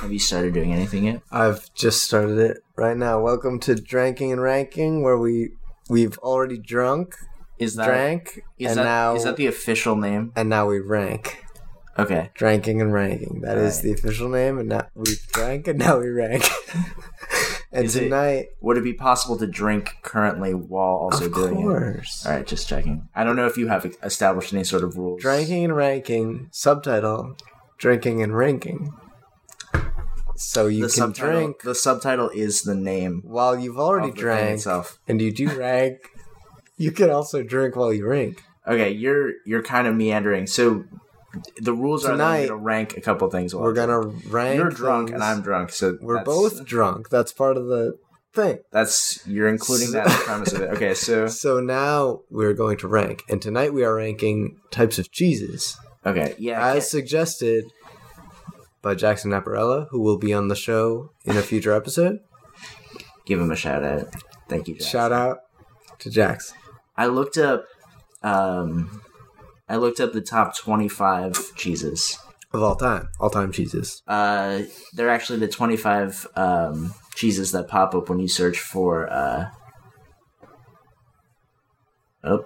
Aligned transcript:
Have 0.00 0.12
you 0.12 0.18
started 0.18 0.52
doing 0.54 0.72
anything 0.72 1.04
yet? 1.06 1.22
I've 1.30 1.72
just 1.74 2.02
started 2.04 2.38
it 2.38 2.58
right 2.76 2.96
now. 2.96 3.20
Welcome 3.20 3.58
to 3.60 3.74
Dranking 3.74 4.30
and 4.32 4.40
Ranking, 4.42 5.02
where 5.02 5.16
we 5.18 5.52
we've 5.88 6.18
already 6.18 6.58
drunk, 6.58 7.14
Is 7.58 7.76
that 7.76 7.86
drank, 7.86 8.40
is 8.58 8.70
and 8.72 8.78
that 8.78 8.84
now 8.84 9.14
is 9.16 9.24
that 9.24 9.36
the 9.36 9.46
official 9.46 9.96
name? 9.96 10.32
and 10.36 10.48
now 10.48 10.66
we 10.68 10.80
rank. 10.80 11.42
Okay. 11.98 12.30
Dranking 12.38 12.82
and 12.82 12.92
ranking. 12.92 13.40
That 13.40 13.56
is 13.56 13.76
Right. 13.76 13.84
the 13.84 13.92
official 13.94 14.28
name, 14.28 14.58
and 14.58 14.68
now 14.68 14.86
we 14.94 15.14
drank 15.32 15.66
and 15.66 15.78
now 15.78 15.98
we 15.98 16.08
rank. 16.10 16.44
and 17.72 17.86
Is 17.86 17.96
it- 17.96 18.04
tonight, 18.04 18.48
Would 18.60 18.76
it 18.76 18.84
be 18.84 18.92
possible 18.92 19.38
to 19.38 19.46
drink 19.46 19.96
currently 20.02 20.52
while 20.52 20.96
also 20.96 21.24
of 21.24 21.32
doing 21.34 21.58
it? 21.58 21.62
course, 21.62 22.26
All 22.26 22.32
right, 22.32 22.46
just 22.46 22.68
checking. 22.68 23.08
I 23.14 23.24
don't 23.24 23.34
know 23.36 23.46
if 23.46 23.56
you 23.56 23.68
have 23.68 23.90
established 24.02 24.52
any 24.52 24.64
sort 24.64 24.84
of 24.84 24.98
rules. 24.98 25.22
dranking 25.22 25.64
and 25.64 25.74
ranking. 25.74 26.48
Subtitle: 26.52 27.36
Drinking 27.78 28.22
and 28.22 28.36
ranking. 28.36 28.92
So 30.36 30.66
you 30.66 30.82
the 30.82 30.88
can 30.88 31.14
subtitle. 31.14 31.30
drink 31.32 31.62
The 31.62 31.74
subtitle 31.74 32.30
is 32.30 32.62
the 32.62 32.74
name 32.74 33.22
while 33.24 33.58
you've 33.58 33.78
already 33.78 34.08
of 34.10 34.14
the 34.14 34.20
thing 34.20 34.24
drank, 34.24 34.54
itself. 34.56 34.98
and 35.08 35.20
you 35.20 35.32
do 35.32 35.48
rank. 35.58 35.98
You 36.76 36.92
can 36.92 37.10
also 37.10 37.42
drink 37.42 37.74
while 37.76 37.92
you 37.92 38.06
rank. 38.06 38.42
Okay, 38.66 38.90
you're 38.90 39.32
you're 39.46 39.62
kind 39.62 39.86
of 39.86 39.94
meandering. 39.94 40.46
So 40.46 40.84
the 41.60 41.72
rules 41.72 42.04
are 42.04 42.16
that 42.16 42.24
I'm 42.24 42.36
Tonight, 42.42 42.48
gonna 42.48 42.60
rank 42.60 42.96
a 42.96 43.00
couple 43.00 43.30
things. 43.30 43.54
while 43.54 43.64
We're 43.64 43.72
I 43.72 43.86
gonna 43.86 44.00
rank. 44.28 44.56
You're 44.58 44.70
drunk 44.70 45.10
and. 45.10 45.22
I'm 45.22 45.40
drunk, 45.42 45.70
so 45.70 45.96
We're 46.00 46.24
both 46.24 46.64
drunk. 46.64 47.08
That's 47.08 47.32
part 47.32 47.56
of 47.56 47.66
the 47.66 47.98
thing. 48.34 48.58
That's 48.72 49.26
you're 49.26 49.48
including 49.48 49.92
that 49.92 50.06
in 50.06 50.12
the 50.12 50.18
premise 50.18 50.52
of 50.52 50.62
it. 50.62 50.70
Okay, 50.72 50.94
so 50.94 51.26
So 51.28 51.60
now 51.60 52.20
we're 52.30 52.52
going 52.54 52.76
to 52.78 52.88
rank, 52.88 53.22
and 53.28 53.40
tonight 53.40 53.72
we 53.72 53.84
are 53.84 53.94
ranking 53.94 54.58
types 54.70 54.98
of 54.98 55.10
cheeses, 55.12 55.76
okay, 56.04 56.34
yeah. 56.38 56.66
as 56.74 56.90
suggested 56.90 57.64
by 58.86 58.94
Jackson 58.94 59.32
Naparella, 59.32 59.88
who 59.90 60.00
will 60.00 60.16
be 60.16 60.32
on 60.32 60.46
the 60.46 60.54
show 60.54 61.10
in 61.24 61.36
a 61.36 61.42
future 61.42 61.72
episode. 61.72 62.20
give 63.26 63.40
him 63.40 63.50
a 63.50 63.56
shout 63.56 63.82
out. 63.82 64.14
Thank 64.48 64.68
you. 64.68 64.74
Jackson. 64.74 64.90
Shout 64.92 65.10
out 65.10 65.38
to 65.98 66.08
Jax. 66.08 66.54
I 66.96 67.06
looked 67.06 67.36
up. 67.36 67.64
Um, 68.22 69.02
I 69.68 69.74
looked 69.74 69.98
up 69.98 70.12
the 70.12 70.20
top 70.20 70.56
twenty-five 70.56 71.56
cheeses. 71.56 72.16
Of 72.52 72.62
all 72.62 72.76
time, 72.76 73.08
all 73.18 73.28
time 73.28 73.50
cheeses. 73.50 74.02
Uh, 74.06 74.62
they're 74.92 75.10
actually 75.10 75.40
the 75.40 75.48
twenty-five 75.48 76.24
um, 76.36 76.94
cheeses 77.16 77.50
that 77.50 77.66
pop 77.66 77.92
up 77.92 78.08
when 78.08 78.20
you 78.20 78.28
search 78.28 78.60
for. 78.60 79.12
Uh, 79.12 79.46
oh, 82.22 82.44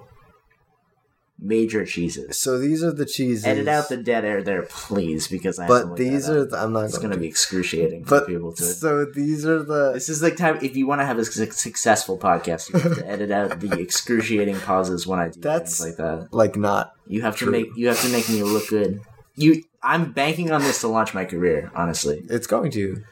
major 1.40 1.84
cheeses. 1.84 2.38
So 2.38 2.58
these 2.58 2.82
are 2.84 2.92
the 2.92 3.06
cheeses. 3.06 3.44
Edit 3.44 3.66
out 3.68 3.88
the 3.88 3.96
dead 3.96 4.24
air 4.24 4.42
there, 4.42 4.62
please, 4.62 5.26
because 5.28 5.58
I. 5.58 5.66
But 5.66 5.96
these 5.96 6.28
are. 6.28 6.44
The, 6.44 6.56
I'm 6.58 6.72
not 6.72 6.84
It's 6.86 6.98
going 6.98 7.10
to 7.12 7.16
be 7.18 7.26
excruciating 7.26 8.04
for 8.04 8.20
But 8.20 8.26
people 8.28 8.52
to. 8.52 8.62
so 8.62 9.04
these 9.04 9.46
are 9.46 9.62
the. 9.62 9.92
This 9.94 10.08
is 10.08 10.20
the 10.20 10.30
time 10.30 10.58
If 10.62 10.76
you 10.76 10.86
want 10.86 11.00
to 11.00 11.06
have 11.06 11.18
a 11.18 11.24
su- 11.24 11.50
successful 11.50 12.18
podcast, 12.18 12.72
you 12.72 12.78
have 12.78 12.96
to 12.98 13.06
edit 13.14 13.30
out 13.30 13.60
the 13.60 13.78
excruciating 13.80 14.58
pauses 14.60 15.06
when 15.06 15.18
I 15.18 15.28
do 15.30 15.40
That's- 15.40 15.78
things 15.78 15.88
like 15.88 15.96
that. 15.96 16.28
Like 16.32 16.56
not. 16.56 16.94
You 17.06 17.22
have 17.22 17.36
True. 17.36 17.46
to 17.46 17.52
make. 17.52 17.68
You 17.76 17.88
have 17.88 18.00
to 18.02 18.08
make 18.10 18.28
me 18.28 18.42
look 18.42 18.68
good. 18.68 19.00
You. 19.36 19.62
I'm 19.82 20.12
banking 20.12 20.50
on 20.52 20.60
this 20.60 20.80
to 20.82 20.88
launch 20.88 21.14
my 21.14 21.24
career. 21.24 21.70
Honestly, 21.74 22.22
It's 22.28 22.46
going 22.46 22.70
to. 22.72 23.02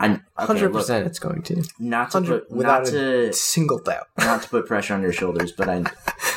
I'm 0.00 0.24
Hundred 0.36 0.72
percent. 0.72 1.06
It's 1.06 1.18
going 1.18 1.42
to. 1.42 1.64
Not 1.80 2.12
to 2.12 2.20
put. 2.20 2.50
without 2.50 2.84
Not 2.84 2.88
a 2.88 3.26
to. 3.26 3.32
single 3.32 3.78
doubt. 3.78 4.06
Not 4.18 4.42
to 4.42 4.48
put 4.48 4.66
pressure 4.66 4.94
on 4.94 5.02
your 5.02 5.12
shoulders, 5.12 5.50
but 5.50 5.68
I. 5.68 5.84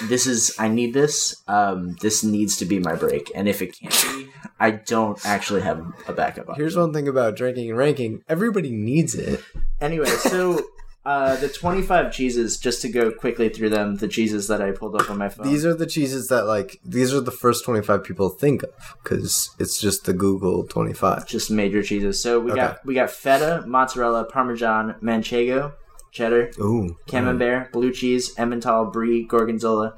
This 0.09 0.25
is. 0.25 0.55
I 0.57 0.67
need 0.67 0.93
this. 0.95 1.43
Um. 1.47 1.95
This 2.01 2.23
needs 2.23 2.57
to 2.57 2.65
be 2.65 2.79
my 2.79 2.95
break, 2.95 3.31
and 3.35 3.47
if 3.47 3.61
it 3.61 3.77
can't 3.77 3.93
be, 4.17 4.27
I 4.59 4.71
don't 4.71 5.23
actually 5.25 5.61
have 5.61 5.79
a 6.07 6.13
backup. 6.13 6.49
option. 6.49 6.59
Here's 6.61 6.75
one 6.75 6.91
thing 6.91 7.07
about 7.07 7.35
drinking 7.35 7.69
and 7.69 7.77
ranking. 7.77 8.23
Everybody 8.27 8.71
needs 8.71 9.13
it. 9.13 9.41
Anyway, 9.79 10.07
so 10.07 10.59
uh, 11.03 11.35
the 11.37 11.49
25 11.49 12.11
cheeses, 12.11 12.57
just 12.57 12.81
to 12.83 12.89
go 12.89 13.11
quickly 13.11 13.49
through 13.49 13.69
them, 13.69 13.95
the 13.95 14.07
cheeses 14.07 14.47
that 14.47 14.61
I 14.61 14.71
pulled 14.71 14.95
up 14.95 15.09
on 15.09 15.17
my 15.17 15.29
phone. 15.29 15.47
These 15.47 15.65
are 15.65 15.73
the 15.73 15.87
cheeses 15.87 16.27
that 16.27 16.45
like 16.45 16.79
these 16.85 17.11
are 17.13 17.21
the 17.21 17.31
first 17.31 17.65
25 17.65 18.03
people 18.03 18.29
think 18.29 18.61
of 18.63 18.69
cuz 19.03 19.49
it's 19.59 19.79
just 19.81 20.05
the 20.05 20.13
Google 20.13 20.63
25. 20.67 21.25
just 21.25 21.49
major 21.49 21.81
cheeses. 21.81 22.21
So 22.21 22.39
we 22.39 22.51
Okay. 22.51 22.61
got 22.61 22.85
we 22.85 22.93
got 22.93 23.09
feta, 23.09 23.63
mozzarella, 23.67 24.25
parmesan, 24.25 24.95
manchego, 25.01 25.73
cheddar, 26.11 26.51
Ooh. 26.59 26.95
camembert, 27.07 27.71
blue 27.71 27.91
cheese, 27.91 28.35
emmental, 28.35 28.91
brie, 28.93 29.23
gorgonzola, 29.23 29.95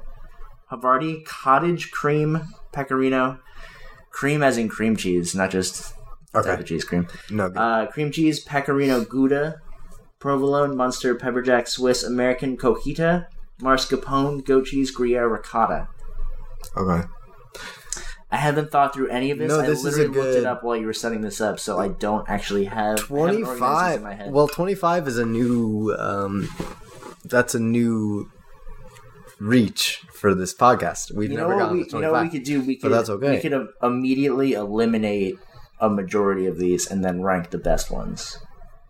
havarti, 0.72 1.24
cottage 1.26 1.90
cream, 1.90 2.40
pecorino, 2.72 3.38
cream 4.10 4.42
as 4.42 4.56
in 4.56 4.68
cream 4.68 4.96
cheese, 4.96 5.34
not 5.34 5.50
just 5.50 5.92
type 6.32 6.60
of 6.60 6.64
cheese 6.66 6.84
cream. 6.84 7.06
No. 7.30 7.46
Uh, 7.46 7.86
cream 7.88 8.10
cheese, 8.10 8.40
pecorino 8.40 9.04
gouda, 9.04 9.60
provolone, 10.24 10.74
Munster, 10.74 11.14
pepperjack, 11.14 11.68
Swiss, 11.68 12.02
American, 12.02 12.56
cojita, 12.56 13.26
mascarpone, 13.60 14.42
goat 14.42 14.64
cheese, 14.64 14.90
Gruyere, 14.90 15.28
ricotta. 15.28 15.86
okay. 16.74 17.06
I 18.30 18.38
haven't 18.38 18.70
thought 18.70 18.94
through 18.94 19.08
any 19.10 19.30
of 19.32 19.38
this. 19.38 19.50
No, 19.50 19.60
I 19.60 19.66
this 19.66 19.84
is 19.84 19.98
a 19.98 20.08
literally 20.08 20.18
looked 20.18 20.38
it 20.38 20.46
up 20.46 20.64
while 20.64 20.76
you 20.76 20.86
were 20.86 20.94
setting 20.94 21.20
this 21.20 21.42
up, 21.42 21.60
so 21.60 21.78
I 21.78 21.88
don't 21.88 22.26
actually 22.26 22.64
have 22.64 23.12
I 23.12 23.18
haven't 23.18 23.44
organized 23.44 23.44
this 23.44 23.50
in 23.52 23.58
25. 23.58 24.02
my 24.02 24.14
head. 24.14 24.32
Well, 24.32 24.48
25 24.48 25.08
is 25.08 25.18
a 25.18 25.26
new 25.26 25.94
um 25.98 26.48
that's 27.26 27.54
a 27.54 27.60
new 27.60 28.30
reach 29.38 30.06
for 30.14 30.34
this 30.34 30.54
podcast. 30.54 31.12
We've 31.12 31.30
you 31.30 31.36
know 31.36 31.48
never 31.48 31.56
what 31.56 31.68
gone 31.68 31.76
we, 31.76 31.84
to 31.84 31.96
you 31.96 32.02
know 32.02 32.12
what 32.12 32.20
25. 32.20 32.32
we 32.32 32.38
could 32.38 32.46
do? 32.46 32.60
We 32.62 32.76
could 32.76 32.92
that's 32.92 33.10
okay. 33.10 33.30
we 33.30 33.40
could 33.40 33.52
uh, 33.52 33.66
immediately 33.82 34.54
eliminate 34.54 35.36
a 35.78 35.90
majority 35.90 36.46
of 36.46 36.58
these 36.58 36.90
and 36.90 37.04
then 37.04 37.20
rank 37.20 37.50
the 37.50 37.58
best 37.58 37.90
ones. 37.90 38.38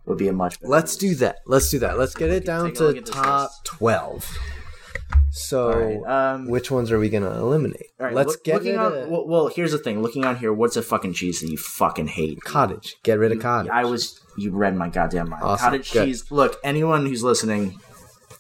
Would 0.06 0.18
be 0.18 0.28
a 0.28 0.32
much 0.32 0.60
better. 0.60 0.70
Let's 0.70 0.96
do 0.96 1.14
that. 1.16 1.38
Let's 1.46 1.70
do 1.70 1.78
that. 1.80 1.98
Let's 1.98 2.14
get 2.14 2.30
it 2.30 2.44
down 2.44 2.66
Take 2.70 2.80
a 2.80 2.84
look 2.84 3.04
to 3.06 3.12
top 3.12 3.42
list. 3.50 3.64
12. 3.64 4.38
So, 5.30 5.72
All 5.72 5.78
right, 6.04 6.32
um, 6.34 6.48
which 6.48 6.70
ones 6.70 6.92
are 6.92 6.98
we 6.98 7.08
going 7.08 7.24
to 7.24 7.32
eliminate? 7.32 7.86
all 7.98 8.06
right, 8.06 8.14
Let's 8.14 8.32
look- 8.32 8.44
get 8.44 8.54
looking 8.56 8.72
rid 8.72 8.78
on. 8.80 8.92
of 8.94 9.08
Well, 9.08 9.26
well, 9.26 9.48
here's 9.48 9.72
the 9.72 9.78
thing. 9.78 10.00
Looking 10.00 10.24
on 10.24 10.36
here, 10.36 10.52
what's 10.52 10.76
a 10.76 10.82
fucking 10.82 11.14
cheese 11.14 11.40
that 11.40 11.50
you 11.50 11.56
fucking 11.56 12.06
hate? 12.08 12.40
cottage. 12.42 12.96
Get 13.02 13.18
rid 13.18 13.32
of 13.32 13.40
cottage. 13.40 13.70
I 13.72 13.84
was 13.84 14.20
you 14.36 14.52
read 14.52 14.76
my 14.76 14.88
goddamn 14.88 15.30
mind. 15.30 15.42
Awesome, 15.42 15.64
Cottage 15.70 15.92
good. 15.92 16.04
cheese. 16.06 16.30
Look, 16.30 16.58
anyone 16.62 17.06
who's 17.06 17.22
listening, 17.24 17.80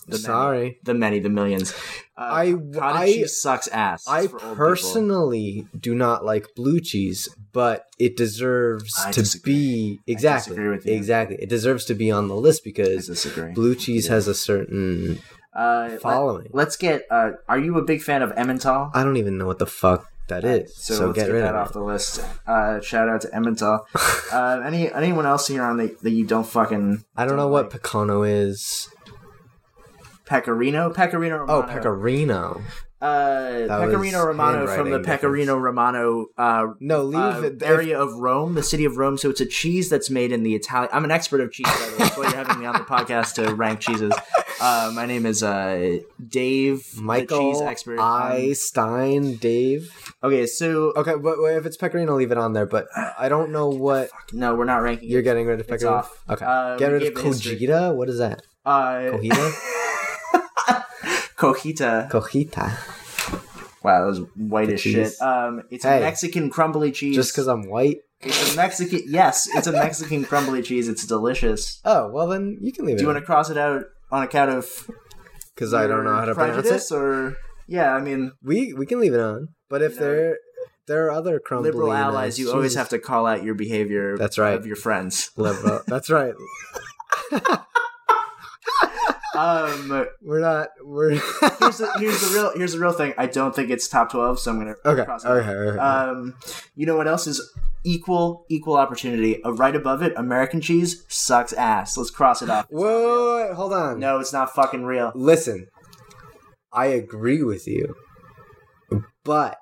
the 0.06 0.18
Sorry. 0.18 0.58
many, 0.58 0.78
the 0.84 0.94
many, 0.94 1.18
the 1.20 1.28
millions. 1.30 1.72
Uh, 2.16 2.20
I- 2.20 2.52
cottage 2.52 2.78
I- 3.00 3.06
cheese 3.12 3.40
sucks 3.40 3.68
ass. 3.68 4.04
I 4.08 4.26
personally 4.28 5.66
do 5.78 5.94
not 5.94 6.24
like 6.24 6.54
blue 6.54 6.80
cheese, 6.80 7.28
but 7.52 7.86
it 7.98 8.16
deserves 8.16 8.92
I 9.04 9.12
to 9.12 9.20
disagree. 9.22 9.52
be 9.52 10.12
exactly 10.12 10.50
disagree 10.54 10.70
with 10.76 10.86
you. 10.86 10.92
exactly. 10.94 11.36
It 11.40 11.48
deserves 11.48 11.84
to 11.86 11.94
be 11.94 12.10
on 12.10 12.28
the 12.28 12.36
list 12.36 12.64
because 12.64 13.08
blue 13.54 13.74
cheese 13.74 14.08
has 14.08 14.26
a 14.28 14.34
certain 14.34 15.20
Uh, 15.54 15.96
following. 15.98 16.48
let, 16.52 16.68
us 16.68 16.76
get. 16.76 17.06
Uh, 17.10 17.30
are 17.48 17.58
you 17.58 17.78
a 17.78 17.82
big 17.82 18.02
fan 18.02 18.22
of 18.22 18.30
Emmental? 18.34 18.90
I 18.94 19.04
don't 19.04 19.16
even 19.16 19.38
know 19.38 19.46
what 19.46 19.58
the 19.60 19.66
fuck 19.66 20.06
that 20.28 20.42
is. 20.44 20.74
So, 20.76 20.94
So, 20.94 21.06
let's 21.06 21.18
get 21.18 21.26
get, 21.26 21.32
that 21.34 21.54
of 21.54 21.60
off 21.62 21.70
it. 21.70 21.72
the 21.74 21.82
list. 21.84 22.24
Uh, 22.46 22.80
shout 22.80 23.08
out 23.08 23.20
to 23.22 23.28
Emmental. 23.28 23.80
uh, 24.32 24.62
any 24.64 24.90
anyone 24.92 25.26
else 25.26 25.46
here 25.48 25.62
on 25.62 25.76
the 25.76 25.94
that 26.02 26.10
you 26.10 26.26
don't 26.26 26.46
fucking 26.46 27.04
I 27.16 27.24
don't 27.26 27.36
know 27.36 27.48
what 27.48 27.70
Pecano 27.70 28.28
is. 28.28 28.88
Pecorino? 30.34 30.90
Pecorino 30.90 31.36
Romano. 31.38 31.58
Oh, 31.58 31.62
Pecorino. 31.62 32.60
Uh, 33.00 33.66
That 33.66 33.80
Pecorino 33.90 34.24
Romano 34.24 34.66
from 34.66 34.90
the 34.90 34.98
Pecorino 35.00 35.56
Romano 35.58 36.26
uh, 36.38 36.68
No, 36.80 37.02
leave 37.04 37.20
uh, 37.20 37.42
it. 37.42 37.62
area 37.62 38.00
of 38.00 38.14
Rome, 38.14 38.54
the 38.54 38.62
city 38.62 38.84
of 38.86 38.96
Rome. 38.96 39.18
So 39.18 39.28
it's 39.30 39.40
a 39.42 39.46
cheese 39.46 39.90
that's 39.90 40.08
made 40.10 40.32
in 40.32 40.42
the 40.42 40.54
Italian. 40.54 40.88
I'm 40.92 41.04
an 41.04 41.10
expert 41.10 41.40
of 41.42 41.52
cheese, 41.52 41.66
by 41.66 41.86
the 41.86 41.92
way. 41.92 41.98
That's 41.98 42.16
why 42.16 42.22
you're 42.28 42.36
having 42.36 42.58
me 42.60 42.66
on 42.66 42.72
the 42.74 42.80
podcast 42.80 43.34
to 43.34 43.54
rank 43.54 43.80
cheeses. 43.80 44.12
Uh, 44.60 44.90
my 44.94 45.04
name 45.04 45.26
is 45.26 45.42
uh, 45.42 45.98
Dave, 46.26 46.82
the 46.96 47.26
cheese 47.28 47.60
expert. 47.60 48.00
I 48.00 48.46
Um, 48.48 48.54
Stein 48.54 49.36
Dave. 49.36 49.92
okay, 50.22 50.46
so 50.46 50.92
Okay, 50.96 51.14
but 51.16 51.36
wait, 51.42 51.56
if 51.56 51.66
it's 51.66 51.76
Pecorino, 51.76 52.16
leave 52.16 52.32
it 52.32 52.38
on 52.38 52.54
there. 52.54 52.64
But 52.66 52.86
I 53.18 53.28
don't 53.28 53.52
know 53.52 53.68
what 53.68 54.08
no, 54.32 54.54
we're 54.54 54.64
not 54.64 54.78
ranking. 54.82 55.10
you're 55.10 55.20
it. 55.20 55.24
getting 55.24 55.46
rid 55.46 55.60
of 55.60 55.68
Pecorino. 55.68 55.98
off. 55.98 56.24
Okay, 56.30 56.44
Uh, 56.44 56.76
get 56.78 56.90
rid 56.90 57.02
of 57.02 57.22
history. 57.22 57.66
What 57.68 58.08
is 58.08 58.18
that? 58.18 58.40
Uh, 58.64 59.12
Cojita. 59.12 59.70
Cojita. 61.52 62.10
Cojita. 62.10 62.72
Wow, 63.82 64.00
that 64.00 64.06
was 64.06 64.20
white 64.36 64.70
as 64.70 64.80
shit. 64.80 65.12
Um, 65.20 65.62
it's 65.70 65.84
Hey. 65.84 65.98
a 65.98 66.00
Mexican 66.00 66.48
crumbly 66.50 66.90
cheese. 66.90 67.14
Just 67.16 67.32
because 67.34 67.46
I'm 67.48 67.68
white. 67.68 67.98
it's 68.20 68.54
a 68.54 68.56
Mexican. 68.56 69.02
Yes, 69.06 69.46
it's 69.54 69.66
a 69.66 69.72
Mexican 69.72 70.24
crumbly 70.24 70.62
cheese. 70.62 70.88
It's 70.88 71.06
delicious. 71.06 71.80
Oh 71.84 72.08
well, 72.10 72.26
then 72.28 72.56
you 72.62 72.72
can 72.72 72.86
leave 72.86 72.96
Do 72.96 72.96
it. 72.96 72.98
Do 72.98 73.02
you 73.04 73.08
want 73.08 73.18
to 73.18 73.26
cross 73.26 73.50
it 73.50 73.58
out 73.58 73.84
on 74.10 74.22
account 74.22 74.50
of 74.52 74.90
Because 75.54 75.74
I 75.74 75.86
don't 75.86 76.04
know 76.04 76.14
how 76.14 76.24
to 76.24 76.34
pronounce 76.34 76.90
it. 76.90 76.94
or 76.94 77.36
yeah, 77.68 77.92
I 77.94 78.00
mean, 78.00 78.32
We 78.42 78.72
we 78.72 78.86
can 78.86 78.98
leave 79.00 79.12
it 79.14 79.20
on. 79.20 79.48
But 79.68 79.82
if 79.82 79.94
You 79.94 80.00
know, 80.00 80.06
there 80.06 80.38
there 80.86 81.06
are 81.06 81.10
other 81.10 81.38
crumbly 81.40 81.70
liberal 81.70 81.92
allies, 81.92 82.38
you 82.38 82.50
always 82.52 82.74
have 82.76 82.88
to 82.90 82.98
call 82.98 83.26
out 83.26 83.42
your 83.42 83.54
behavior. 83.54 84.16
That's 84.16 84.38
right. 84.38 84.54
of 84.54 84.66
your 84.66 84.76
friends. 84.76 85.30
Liberal. 85.36 85.80
That's 85.86 86.08
right. 86.08 86.32
Um, 89.34 90.06
We're 90.22 90.40
not. 90.40 90.68
We're 90.82 91.10
here's 91.10 91.78
the 91.78 91.90
here's 91.98 92.20
the 92.20 92.34
real 92.34 92.52
here's 92.56 92.72
the 92.72 92.78
real 92.78 92.92
thing. 92.92 93.14
I 93.18 93.26
don't 93.26 93.54
think 93.54 93.70
it's 93.70 93.88
top 93.88 94.10
twelve, 94.10 94.38
so 94.38 94.50
I'm 94.52 94.58
gonna 94.58 94.74
okay. 94.84 95.04
cross 95.04 95.24
it 95.24 95.28
Okay. 95.28 95.48
okay. 95.48 95.78
Um, 95.78 96.34
you 96.74 96.86
know 96.86 96.96
what 96.96 97.08
else 97.08 97.26
is 97.26 97.52
equal 97.84 98.46
equal 98.48 98.76
opportunity? 98.76 99.42
Uh, 99.42 99.50
right 99.50 99.74
above 99.74 100.02
it, 100.02 100.12
American 100.16 100.60
cheese 100.60 101.04
sucks 101.08 101.52
ass. 101.52 101.96
Let's 101.96 102.10
cross 102.10 102.42
it 102.42 102.50
off. 102.50 102.66
whoa, 102.70 102.80
whoa, 102.80 103.46
wait, 103.48 103.54
hold 103.54 103.72
on. 103.72 103.98
No, 103.98 104.18
it's 104.20 104.32
not 104.32 104.54
fucking 104.54 104.84
real. 104.84 105.12
Listen, 105.14 105.66
I 106.72 106.86
agree 106.86 107.42
with 107.42 107.66
you, 107.66 107.94
but 109.24 109.58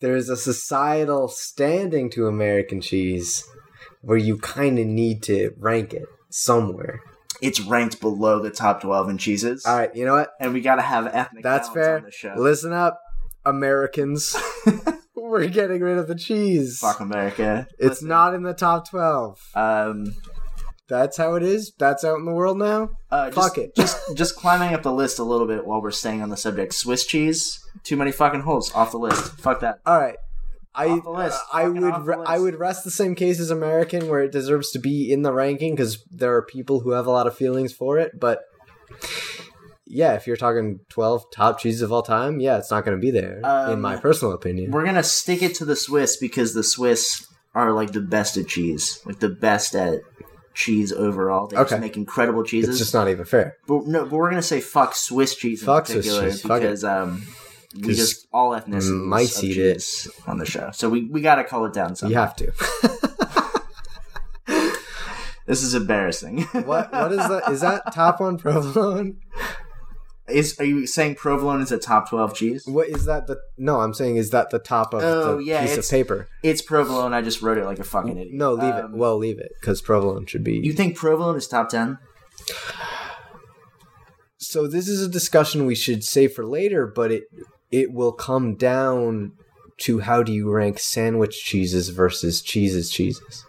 there's 0.00 0.28
a 0.28 0.36
societal 0.36 1.28
standing 1.28 2.10
to 2.10 2.26
American 2.26 2.80
cheese 2.80 3.44
where 4.02 4.18
you 4.18 4.36
kind 4.38 4.78
of 4.78 4.86
need 4.86 5.22
to 5.24 5.50
rank 5.58 5.92
it 5.92 6.06
somewhere. 6.30 7.00
It's 7.42 7.60
ranked 7.60 8.00
below 8.00 8.40
the 8.40 8.50
top 8.50 8.80
twelve 8.82 9.08
in 9.10 9.18
cheeses, 9.18 9.64
All 9.66 9.76
right, 9.76 9.94
you 9.94 10.04
know 10.06 10.14
what? 10.14 10.30
and 10.40 10.52
we 10.54 10.60
gotta 10.60 10.82
have 10.82 11.06
ethnic. 11.06 11.42
That's 11.42 11.68
fair. 11.68 11.98
On 11.98 12.02
the 12.04 12.10
show. 12.10 12.34
Listen 12.36 12.72
up, 12.72 13.00
Americans. 13.44 14.36
We're 15.14 15.48
getting 15.48 15.80
rid 15.80 15.98
of 15.98 16.06
the 16.08 16.14
cheese. 16.14 16.78
Fuck 16.78 17.00
America. 17.00 17.66
It's 17.78 17.96
Listen, 17.96 18.08
not 18.08 18.34
in 18.34 18.42
the 18.42 18.54
top 18.54 18.88
12. 18.88 19.40
Um, 19.54 20.14
That's 20.88 21.16
how 21.16 21.34
it 21.34 21.42
is. 21.42 21.72
That's 21.78 22.04
out 22.04 22.18
in 22.18 22.24
the 22.26 22.32
world 22.32 22.58
now. 22.58 22.90
uh, 23.10 23.30
Fuck 23.32 23.56
just, 23.56 23.58
it. 23.58 23.74
just 23.74 24.16
just 24.16 24.36
climbing 24.36 24.72
up 24.72 24.82
the 24.84 24.92
list 24.92 25.18
a 25.18 25.24
little 25.24 25.46
bit 25.48 25.66
while 25.66 25.82
we're 25.82 25.90
staying 25.90 26.22
on 26.22 26.28
the 26.28 26.36
subject. 26.36 26.74
Swiss 26.74 27.04
cheese, 27.06 27.58
too 27.82 27.96
many 27.96 28.12
fucking 28.12 28.42
holes 28.42 28.72
off 28.72 28.92
the 28.92 28.98
list. 28.98 29.38
Fuck 29.40 29.60
that. 29.60 29.80
All 29.84 29.98
right. 29.98 30.16
I 30.76 30.86
list. 30.86 31.40
I 31.52 31.68
would 31.68 32.06
re- 32.06 32.24
I 32.26 32.38
would 32.38 32.58
rest 32.58 32.84
the 32.84 32.90
same 32.90 33.14
case 33.14 33.40
as 33.40 33.50
American 33.50 34.08
where 34.08 34.20
it 34.20 34.30
deserves 34.32 34.70
to 34.72 34.78
be 34.78 35.10
in 35.10 35.22
the 35.22 35.32
ranking 35.32 35.74
because 35.74 36.04
there 36.10 36.34
are 36.36 36.42
people 36.42 36.80
who 36.80 36.90
have 36.90 37.06
a 37.06 37.10
lot 37.10 37.26
of 37.26 37.34
feelings 37.36 37.72
for 37.72 37.98
it. 37.98 38.20
But 38.20 38.42
yeah, 39.86 40.14
if 40.14 40.26
you're 40.26 40.36
talking 40.36 40.80
twelve 40.88 41.30
top 41.30 41.58
cheeses 41.60 41.82
of 41.82 41.92
all 41.92 42.02
time, 42.02 42.40
yeah, 42.40 42.58
it's 42.58 42.70
not 42.70 42.84
going 42.84 42.96
to 42.96 43.00
be 43.00 43.10
there 43.10 43.38
in 43.38 43.44
Um, 43.44 43.80
my 43.80 43.96
personal 43.96 44.34
opinion. 44.34 44.70
We're 44.72 44.84
gonna 44.84 45.02
stick 45.02 45.42
it 45.42 45.54
to 45.56 45.64
the 45.64 45.76
Swiss 45.76 46.16
because 46.16 46.54
the 46.54 46.62
Swiss 46.64 47.26
are 47.54 47.72
like 47.72 47.92
the 47.92 48.00
best 48.00 48.36
at 48.36 48.48
cheese, 48.48 49.00
like 49.06 49.20
the 49.20 49.28
best 49.30 49.74
at 49.74 50.00
cheese 50.54 50.92
overall. 50.92 51.46
They 51.46 51.56
Okay. 51.56 51.70
just 51.70 51.80
make 51.80 51.96
incredible 51.96 52.42
cheeses. 52.42 52.70
It's 52.70 52.78
just 52.78 52.94
not 52.94 53.08
even 53.08 53.24
fair. 53.24 53.56
but 53.66 53.86
no, 53.86 54.04
but 54.04 54.12
we're 54.12 54.28
gonna 54.30 54.42
say 54.42 54.60
fuck 54.60 54.94
Swiss 54.94 55.34
cheese 55.36 55.60
in 55.62 55.66
Fuck 55.66 55.86
Swiss 55.86 55.98
particular 56.06 56.30
cheese, 56.30 56.42
because 56.42 56.84
um, 56.84 57.22
we 57.82 57.94
just 57.94 58.26
all 58.32 58.50
ethnicities 58.52 59.04
mice 59.04 59.38
of 59.38 59.44
eat 59.44 59.58
it. 59.58 60.06
on 60.26 60.38
the 60.38 60.46
show, 60.46 60.70
so 60.72 60.88
we 60.88 61.04
we 61.06 61.20
gotta 61.20 61.44
call 61.44 61.64
it 61.66 61.72
down. 61.72 61.96
Somehow. 61.96 62.10
You 62.10 62.16
have 62.18 62.36
to. 62.36 62.52
This 65.46 65.62
is 65.62 65.74
embarrassing. 65.74 66.40
what 66.64 66.92
what 66.92 67.12
is 67.12 67.18
that? 67.18 67.44
Is 67.52 67.60
that 67.60 67.92
top 67.94 68.20
one 68.20 68.36
provolone? 68.36 69.18
is 70.28 70.58
are 70.58 70.64
you 70.64 70.88
saying 70.88 71.14
provolone 71.14 71.60
is 71.60 71.70
a 71.70 71.78
top 71.78 72.08
twelve 72.10 72.34
cheese? 72.34 72.64
What 72.66 72.88
is 72.88 73.04
that? 73.04 73.28
The 73.28 73.38
no, 73.56 73.78
I'm 73.80 73.94
saying 73.94 74.16
is 74.16 74.30
that 74.30 74.50
the 74.50 74.58
top 74.58 74.92
of 74.92 75.04
Oh, 75.04 75.36
the 75.36 75.44
yeah, 75.44 75.60
piece 75.64 75.76
of 75.76 75.88
paper? 75.88 76.26
It's 76.42 76.62
provolone. 76.62 77.14
I 77.14 77.22
just 77.22 77.42
wrote 77.42 77.58
it 77.58 77.64
like 77.64 77.78
a 77.78 77.84
fucking 77.84 78.18
idiot. 78.18 78.34
No, 78.34 78.54
leave 78.54 78.74
Um, 78.74 78.94
it. 78.94 78.98
Well, 78.98 79.16
leave 79.18 79.38
it 79.38 79.52
because 79.60 79.80
provolone 79.80 80.26
should 80.26 80.42
be. 80.42 80.56
you 80.58 80.72
think 80.72 80.96
provolone 80.96 81.36
is 81.36 81.46
top 81.46 81.68
ten? 81.68 81.98
so 84.38 84.66
this 84.66 84.88
is 84.88 85.00
a 85.00 85.08
discussion 85.08 85.64
we 85.64 85.76
should 85.76 86.02
save 86.02 86.32
for 86.32 86.44
later, 86.44 86.88
but 86.88 87.12
it 87.12 87.24
it 87.76 87.92
will 87.92 88.12
come 88.12 88.54
down 88.54 89.32
to 89.76 90.00
how 90.00 90.22
do 90.22 90.32
you 90.32 90.50
rank 90.50 90.78
sandwich 90.78 91.44
cheeses 91.44 91.90
versus 91.90 92.40
cheeses 92.40 92.90
cheeses. 92.90 93.45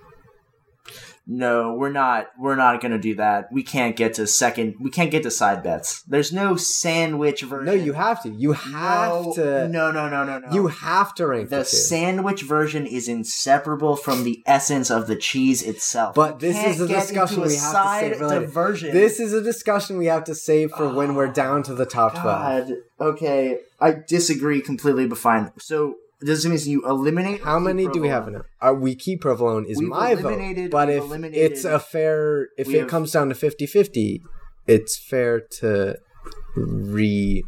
No, 1.30 1.74
we're 1.74 1.92
not. 1.92 2.28
We're 2.40 2.56
not 2.56 2.82
gonna 2.82 2.98
do 2.98 3.16
that. 3.16 3.52
We 3.52 3.62
can't 3.62 3.98
get 3.98 4.14
to 4.14 4.26
second. 4.26 4.76
We 4.80 4.90
can't 4.90 5.12
get 5.12 5.24
to 5.24 5.32
side 5.32 5.62
bets. 5.62 6.02
There's 6.04 6.32
no 6.32 6.56
sandwich 6.56 7.42
version. 7.42 7.66
No, 7.66 7.74
you 7.74 7.92
have 7.92 8.24
to. 8.24 8.30
You 8.30 8.54
have 8.54 9.12
no, 9.12 9.34
to. 9.36 9.68
No, 9.68 9.92
no, 9.92 10.08
no, 10.08 10.24
no, 10.24 10.40
no. 10.40 10.54
You 10.54 10.68
have 10.68 11.14
to 11.16 11.28
rank 11.28 11.50
the, 11.50 11.58
the 11.60 11.66
sandwich 11.66 12.44
version 12.44 12.86
is 12.86 13.10
inseparable 13.10 13.98
from 13.98 14.24
the 14.24 14.42
essence 14.46 14.90
of 14.90 15.08
the 15.08 15.18
cheese 15.18 15.62
itself. 15.64 16.16
But 16.16 16.40
this 16.40 16.56
is 16.66 16.80
a 16.80 16.88
discussion 16.88 17.42
we 17.42 17.56
a 17.56 17.60
have 17.60 17.74
to 17.74 18.00
save 18.00 18.18
for 18.18 18.30
diversion. 18.30 18.94
This 18.94 19.20
is 19.20 19.34
a 19.34 19.42
discussion 19.42 19.98
we 19.98 20.06
have 20.06 20.24
to 20.26 20.36
save 20.36 20.72
for 20.72 20.94
when 20.94 21.14
we're 21.14 21.28
oh, 21.28 21.34
down 21.34 21.62
to 21.64 21.74
the 21.74 21.86
top 21.86 22.14
twelve. 22.14 22.72
Okay, 23.02 23.60
I 23.82 23.98
disagree 24.08 24.62
completely, 24.62 25.08
but 25.08 25.18
fine. 25.18 25.52
So 25.60 25.96
does 26.20 26.44
this 26.44 26.46
mean 26.66 26.72
you 26.72 26.86
eliminate? 26.88 27.42
How 27.44 27.60
many 27.60 27.88
do 27.88 28.02
we 28.02 28.08
have 28.08 28.28
now? 28.30 28.42
Uh, 28.62 28.74
we 28.74 28.96
keep 28.96 29.22
provolone 29.22 29.66
is 29.66 29.78
We've 29.78 29.88
my 29.90 30.16
vote. 30.16 30.26
eliminated- 30.34 30.72
But 30.72 30.90
if 30.90 31.04
it's 31.34 31.64
a 31.66 31.80
fair, 31.80 32.50
if 32.58 32.68
it 32.70 32.80
have- 32.80 32.88
comes 32.88 33.12
down 33.12 33.30
to 33.30 33.36
50-50, 33.36 34.22
it's 34.66 34.98
fair 34.98 35.40
to 35.60 35.96
re 36.56 37.44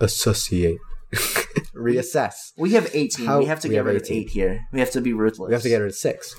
associate, 0.00 0.78
reassess. 1.74 2.52
We 2.56 2.72
have 2.72 2.88
eighteen. 2.94 3.26
How- 3.26 3.38
we 3.40 3.46
have 3.46 3.60
to 3.60 3.68
we 3.68 3.74
get 3.74 3.78
have 3.78 3.86
rid 3.86 3.96
18. 4.02 4.16
of 4.16 4.20
eight 4.22 4.30
here. 4.30 4.60
We 4.72 4.80
have 4.80 4.90
to 4.92 5.00
be 5.00 5.12
ruthless. 5.12 5.48
We 5.48 5.54
have 5.54 5.62
to 5.62 5.68
get 5.68 5.78
rid 5.80 5.88
of 5.90 5.94
six. 5.96 6.34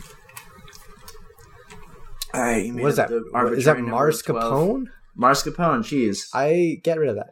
All 2.33 2.42
right. 2.42 2.74
What 2.74 2.89
is 2.89 2.95
that? 2.97 3.12
Is 3.12 3.65
that 3.65 3.77
of 3.80 3.86
12. 3.86 3.92
mascarpone? 3.92 4.86
Mascarpone 5.18 5.86
cheese. 5.86 6.27
I 6.33 6.80
get 6.83 7.00
rid 7.00 7.09
of 7.09 7.15
that. 7.15 7.30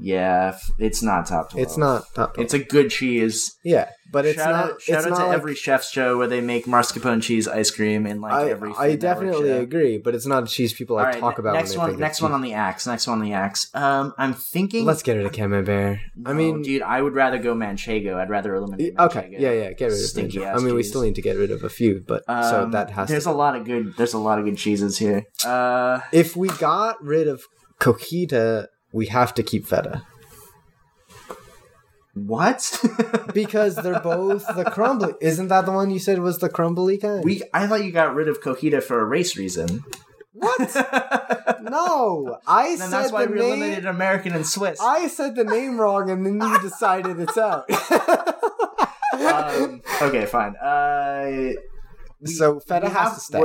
Yeah, 0.00 0.56
it's 0.78 1.02
not 1.02 1.26
top 1.26 1.50
twelve. 1.50 1.62
It's 1.66 1.76
not. 1.76 2.04
Top 2.14 2.38
It's 2.38 2.54
a 2.54 2.58
good 2.58 2.90
cheese. 2.90 3.56
yeah, 3.64 3.90
but 4.10 4.24
it's 4.26 4.36
shout 4.36 4.52
not. 4.52 4.64
out, 4.72 4.82
shout 4.82 4.96
it's 4.98 5.06
out 5.06 5.10
not 5.10 5.18
to 5.18 5.26
like, 5.26 5.34
every 5.36 5.54
chef's 5.54 5.90
show 5.90 6.18
where 6.18 6.26
they 6.26 6.40
make 6.40 6.66
mascarpone 6.66 7.22
cheese 7.22 7.46
ice 7.48 7.70
cream 7.70 8.06
in 8.06 8.20
like 8.20 8.32
I, 8.32 8.50
every. 8.50 8.72
I 8.76 8.96
definitely 8.96 9.50
agree, 9.50 9.98
but 9.98 10.14
it's 10.14 10.26
not 10.26 10.42
a 10.42 10.46
cheese 10.46 10.72
people 10.72 10.98
All 10.98 11.04
right, 11.04 11.18
talk 11.18 11.38
about. 11.38 11.54
next 11.54 11.76
when 11.76 11.86
they 11.86 11.92
one. 11.92 12.00
Next 12.00 12.20
one 12.22 12.30
cheese. 12.30 12.34
on 12.34 12.42
the 12.42 12.54
axe. 12.54 12.86
Next 12.86 13.06
one 13.06 13.18
on 13.18 13.24
the 13.24 13.32
axe. 13.34 13.70
Um, 13.74 14.14
I'm 14.18 14.32
thinking. 14.34 14.84
Let's 14.84 15.02
get 15.02 15.14
rid 15.16 15.26
of 15.26 15.32
camembert. 15.32 15.98
I 16.26 16.32
mean, 16.32 16.62
dude, 16.62 16.82
I 16.82 17.00
would 17.02 17.14
rather 17.14 17.38
go 17.38 17.54
manchego. 17.54 18.14
I'd 18.16 18.30
rather 18.30 18.54
eliminate. 18.54 18.94
Okay, 18.98 19.28
yeah, 19.38 19.52
yeah, 19.52 19.72
get 19.72 19.86
rid 19.86 19.92
of 19.94 19.98
Stinky 19.98 20.38
Manchego. 20.38 20.56
I 20.56 20.58
mean, 20.58 20.74
we 20.74 20.82
still 20.82 21.02
need 21.02 21.14
to 21.16 21.22
get 21.22 21.36
rid 21.36 21.50
of 21.50 21.64
a 21.64 21.68
few, 21.68 22.02
but 22.06 22.24
so 22.26 22.62
Um, 22.64 22.70
that 22.72 22.90
has 22.90 23.08
There's 23.08 23.24
to. 23.24 23.30
a 23.30 23.32
lot 23.32 23.56
of 23.56 23.64
good. 23.64 23.94
There's 23.96 24.14
a 24.14 24.18
lot 24.18 24.38
of 24.38 24.44
good 24.44 24.56
cheeses 24.56 24.98
here. 24.98 25.24
Uh, 25.44 26.00
if 26.12 26.36
we 26.36 26.48
got 26.48 27.02
rid 27.02 27.28
of 27.28 27.42
coquita, 27.80 28.66
we 28.92 29.06
have 29.06 29.34
to 29.34 29.42
keep 29.42 29.66
feta 29.66 30.02
what? 32.14 32.78
because 33.34 33.76
they're 33.76 34.00
both 34.00 34.46
the 34.54 34.64
crumbly. 34.64 35.14
Isn't 35.22 35.48
that 35.48 35.64
the 35.64 35.72
one 35.72 35.90
you 35.90 35.98
said 35.98 36.18
was 36.18 36.38
the 36.38 36.50
crumbly 36.50 36.98
kind? 36.98 37.24
we. 37.24 37.42
I 37.54 37.66
thought 37.66 37.84
you 37.84 37.90
got 37.90 38.14
rid 38.14 38.28
of 38.28 38.42
Coquita 38.42 38.82
for 38.82 39.00
a 39.00 39.04
race 39.04 39.34
reason. 39.36 39.82
what? 40.34 40.58
no, 41.62 42.38
I 42.46 42.68
And 42.68 42.78
said 42.78 42.90
that's 42.90 43.12
why 43.12 43.24
the 43.24 43.32
we 43.32 43.38
name. 43.38 43.48
eliminated 43.54 43.86
American 43.86 44.34
and 44.34 44.46
Swiss. 44.46 44.78
I 44.80 45.08
said 45.08 45.36
the 45.36 45.44
name 45.44 45.80
wrong, 45.80 46.10
and 46.10 46.26
then 46.26 46.38
you 46.40 46.60
decided 46.60 47.18
it's 47.18 47.38
out. 47.38 47.64
um, 49.18 49.80
okay, 50.02 50.26
fine. 50.26 50.54
Uh, 50.56 51.52
we- 52.20 52.30
so 52.30 52.60
feta 52.60 52.90
has 52.90 52.96
have- 52.98 53.14
to 53.14 53.20
stay. 53.20 53.44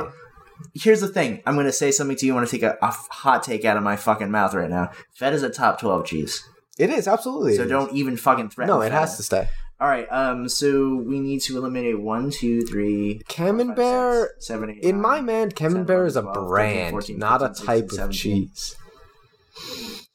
Here's 0.74 1.02
the 1.02 1.08
thing. 1.08 1.42
I'm 1.46 1.56
going 1.56 1.66
to 1.66 1.72
say 1.72 1.92
something 1.92 2.18
to 2.18 2.26
you. 2.26 2.34
I 2.34 2.36
want 2.36 2.48
to 2.50 2.52
take 2.58 2.64
a 2.64 2.78
hot 2.82 3.44
take 3.44 3.66
out 3.66 3.78
of 3.78 3.84
my 3.84 3.96
fucking 3.96 4.32
mouth 4.32 4.54
right 4.54 4.70
now. 4.70 4.92
Fed 5.16 5.34
is 5.34 5.44
a 5.44 5.50
top 5.50 5.80
12 5.80 6.06
cheese. 6.06 6.44
It 6.80 6.90
is 6.90 7.08
absolutely. 7.08 7.56
So 7.56 7.68
don't 7.68 7.94
even 7.94 8.18
fucking 8.18 8.50
threaten 8.50 8.74
No, 8.76 8.82
it 8.82 8.86
Feta. 8.86 8.96
has 9.00 9.18
to 9.18 9.24
stay. 9.24 9.48
All 9.80 9.88
right. 9.88 10.08
Um. 10.12 10.48
So 10.50 10.96
we 10.96 11.20
need 11.20 11.42
to 11.42 11.58
eliminate 11.58 12.00
one, 12.00 12.32
two, 12.32 12.62
three. 12.62 13.22
Camembert. 13.30 14.30
six, 14.36 14.48
seven, 14.48 14.72
eight, 14.72 14.84
In 14.84 15.00
my 15.02 15.22
mind, 15.22 15.56
Camembert 15.56 16.08
is 16.08 16.16
a 16.16 16.22
12, 16.22 16.36
13, 16.36 16.48
brand, 16.48 16.92
14, 16.92 17.18
not 17.20 17.42
a 17.42 17.48
type 17.50 17.84
16, 17.84 17.84
of 17.84 17.92
17. 17.92 18.12
cheese. 18.14 18.76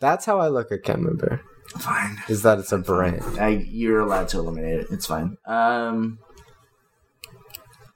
That's 0.00 0.25
how 0.25 0.38
I 0.40 0.49
look 0.49 0.72
at 0.72 0.82
Camembert. 0.82 1.40
Fine. 1.78 2.18
Is 2.28 2.42
that 2.42 2.58
it's 2.58 2.72
a 2.72 2.78
brand? 2.78 3.22
I, 3.40 3.49
you're 3.70 4.00
allowed 4.00 4.28
to 4.28 4.38
eliminate 4.38 4.80
it. 4.80 4.87
It's 4.90 5.06
fine. 5.06 5.37
Um. 5.46 6.18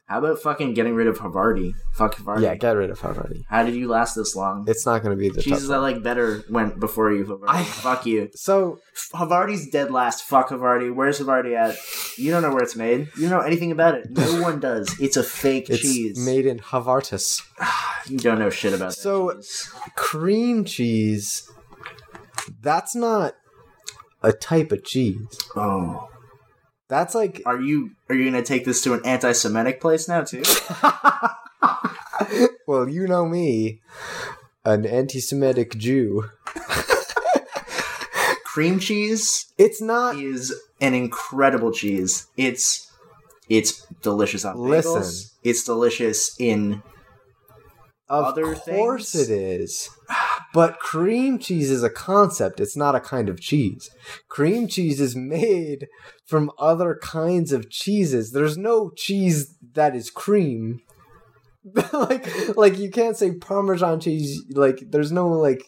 How 0.08 0.18
about 0.20 0.40
fucking 0.40 0.74
getting 0.74 0.94
rid 0.94 1.08
of 1.08 1.18
Havarti? 1.18 1.74
Fuck 1.92 2.14
Havarti. 2.14 2.42
Yeah, 2.42 2.54
get 2.54 2.76
rid 2.76 2.90
of 2.90 3.00
Havarti. 3.00 3.42
How 3.48 3.64
did 3.64 3.74
you 3.74 3.88
last 3.88 4.14
this 4.14 4.36
long? 4.36 4.64
It's 4.68 4.86
not 4.86 5.02
going 5.02 5.16
to 5.16 5.20
be 5.20 5.30
the 5.30 5.42
Jesus, 5.42 5.68
I 5.68 5.78
like 5.78 6.00
better 6.00 6.44
went 6.48 6.78
before 6.78 7.10
you, 7.12 7.24
Havarti. 7.24 7.44
I- 7.48 7.64
Fuck 7.64 8.06
you. 8.06 8.30
So 8.36 8.78
Havarti's 9.12 9.68
dead 9.68 9.90
last. 9.90 10.22
Fuck 10.22 10.50
Havarti. 10.50 10.94
Where's 10.94 11.18
Havarti 11.18 11.56
at? 11.56 11.76
You 12.16 12.30
don't 12.30 12.42
know 12.42 12.50
where 12.54 12.62
it's 12.62 12.76
made. 12.76 13.08
You 13.16 13.28
don't 13.28 13.40
know 13.40 13.46
anything 13.46 13.72
about 13.72 13.94
it. 13.96 14.08
No 14.10 14.42
one 14.42 14.60
does. 14.60 14.94
It's 15.00 15.16
a 15.16 15.24
fake 15.24 15.70
it's 15.70 15.82
cheese. 15.82 16.24
made 16.24 16.46
in 16.46 16.60
Havartis. 16.60 17.42
you 18.08 18.18
don't 18.18 18.38
know 18.38 18.48
shit 18.50 18.74
about 18.74 18.90
that 18.90 18.94
So- 19.00 19.32
cheese. 19.34 19.72
Cream 19.96 20.64
cheese. 20.64 21.50
That's 22.62 22.94
not 22.94 23.34
a 24.22 24.32
type 24.32 24.70
of 24.70 24.84
cheese. 24.84 25.18
Oh. 25.56 26.08
That's 26.88 27.14
like 27.14 27.42
Are 27.46 27.60
you 27.60 27.92
are 28.08 28.14
you 28.14 28.24
gonna 28.26 28.42
take 28.42 28.64
this 28.64 28.82
to 28.82 28.94
an 28.94 29.00
anti-Semitic 29.04 29.80
place 29.80 30.08
now 30.08 30.22
too? 30.22 30.42
well, 32.66 32.88
you 32.88 33.06
know 33.08 33.26
me, 33.26 33.80
an 34.64 34.86
anti-Semitic 34.86 35.76
Jew. 35.76 36.30
Cream 38.44 38.78
cheese 38.78 39.52
It's 39.58 39.82
not. 39.82 40.16
is 40.16 40.54
an 40.80 40.94
incredible 40.94 41.72
cheese. 41.72 42.26
It's 42.36 42.90
it's 43.48 43.84
delicious 44.02 44.44
on 44.44 44.56
bagels. 44.56 44.94
Listen. 44.94 45.30
It's 45.44 45.64
delicious 45.64 46.34
in 46.40 46.82
Of 48.08 48.24
other 48.26 48.54
course 48.54 49.12
things? 49.12 49.28
it 49.28 49.32
is. 49.60 49.90
But 50.56 50.78
cream 50.78 51.38
cheese 51.38 51.70
is 51.70 51.82
a 51.82 51.90
concept. 51.90 52.60
It's 52.60 52.78
not 52.78 52.94
a 52.94 53.00
kind 53.00 53.28
of 53.28 53.38
cheese. 53.38 53.90
Cream 54.30 54.68
cheese 54.68 55.02
is 55.02 55.14
made 55.14 55.86
from 56.24 56.50
other 56.58 56.98
kinds 57.02 57.52
of 57.52 57.68
cheeses. 57.68 58.32
There's 58.32 58.56
no 58.56 58.90
cheese 58.96 59.54
that 59.74 59.94
is 59.94 60.08
cream. 60.08 60.80
like 61.92 62.56
like 62.56 62.78
you 62.78 62.90
can't 62.90 63.18
say 63.18 63.34
parmesan 63.34 64.00
cheese 64.00 64.42
like 64.54 64.78
there's 64.88 65.12
no 65.12 65.28
like 65.28 65.62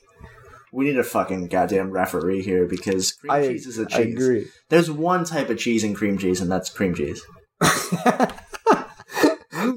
We 0.73 0.87
need 0.87 0.99
a 0.99 1.05
fucking 1.05 1.49
goddamn 1.49 1.91
referee 1.91 2.43
here 2.43 2.67
because 2.67 3.13
cream 3.13 3.31
I, 3.31 3.47
cheese 3.49 3.67
is 3.67 3.79
a 3.79 3.83
I 3.83 4.05
cheese. 4.05 4.15
agree. 4.15 4.47
There's 4.71 4.91
one 4.91 5.25
type 5.27 5.51
of 5.51 5.59
cheese 5.59 5.85
in 5.85 5.93
cream 5.93 6.17
cheese, 6.17 6.41
and 6.41 6.51
that's 6.51 6.71
cream 6.71 6.95
cheese. 6.95 7.21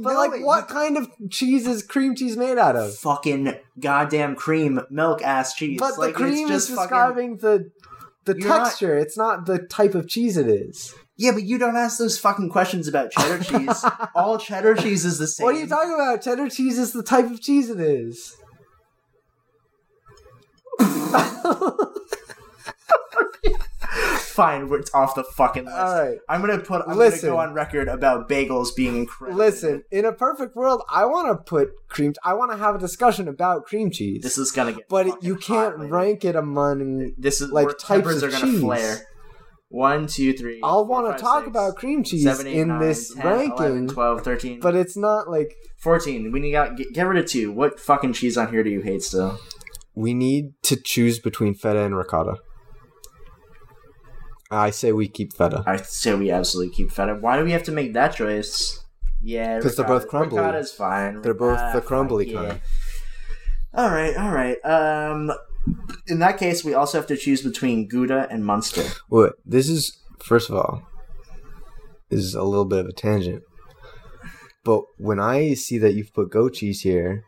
But 0.02 0.16
like 0.16 0.44
what 0.44 0.68
kind 0.68 0.98
of 0.98 1.10
cheese 1.30 1.68
is 1.68 1.84
cream 1.84 2.16
cheese 2.16 2.38
made 2.38 2.58
out 2.58 2.76
of? 2.76 2.96
Fucking 2.96 3.56
goddamn 3.80 4.36
cream 4.36 4.82
milk 4.90 5.22
ass 5.22 5.54
cheese. 5.56 5.80
But 5.80 5.98
like, 5.98 6.14
the 6.14 6.20
cream 6.20 6.34
it's 6.34 6.42
is 6.42 6.50
just 6.50 6.70
fucking. 6.70 6.84
describing 6.84 7.38
the 7.38 7.72
the 8.26 8.38
You're 8.38 8.50
not- 8.50 8.66
texture. 8.66 8.98
It's 8.98 9.18
not 9.18 9.46
the 9.46 9.60
type 9.60 9.96
of 9.96 10.08
cheese 10.08 10.38
it 10.38 10.48
is. 10.48 10.94
Yeah, 11.18 11.34
but 11.34 11.44
you 11.44 11.60
don't 11.60 11.76
ask 11.76 12.00
those 12.00 12.18
fucking 12.18 12.50
questions 12.50 12.88
about 12.88 13.12
cheddar 13.12 13.44
cheese. 13.44 13.86
All 14.16 14.40
cheddar 14.40 14.76
cheese 14.76 15.06
is 15.06 15.20
the 15.20 15.28
same. 15.28 15.46
What 15.46 15.56
are 15.56 15.60
you 15.60 15.68
talking 15.68 15.94
about? 15.94 16.22
Cheddar 16.24 16.50
cheese 16.50 16.80
is 16.80 16.94
the 16.94 17.04
type 17.04 17.26
of 17.26 17.42
cheese 17.42 17.70
it 17.70 17.80
is. 17.80 18.38
Fine, 24.32 24.70
it's 24.74 24.94
off 24.94 25.16
the 25.16 25.24
fucking 25.24 25.66
list. 25.66 25.78
All 25.78 26.04
right. 26.04 26.18
I'm 26.30 26.42
gonna 26.42 26.60
put. 26.60 26.84
I'm 26.88 26.98
Listen. 26.98 27.30
gonna 27.30 27.34
go 27.34 27.50
on 27.50 27.54
record 27.54 27.88
about 27.88 28.30
bagels 28.30 28.76
being 28.76 28.96
incredible. 28.96 29.40
Listen, 29.40 29.84
in 29.92 30.06
a 30.06 30.14
perfect 30.14 30.56
world, 30.56 30.82
I 30.90 31.06
want 31.06 31.28
to 31.28 31.44
put 31.44 31.70
cream. 31.90 32.14
I 32.24 32.34
want 32.34 32.52
to 32.52 32.58
have 32.58 32.76
a 32.76 32.80
discussion 32.80 33.28
about 33.28 33.66
cream 33.66 33.92
cheese, 33.92 34.24
this 34.24 34.38
is 34.38 34.52
gonna 34.52 34.74
get. 34.74 34.88
but 34.90 35.24
you 35.24 35.36
can't 35.36 35.78
hot 35.78 35.90
rank 35.90 36.26
it 36.26 36.36
among. 36.36 37.14
This 37.18 37.42
is 37.42 37.52
like, 37.52 37.78
types 37.78 38.08
of 38.08 38.24
are 38.24 38.32
gonna 38.32 38.46
cheese. 38.46 38.60
flare. 38.60 39.08
One, 39.70 40.08
two, 40.08 40.34
three. 40.34 40.60
I'll 40.64 40.86
want 40.86 41.16
to 41.16 41.22
talk 41.22 41.44
six, 41.44 41.50
about 41.50 41.78
cream 41.78 42.04
cheese 42.04 42.24
seven, 42.24 42.46
eight, 42.46 42.58
in 42.58 42.68
nine, 42.68 42.82
this 42.82 43.14
10, 43.14 43.26
ranking, 43.26 43.58
11, 43.58 43.88
12, 43.88 44.22
13, 44.22 44.60
but 44.60 44.76
it's 44.76 44.98
not 44.98 45.30
like 45.30 45.56
14. 45.78 46.30
We 46.30 46.42
need 46.42 46.52
to 46.52 46.76
get, 46.76 46.94
get 46.94 47.04
rid 47.04 47.24
of 47.24 47.30
two. 47.30 47.54
What 47.54 47.80
fucking 47.80 48.12
cheese 48.12 48.38
on 48.38 48.52
here 48.52 48.64
do 48.64 48.70
you 48.70 48.82
hate 48.82 49.02
still? 49.02 49.40
we 49.96 50.14
need 50.14 50.54
to 50.64 50.76
choose 50.76 51.20
between 51.20 51.54
feta 51.54 51.80
and 51.80 51.96
ricotta. 51.96 52.38
I 54.52 54.70
say 54.72 54.92
we 54.92 55.08
keep 55.08 55.34
feta. 55.34 55.64
I 55.66 55.78
say 55.78 56.14
we 56.14 56.30
absolutely 56.30 56.76
keep 56.76 56.92
feta. 56.92 57.16
Why 57.16 57.38
do 57.38 57.44
we 57.46 57.52
have 57.52 57.64
to 57.64 57.72
make 57.72 57.94
that 57.94 58.10
choice? 58.16 58.84
Yeah, 59.24 59.58
because 59.58 59.76
they're 59.76 59.86
both 59.88 60.08
crumbly. 60.08 60.40
Ricotta's 60.40 60.72
fine. 60.72 61.22
They're 61.22 61.34
both 61.34 61.58
Ah, 61.60 61.72
the 61.74 61.80
fine, 61.82 61.88
crumbly 61.88 62.32
yeah. 62.32 62.48
kind. 62.48 62.62
All 63.74 63.90
right, 63.90 64.16
all 64.18 64.32
right. 64.32 64.58
Um, 64.66 65.32
in 66.08 66.20
that 66.20 66.38
case, 66.38 66.66
we 66.66 66.74
also 66.74 66.98
have 66.98 67.08
to 67.08 67.16
choose 67.16 67.42
between 67.42 67.88
Gouda 67.88 68.28
and 68.30 68.44
Munster. 68.46 68.84
What? 69.10 69.36
This 69.46 69.70
is 69.70 69.98
first 70.20 70.50
of 70.50 70.56
all, 70.56 70.84
this 72.10 72.20
is 72.20 72.36
a 72.36 72.44
little 72.44 72.66
bit 72.66 72.80
of 72.80 72.88
a 72.88 72.92
tangent. 72.92 73.44
But 74.64 74.84
when 74.98 75.20
I 75.20 75.54
see 75.54 75.78
that 75.78 75.94
you've 75.94 76.14
put 76.14 76.30
goat 76.32 76.54
cheese 76.56 76.82
here, 76.82 77.24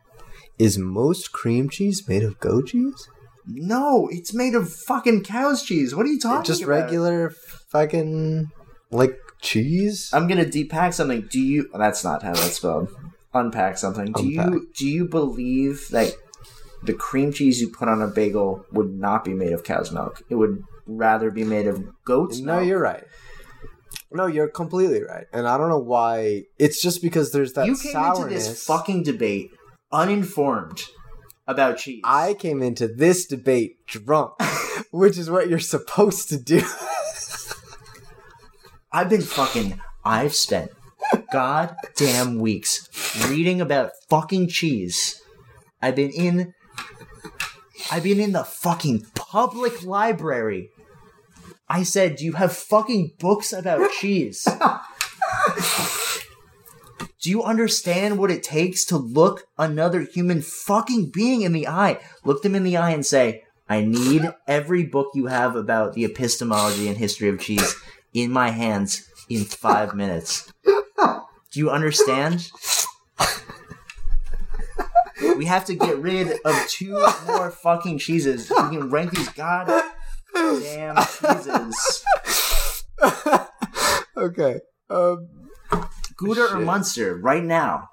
is 0.58 0.76
most 0.78 1.32
cream 1.32 1.68
cheese 1.68 2.06
made 2.08 2.22
of 2.22 2.38
goat 2.38 2.66
cheese? 2.68 3.08
No, 3.46 4.08
it's 4.10 4.34
made 4.34 4.54
of 4.54 4.72
fucking 4.72 5.24
cow's 5.24 5.62
cheese. 5.62 5.94
What 5.94 6.06
are 6.06 6.08
you 6.08 6.18
talking 6.18 6.36
about? 6.36 6.46
Just 6.46 6.62
about? 6.62 6.82
regular 6.84 7.30
fucking 7.70 8.50
like 8.90 9.18
cheese? 9.40 10.10
I'm 10.12 10.26
gonna 10.26 10.44
depack 10.44 10.94
something. 10.94 11.28
Do 11.30 11.40
you? 11.40 11.68
That's 11.74 12.04
not 12.04 12.22
how 12.22 12.32
that's 12.32 12.56
spelled. 12.56 12.88
Unpack 13.34 13.78
something. 13.78 14.12
Do 14.12 14.22
Unpack. 14.22 14.50
you? 14.50 14.68
Do 14.76 14.88
you 14.88 15.08
believe 15.08 15.88
that 15.90 16.12
the 16.82 16.94
cream 16.94 17.32
cheese 17.32 17.60
you 17.60 17.68
put 17.70 17.88
on 17.88 18.00
a 18.00 18.06
bagel 18.06 18.64
would 18.72 18.90
not 18.90 19.24
be 19.24 19.34
made 19.34 19.52
of 19.52 19.64
cow's 19.64 19.92
milk? 19.92 20.22
It 20.30 20.36
would 20.36 20.62
rather 20.86 21.30
be 21.30 21.44
made 21.44 21.66
of 21.66 21.84
goat's 22.04 22.40
no, 22.40 22.56
milk. 22.56 22.68
you're 22.68 22.80
right. 22.80 23.04
No, 24.12 24.26
you're 24.26 24.48
completely 24.48 25.02
right. 25.02 25.26
And 25.32 25.48
I 25.48 25.58
don't 25.58 25.68
know 25.68 25.78
why. 25.78 26.44
It's 26.58 26.80
just 26.80 27.02
because 27.02 27.32
there's 27.32 27.54
that 27.54 27.66
you 27.66 27.76
came 27.76 27.92
sourness. 27.92 28.18
into 28.18 28.28
this 28.34 28.64
fucking 28.64 29.02
debate 29.02 29.50
uninformed 29.92 30.82
about 31.46 31.78
cheese. 31.78 32.02
I 32.04 32.34
came 32.34 32.62
into 32.62 32.88
this 32.88 33.26
debate 33.26 33.86
drunk, 33.86 34.32
which 34.90 35.18
is 35.18 35.30
what 35.30 35.48
you're 35.48 35.58
supposed 35.58 36.28
to 36.30 36.38
do. 36.38 36.62
I've 38.92 39.08
been 39.08 39.22
fucking. 39.22 39.80
I've 40.04 40.34
spent 40.34 40.70
goddamn 41.32 42.38
weeks 42.38 42.88
reading 43.28 43.60
about 43.60 43.90
fucking 44.08 44.48
cheese. 44.48 45.20
I've 45.82 45.96
been 45.96 46.10
in. 46.10 46.54
I've 47.90 48.04
been 48.04 48.20
in 48.20 48.32
the 48.32 48.44
fucking 48.44 49.06
public 49.14 49.82
library. 49.82 50.70
I 51.68 51.82
said, 51.82 52.16
"Do 52.16 52.24
you 52.24 52.32
have 52.32 52.52
fucking 52.52 53.14
books 53.18 53.52
about 53.52 53.90
cheese?" 53.90 54.46
Do 57.24 57.30
you 57.30 57.42
understand 57.42 58.18
what 58.18 58.30
it 58.30 58.42
takes 58.42 58.84
to 58.84 58.98
look 58.98 59.46
another 59.56 60.02
human 60.02 60.42
fucking 60.42 61.06
being 61.10 61.40
in 61.40 61.52
the 61.52 61.66
eye? 61.66 61.98
Look 62.22 62.42
them 62.42 62.54
in 62.54 62.64
the 62.64 62.76
eye 62.76 62.90
and 62.90 63.06
say, 63.06 63.44
I 63.66 63.80
need 63.80 64.30
every 64.46 64.84
book 64.84 65.08
you 65.14 65.24
have 65.24 65.56
about 65.56 65.94
the 65.94 66.04
epistemology 66.04 66.86
and 66.86 66.98
history 66.98 67.30
of 67.30 67.40
cheese 67.40 67.76
in 68.12 68.30
my 68.30 68.50
hands 68.50 69.08
in 69.30 69.46
five 69.46 69.94
minutes. 69.94 70.52
Do 70.66 71.24
you 71.54 71.70
understand? 71.70 72.50
We 75.38 75.46
have 75.46 75.64
to 75.64 75.74
get 75.74 75.98
rid 76.00 76.38
of 76.44 76.68
two 76.68 77.08
more 77.26 77.50
fucking 77.50 78.00
cheeses. 78.00 78.50
We 78.50 78.76
can 78.76 78.90
rank 78.90 79.12
these 79.12 79.30
goddamn 79.30 79.82
cheeses. 81.06 82.04
okay. 84.18 84.60
Um, 84.90 85.43
Gouda 86.18 86.54
or 86.54 86.60
Munster 86.60 87.16
right 87.16 87.42
now. 87.42 87.88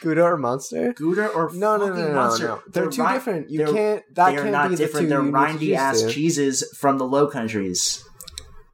Gouda 0.00 0.22
or 0.22 0.36
Monster? 0.36 0.92
Gouda 0.92 1.26
or 1.28 1.50
No, 1.52 1.76
no, 1.76 1.88
no, 1.88 1.94
no, 1.94 2.08
no, 2.08 2.14
Munster. 2.14 2.46
no. 2.48 2.62
They're 2.68 2.88
too 2.88 3.04
ri- 3.04 3.12
different. 3.14 3.50
You 3.50 3.64
can't. 3.66 4.02
That 4.14 4.30
they 4.30 4.36
are 4.36 4.40
can't 4.42 4.52
not 4.52 4.68
be 4.70 4.76
the 4.76 4.84
different. 4.84 5.04
two 5.06 5.08
They're 5.08 5.18
you 5.20 5.24
need 5.26 5.32
to 5.32 5.36
rindy 5.66 5.74
ass 5.76 6.02
to. 6.02 6.10
cheeses 6.10 6.64
from 6.78 6.98
the 6.98 7.04
Low 7.04 7.26
Countries. 7.26 8.04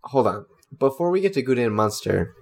Hold 0.05 0.27
on. 0.27 0.45
Before 0.79 1.11
we 1.11 1.21
get 1.21 1.33
to 1.35 1.43
Gouda 1.43 1.63
and 1.65 1.75
Munster, 1.75 2.35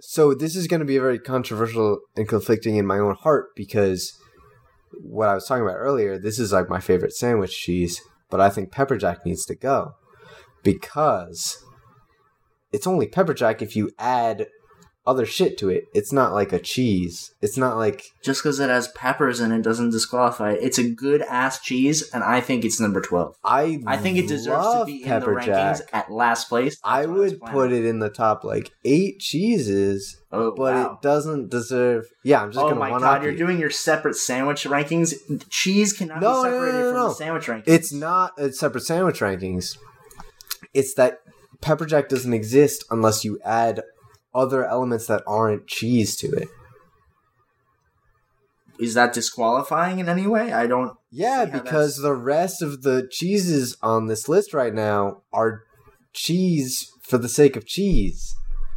so 0.00 0.34
this 0.34 0.56
is 0.56 0.66
going 0.66 0.80
to 0.80 0.86
be 0.86 0.98
very 0.98 1.18
controversial 1.18 2.00
and 2.16 2.28
conflicting 2.28 2.76
in 2.76 2.86
my 2.86 2.98
own 2.98 3.14
heart 3.14 3.48
because 3.56 4.18
what 5.02 5.28
I 5.28 5.34
was 5.34 5.46
talking 5.46 5.62
about 5.64 5.76
earlier, 5.76 6.18
this 6.18 6.38
is 6.38 6.52
like 6.52 6.68
my 6.68 6.80
favorite 6.80 7.12
sandwich 7.12 7.56
cheese, 7.58 8.00
but 8.30 8.40
I 8.40 8.50
think 8.50 8.70
pepper 8.72 8.96
jack 8.96 9.24
needs 9.24 9.44
to 9.46 9.54
go 9.54 9.94
because 10.62 11.62
it's 12.76 12.86
only 12.86 13.06
pepper 13.08 13.34
jack 13.34 13.62
if 13.62 13.74
you 13.74 13.90
add 13.98 14.46
other 15.06 15.24
shit 15.24 15.56
to 15.56 15.68
it. 15.68 15.84
It's 15.94 16.12
not 16.12 16.32
like 16.32 16.52
a 16.52 16.58
cheese. 16.58 17.32
It's 17.40 17.56
not 17.56 17.76
like 17.76 18.02
Just 18.24 18.42
because 18.42 18.58
it 18.58 18.68
has 18.68 18.88
peppers 18.88 19.38
in 19.38 19.52
it 19.52 19.62
doesn't 19.62 19.90
disqualify 19.90 20.54
it. 20.54 20.58
It's 20.62 20.78
a 20.78 20.90
good 20.90 21.22
ass 21.22 21.60
cheese, 21.60 22.10
and 22.12 22.24
I 22.24 22.40
think 22.40 22.64
it's 22.64 22.80
number 22.80 23.00
twelve. 23.00 23.36
I. 23.44 23.78
I 23.86 23.98
think 23.98 24.18
it 24.18 24.26
deserves 24.26 24.66
to 24.80 24.84
be 24.84 24.94
in 25.04 25.08
the 25.08 25.20
pepper 25.20 25.34
rankings 25.36 25.78
jack. 25.78 25.80
at 25.92 26.10
last 26.10 26.48
place. 26.48 26.76
I 26.82 27.06
would 27.06 27.40
put 27.40 27.70
it 27.72 27.84
in 27.84 28.00
the 28.00 28.08
top 28.10 28.42
like 28.42 28.72
eight 28.84 29.20
cheeses, 29.20 30.16
Oh, 30.32 30.50
but 30.56 30.74
wow. 30.74 30.92
it 30.94 31.02
doesn't 31.02 31.50
deserve. 31.52 32.06
Yeah, 32.24 32.42
I'm 32.42 32.50
just 32.50 32.58
Oh 32.58 32.68
gonna 32.70 32.74
Oh 32.74 32.90
my 32.90 32.98
god, 32.98 33.22
you're 33.22 33.30
you. 33.30 33.38
doing 33.38 33.60
your 33.60 33.70
separate 33.70 34.16
sandwich 34.16 34.64
rankings. 34.64 35.14
Cheese 35.50 35.92
cannot 35.92 36.20
No, 36.20 36.42
be 36.42 36.50
separated 36.50 36.72
no, 36.78 36.82
no, 36.92 36.92
from 37.02 37.08
the 37.10 37.14
sandwich 37.14 37.46
rankings. 37.46 37.68
It's 37.68 37.92
not 37.92 38.32
a 38.40 38.52
separate 38.52 38.82
sandwich 38.82 39.20
rankings. 39.20 39.78
It's 40.74 40.94
that 40.94 41.20
pepper 41.60 41.86
jack 41.86 42.08
doesn't 42.08 42.32
exist 42.34 42.84
unless 42.90 43.24
you 43.24 43.38
add 43.44 43.82
other 44.34 44.64
elements 44.66 45.06
that 45.06 45.22
aren't 45.26 45.66
cheese 45.66 46.16
to 46.16 46.28
it. 46.28 46.48
Is 48.78 48.92
that 48.94 49.14
disqualifying 49.14 49.98
in 50.00 50.08
any 50.08 50.26
way? 50.26 50.52
I 50.52 50.66
don't. 50.66 50.92
Yeah, 51.10 51.46
because 51.46 51.96
the 51.96 52.12
rest 52.14 52.60
of 52.60 52.82
the 52.82 53.08
cheeses 53.10 53.76
on 53.82 54.06
this 54.06 54.28
list 54.28 54.52
right 54.52 54.74
now 54.74 55.22
are 55.32 55.62
cheese 56.12 56.90
for 57.02 57.16
the 57.16 57.28
sake 57.28 57.56
of 57.56 57.64
cheese. 57.66 58.34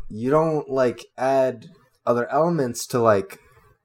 You 0.08 0.30
don't 0.30 0.70
like 0.70 1.06
add 1.18 1.68
other 2.06 2.32
elements 2.32 2.88
to 2.88 3.00
like 3.00 3.40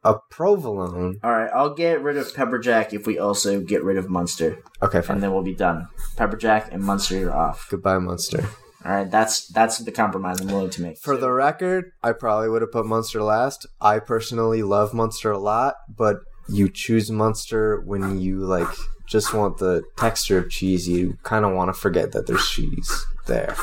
a 0.05 0.15
provolone. 0.31 1.19
All 1.25 1.33
right, 1.33 1.51
I'll 1.53 1.75
get 1.75 2.01
rid 2.01 2.17
of 2.17 2.33
pepper 2.33 2.59
jack 2.61 2.93
if 2.95 3.07
we 3.07 3.19
also 3.19 3.61
get 3.61 3.83
rid 3.83 3.97
of 3.97 4.09
Munster, 4.09 4.59
Okay, 4.83 5.01
fine. 5.03 5.17
and 5.17 5.23
then 5.23 5.33
we'll 5.33 5.43
be 5.43 5.55
done. 5.55 5.89
Pepper 6.17 6.37
jack 6.37 6.69
and 6.71 6.83
Munster, 6.85 7.19
you're 7.19 7.35
off. 7.35 7.67
Goodbye, 7.69 7.99
Munster. 7.99 8.49
All 8.85 8.93
right, 8.93 9.11
that's 9.11 9.49
that's 9.49 9.79
the 9.79 9.93
compromise 9.93 10.41
I'm 10.41 10.49
willing 10.49 10.71
to 10.71 10.83
make. 10.83 10.99
For 10.99 11.17
the 11.17 11.33
record, 11.33 11.93
I 12.03 12.13
probably 12.13 12.51
would 12.51 12.61
have 12.61 12.73
put 12.73 12.85
Munster 12.85 13.23
last. 13.23 13.67
I 13.81 13.99
personally 13.99 14.63
love 14.63 14.93
Munster 14.93 15.31
a 15.31 15.39
lot, 15.39 15.77
but 15.89 16.19
you 16.49 16.69
choose 16.69 17.11
Munster 17.11 17.81
when 17.81 18.21
you 18.21 18.41
like 18.41 18.69
just 19.07 19.33
want 19.33 19.57
the 19.57 19.85
texture 19.97 20.39
of 20.39 20.51
cheese. 20.51 20.87
You 20.87 21.17
kind 21.23 21.47
of 21.47 21.53
want 21.55 21.75
to 21.75 21.81
forget 21.81 22.13
that 22.13 22.27
there's 22.27 22.47
cheese 22.47 23.07
there. 23.27 23.57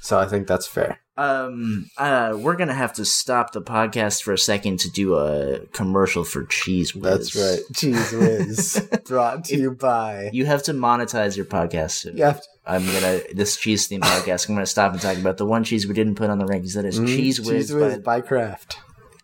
So 0.00 0.18
I 0.18 0.26
think 0.26 0.46
that's 0.46 0.66
fair. 0.66 1.00
Um, 1.16 1.90
uh, 1.98 2.34
we're 2.40 2.56
gonna 2.56 2.72
have 2.74 2.94
to 2.94 3.04
stop 3.04 3.52
the 3.52 3.60
podcast 3.60 4.22
for 4.22 4.32
a 4.32 4.38
second 4.38 4.78
to 4.80 4.90
do 4.90 5.14
a 5.16 5.66
commercial 5.74 6.24
for 6.24 6.44
Cheez 6.44 6.94
Whiz. 6.94 7.02
That's 7.02 7.36
right. 7.36 7.60
Cheez 7.74 8.18
Whiz. 8.18 8.88
Brought 9.06 9.44
to 9.46 9.56
you 9.58 9.72
by. 9.72 10.30
You 10.32 10.46
have 10.46 10.62
to 10.64 10.72
monetize 10.72 11.36
your 11.36 11.44
podcast. 11.44 11.90
Soon. 11.92 12.16
You 12.16 12.24
have 12.24 12.40
to- 12.40 12.48
I'm 12.66 12.86
gonna 12.86 13.20
this 13.34 13.56
cheese 13.56 13.86
theme 13.88 14.00
podcast. 14.00 14.48
I'm 14.48 14.54
gonna 14.54 14.64
stop 14.66 14.92
and 14.92 15.00
talk 15.02 15.18
about 15.18 15.36
the 15.36 15.44
one 15.46 15.64
cheese 15.64 15.86
we 15.86 15.92
didn't 15.94 16.14
put 16.14 16.30
on 16.30 16.38
the 16.38 16.46
rankings. 16.46 16.74
That 16.74 16.84
is 16.86 16.98
Cheez 16.98 17.38
Whiz, 17.44 17.70
Mm, 17.70 17.74
Cheez 17.76 17.80
Whiz 17.80 17.96
by 17.98 17.98
by 17.98 18.20
Kraft. 18.22 18.78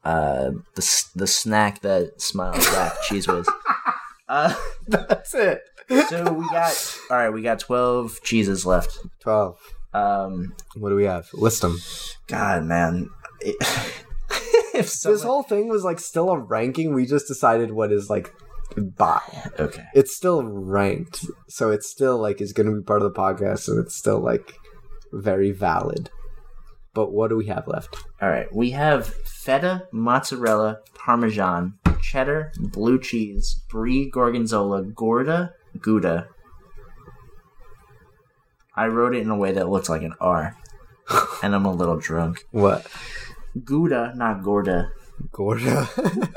uh, 0.04 0.50
the 0.74 1.04
the 1.14 1.26
snack 1.26 1.80
that 1.80 2.20
smiles 2.20 2.66
back. 2.70 2.92
Cheez 3.08 3.32
Whiz. 3.32 3.48
Uh, 4.28 4.54
That's 4.88 5.34
it. 5.34 5.62
so 6.08 6.32
we 6.32 6.46
got 6.50 6.98
all 7.10 7.16
right. 7.16 7.30
We 7.30 7.40
got 7.42 7.60
twelve 7.60 8.20
cheeses 8.22 8.66
left. 8.66 8.98
12. 9.20 9.58
Um, 9.96 10.54
What 10.76 10.90
do 10.90 10.96
we 10.96 11.04
have? 11.04 11.28
List 11.32 11.62
them. 11.62 11.78
God, 12.26 12.64
man. 12.64 13.10
If 14.74 14.88
someone, 14.90 15.16
This 15.16 15.24
whole 15.24 15.42
thing 15.42 15.68
was 15.68 15.84
like 15.84 15.98
still 15.98 16.28
a 16.30 16.38
ranking. 16.38 16.92
We 16.92 17.06
just 17.06 17.26
decided 17.28 17.70
what 17.72 17.92
is 17.92 18.10
like 18.10 18.30
by. 18.76 19.22
okay. 19.58 19.84
It's 19.94 20.14
still 20.14 20.42
ranked. 20.42 21.24
So 21.48 21.70
it's 21.70 21.88
still 21.88 22.18
like 22.18 22.42
is 22.42 22.52
going 22.52 22.68
to 22.68 22.76
be 22.76 22.82
part 22.82 23.00
of 23.00 23.10
the 23.12 23.18
podcast 23.18 23.68
and 23.68 23.78
it's 23.78 23.94
still 23.94 24.20
like 24.20 24.52
very 25.12 25.50
valid. 25.50 26.10
But 26.92 27.12
what 27.12 27.28
do 27.28 27.36
we 27.36 27.46
have 27.46 27.66
left? 27.68 27.96
All 28.20 28.28
right, 28.28 28.54
we 28.54 28.70
have 28.72 29.06
feta, 29.06 29.86
mozzarella, 29.92 30.80
parmesan, 30.94 31.74
cheddar, 32.02 32.52
blue 32.58 32.98
cheese, 32.98 33.62
brie, 33.70 34.10
gorgonzola, 34.10 34.82
gorda, 34.82 35.52
gouda. 35.80 36.28
I 38.76 38.86
wrote 38.88 39.14
it 39.14 39.22
in 39.22 39.30
a 39.30 39.36
way 39.36 39.52
that 39.52 39.68
looks 39.68 39.88
like 39.88 40.02
an 40.02 40.14
R, 40.20 40.56
and 41.42 41.54
I'm 41.54 41.64
a 41.64 41.72
little 41.72 41.96
drunk. 41.98 42.44
What? 42.50 42.86
Gouda, 43.64 44.12
not 44.16 44.42
gorda. 44.42 44.92
Gorda. 45.32 45.88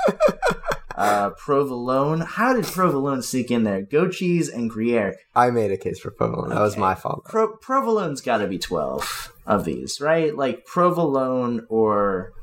Uh, 1.00 1.30
provolone. 1.30 2.20
How 2.20 2.52
did 2.52 2.66
provolone 2.66 3.22
sneak 3.22 3.50
in 3.52 3.64
there? 3.64 3.82
Goat 3.82 4.12
cheese 4.12 4.50
and 4.50 4.70
Gruyere. 4.70 5.16
I 5.34 5.50
made 5.50 5.72
a 5.72 5.78
case 5.78 5.98
for 5.98 6.12
provolone. 6.12 6.50
That 6.50 6.60
was 6.60 6.76
my 6.76 6.94
fault. 6.94 7.24
Pro- 7.24 7.56
provolone's 7.56 8.20
got 8.20 8.40
to 8.40 8.48
be 8.48 8.58
12 8.60 9.32
of 9.46 9.64
these, 9.64 10.02
right? 10.02 10.36
Like 10.36 10.66
provolone 10.66 11.66
or 11.70 12.34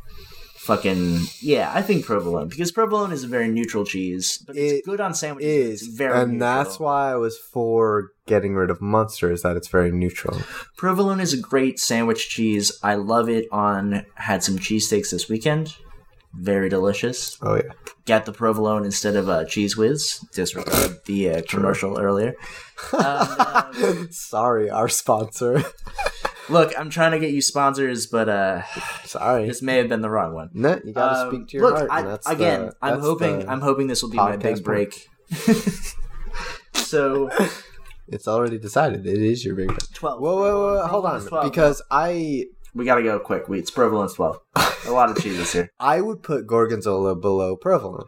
fucking 0.67 1.21
yeah, 1.41 1.71
I 1.73 1.81
think 1.81 2.05
provolone 2.05 2.49
because 2.49 2.73
provolone 2.73 3.13
is 3.13 3.25
a 3.25 3.29
very 3.29 3.49
neutral 3.49 3.85
cheese, 3.85 4.39
but 4.47 4.57
it's 4.57 4.73
It 4.81 4.85
good 4.85 5.01
on 5.01 5.15
sandwiches. 5.15 5.83
Is 5.83 5.83
it's 5.89 5.97
very 5.97 6.19
and 6.21 6.33
neutral. 6.33 6.49
that's 6.65 6.81
why 6.81 7.13
I 7.13 7.17
was 7.17 7.39
for 7.39 8.11
getting 8.27 8.55
rid 8.55 8.71
of 8.71 8.81
Munster. 8.83 9.31
Is 9.33 9.43
that 9.43 9.57
it's 9.57 9.69
very 9.69 9.91
neutral. 9.93 10.41
provolone 10.77 11.21
is 11.21 11.33
a 11.33 11.39
great 11.41 11.79
sandwich 11.79 12.29
cheese. 12.29 12.73
I 12.83 12.97
love 12.97 13.29
it 13.29 13.47
on 13.53 14.05
had 14.17 14.43
some 14.43 14.59
cheesesteaks 14.59 15.11
this 15.11 15.29
weekend. 15.29 15.75
Very 16.35 16.69
delicious. 16.69 17.39
Oh 17.41 17.55
yeah. 17.57 17.73
Get 18.05 18.27
the 18.27 18.33
provolone 18.33 18.85
instead 18.85 19.17
of 19.17 19.29
uh, 19.29 19.45
Cheez 19.45 19.77
Whiz. 19.77 20.19
Disregard 20.35 20.99
the 21.07 21.31
uh, 21.31 21.43
commercial 21.49 21.99
earlier. 21.99 22.35
Um, 22.93 24.09
Sorry, 24.11 24.69
our 24.69 24.87
sponsor. 24.89 25.63
Look, 26.49 26.73
I'm 26.79 26.91
trying 26.91 27.13
to 27.13 27.19
get 27.19 27.31
you 27.31 27.41
sponsors, 27.43 28.07
but 28.07 28.29
uh, 28.29 28.63
Sorry. 29.05 29.47
this 29.47 29.63
may 29.63 29.77
have 29.79 29.89
been 29.89 30.01
the 30.03 30.11
wrong 30.11 30.35
one. 30.35 30.51
No, 30.55 30.81
you 30.85 30.93
gotta 30.93 31.21
Um, 31.27 31.31
speak 31.35 31.49
to 31.49 31.57
your 31.59 31.67
look, 31.69 31.77
heart. 31.79 31.91
I, 31.91 32.03
that's 32.03 32.29
again, 32.29 32.67
the- 32.67 32.75
I'm 32.83 32.95
that's 32.95 33.07
hoping 33.07 33.49
I'm 33.49 33.61
hoping 33.61 33.87
this 33.87 34.03
will 34.03 34.11
be 34.11 34.17
my 34.17 34.37
big 34.37 34.63
break. 34.65 35.09
so 36.75 37.31
It's 38.09 38.29
already 38.29 38.59
decided. 38.59 39.07
It 39.07 39.19
is 39.21 39.45
your 39.45 39.57
big. 39.57 39.69
break. 39.69 39.93
twelve. 39.95 40.21
Whoa, 40.21 40.37
whoa, 40.37 40.61
whoa! 40.77 40.87
Hold 40.87 41.07
on, 41.07 41.21
12. 41.27 41.45
because 41.51 41.83
I 41.91 42.45
we 42.75 42.85
gotta 42.85 43.03
go 43.03 43.19
quick. 43.19 43.49
We 43.49 43.59
it's 43.59 43.71
provolone's 43.71 44.15
twelve. 44.15 44.39
A 44.87 44.91
lot 44.93 45.11
of 45.11 45.21
cheeses 45.23 45.53
here. 45.53 45.71
I 45.81 46.01
would 46.01 46.23
put 46.23 46.47
gorgonzola 46.47 47.17
below 47.17 47.57
provolone 47.57 48.07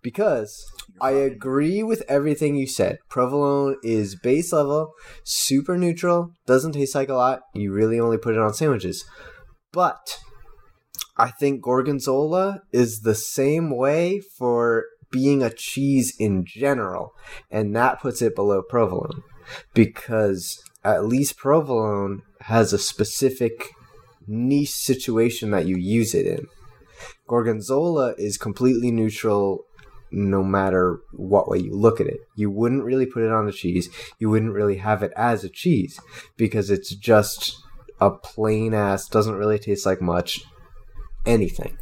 because 0.00 0.64
I 1.00 1.10
agree 1.10 1.82
with 1.82 2.02
everything 2.08 2.56
you 2.56 2.66
said. 2.66 2.98
Provolone 3.10 3.76
is 3.82 4.16
base 4.16 4.52
level, 4.52 4.92
super 5.24 5.76
neutral, 5.76 6.32
doesn't 6.46 6.72
taste 6.72 6.94
like 6.94 7.08
a 7.08 7.14
lot. 7.14 7.40
You 7.54 7.72
really 7.72 8.00
only 8.00 8.18
put 8.18 8.34
it 8.34 8.40
on 8.40 8.54
sandwiches. 8.54 9.04
But 9.72 10.18
I 11.16 11.30
think 11.30 11.62
gorgonzola 11.62 12.62
is 12.72 13.00
the 13.00 13.14
same 13.14 13.76
way 13.76 14.20
for 14.38 14.84
being 15.10 15.42
a 15.42 15.50
cheese 15.50 16.14
in 16.18 16.44
general, 16.46 17.12
and 17.50 17.76
that 17.76 18.00
puts 18.00 18.22
it 18.22 18.34
below 18.34 18.62
provolone 18.62 19.22
because 19.74 20.62
at 20.84 21.06
least 21.06 21.36
provolone 21.36 22.22
has 22.42 22.72
a 22.72 22.78
specific 22.78 23.70
niche 24.26 24.72
situation 24.72 25.50
that 25.50 25.66
you 25.66 25.76
use 25.76 26.14
it 26.14 26.26
in. 26.26 26.46
Gorgonzola 27.28 28.14
is 28.18 28.38
completely 28.38 28.90
neutral 28.90 29.64
no 30.16 30.42
matter 30.42 31.00
what 31.12 31.46
way 31.46 31.58
you 31.58 31.76
look 31.76 32.00
at 32.00 32.06
it. 32.06 32.20
You 32.34 32.50
wouldn't 32.50 32.84
really 32.84 33.04
put 33.04 33.22
it 33.22 33.30
on 33.30 33.46
a 33.46 33.52
cheese. 33.52 33.90
You 34.18 34.30
wouldn't 34.30 34.54
really 34.54 34.78
have 34.78 35.02
it 35.02 35.12
as 35.14 35.44
a 35.44 35.50
cheese 35.50 36.00
because 36.38 36.70
it's 36.70 36.94
just 36.94 37.62
a 38.00 38.10
plain 38.10 38.72
ass, 38.72 39.08
doesn't 39.08 39.34
really 39.34 39.58
taste 39.58 39.84
like 39.84 40.00
much 40.00 40.42
anything. 41.26 41.76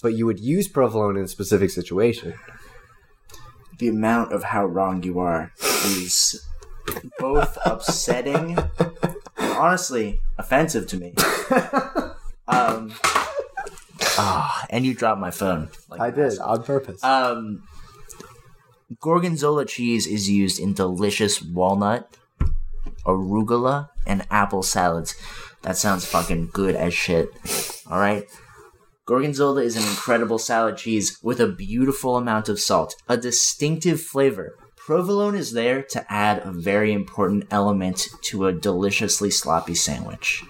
But 0.00 0.14
you 0.14 0.26
would 0.26 0.38
use 0.38 0.68
provolone 0.68 1.16
in 1.16 1.24
a 1.24 1.28
specific 1.28 1.70
situation. 1.70 2.34
The 3.78 3.88
amount 3.88 4.32
of 4.32 4.44
how 4.44 4.66
wrong 4.66 5.02
you 5.02 5.18
are 5.18 5.52
is 5.84 6.46
both 7.18 7.58
upsetting 7.64 8.56
and 8.78 9.52
honestly 9.54 10.20
offensive 10.38 10.86
to 10.88 10.96
me. 10.96 11.14
Um. 12.50 12.94
Ah, 14.18 14.66
and 14.70 14.84
you 14.84 14.94
dropped 14.94 15.20
my 15.20 15.30
phone. 15.30 15.68
Like 15.88 16.00
I 16.00 16.10
did 16.10 16.38
on 16.38 16.62
purpose. 16.64 17.02
Um, 17.04 17.62
gorgonzola 19.00 19.64
cheese 19.64 20.06
is 20.06 20.28
used 20.28 20.58
in 20.58 20.74
delicious 20.74 21.40
walnut, 21.40 22.16
arugula, 23.06 23.90
and 24.06 24.26
apple 24.30 24.62
salads. 24.62 25.14
That 25.62 25.76
sounds 25.76 26.04
fucking 26.04 26.50
good 26.52 26.74
as 26.74 26.94
shit. 26.94 27.30
All 27.90 27.98
right. 27.98 28.24
Gorgonzola 29.06 29.62
is 29.62 29.76
an 29.76 29.84
incredible 29.84 30.38
salad 30.38 30.76
cheese 30.76 31.18
with 31.22 31.40
a 31.40 31.48
beautiful 31.48 32.16
amount 32.16 32.48
of 32.48 32.60
salt, 32.60 32.94
a 33.08 33.16
distinctive 33.16 34.02
flavor. 34.02 34.56
Provolone 34.76 35.34
is 35.34 35.52
there 35.52 35.82
to 35.82 36.04
add 36.12 36.42
a 36.44 36.50
very 36.50 36.92
important 36.92 37.44
element 37.50 38.06
to 38.24 38.46
a 38.46 38.52
deliciously 38.52 39.30
sloppy 39.30 39.74
sandwich. 39.74 40.42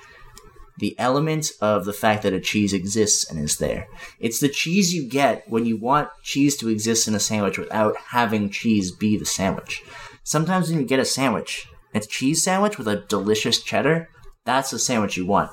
The 0.78 0.98
element 0.98 1.50
of 1.60 1.84
the 1.84 1.92
fact 1.92 2.22
that 2.22 2.32
a 2.32 2.40
cheese 2.40 2.72
exists 2.72 3.28
and 3.28 3.38
is 3.38 3.58
there. 3.58 3.88
It's 4.20 4.40
the 4.40 4.48
cheese 4.48 4.94
you 4.94 5.08
get 5.08 5.48
when 5.48 5.66
you 5.66 5.76
want 5.76 6.08
cheese 6.22 6.56
to 6.58 6.68
exist 6.68 7.08
in 7.08 7.14
a 7.14 7.20
sandwich 7.20 7.58
without 7.58 7.96
having 7.96 8.50
cheese 8.50 8.92
be 8.92 9.16
the 9.16 9.26
sandwich. 9.26 9.82
Sometimes 10.22 10.70
when 10.70 10.78
you 10.78 10.86
get 10.86 11.00
a 11.00 11.04
sandwich, 11.04 11.68
it's 11.92 12.06
a 12.06 12.10
cheese 12.10 12.42
sandwich 12.42 12.78
with 12.78 12.86
a 12.86 13.04
delicious 13.08 13.62
cheddar, 13.62 14.08
that's 14.44 14.70
the 14.70 14.78
sandwich 14.78 15.16
you 15.16 15.26
want. 15.26 15.50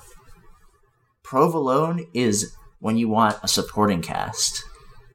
Provolone 1.24 2.08
is 2.14 2.56
when 2.80 2.98
you 2.98 3.10
want 3.10 3.38
a 3.42 3.48
supporting 3.48 4.02
cast. 4.02 4.64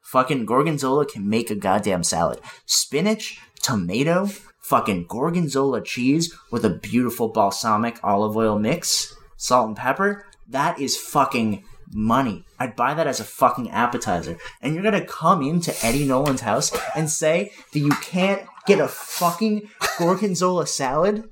Fucking 0.03 0.45
gorgonzola 0.45 1.05
can 1.05 1.29
make 1.29 1.49
a 1.49 1.55
goddamn 1.55 2.03
salad. 2.03 2.39
Spinach, 2.65 3.39
tomato, 3.61 4.27
fucking 4.59 5.05
gorgonzola 5.07 5.81
cheese 5.81 6.35
with 6.51 6.65
a 6.65 6.69
beautiful 6.69 7.29
balsamic 7.29 7.97
olive 8.03 8.35
oil 8.35 8.59
mix, 8.59 9.15
salt 9.41 9.67
and 9.69 9.75
pepper. 9.77 10.25
That 10.47 10.79
is 10.79 10.95
fucking 10.97 11.63
money. 11.93 12.45
I'd 12.59 12.75
buy 12.75 12.93
that 12.93 13.07
as 13.07 13.19
a 13.19 13.23
fucking 13.25 13.69
appetizer. 13.71 14.37
And 14.61 14.73
you're 14.73 14.83
gonna 14.83 15.05
come 15.05 15.41
into 15.41 15.73
Eddie 15.85 16.05
Nolan's 16.07 16.41
house 16.41 16.71
and 16.95 17.09
say 17.09 17.51
that 17.73 17.79
you 17.79 17.89
can't 18.01 18.43
get 18.67 18.79
a 18.79 18.87
fucking 18.87 19.69
gorgonzola 19.97 20.67
salad? 20.67 21.23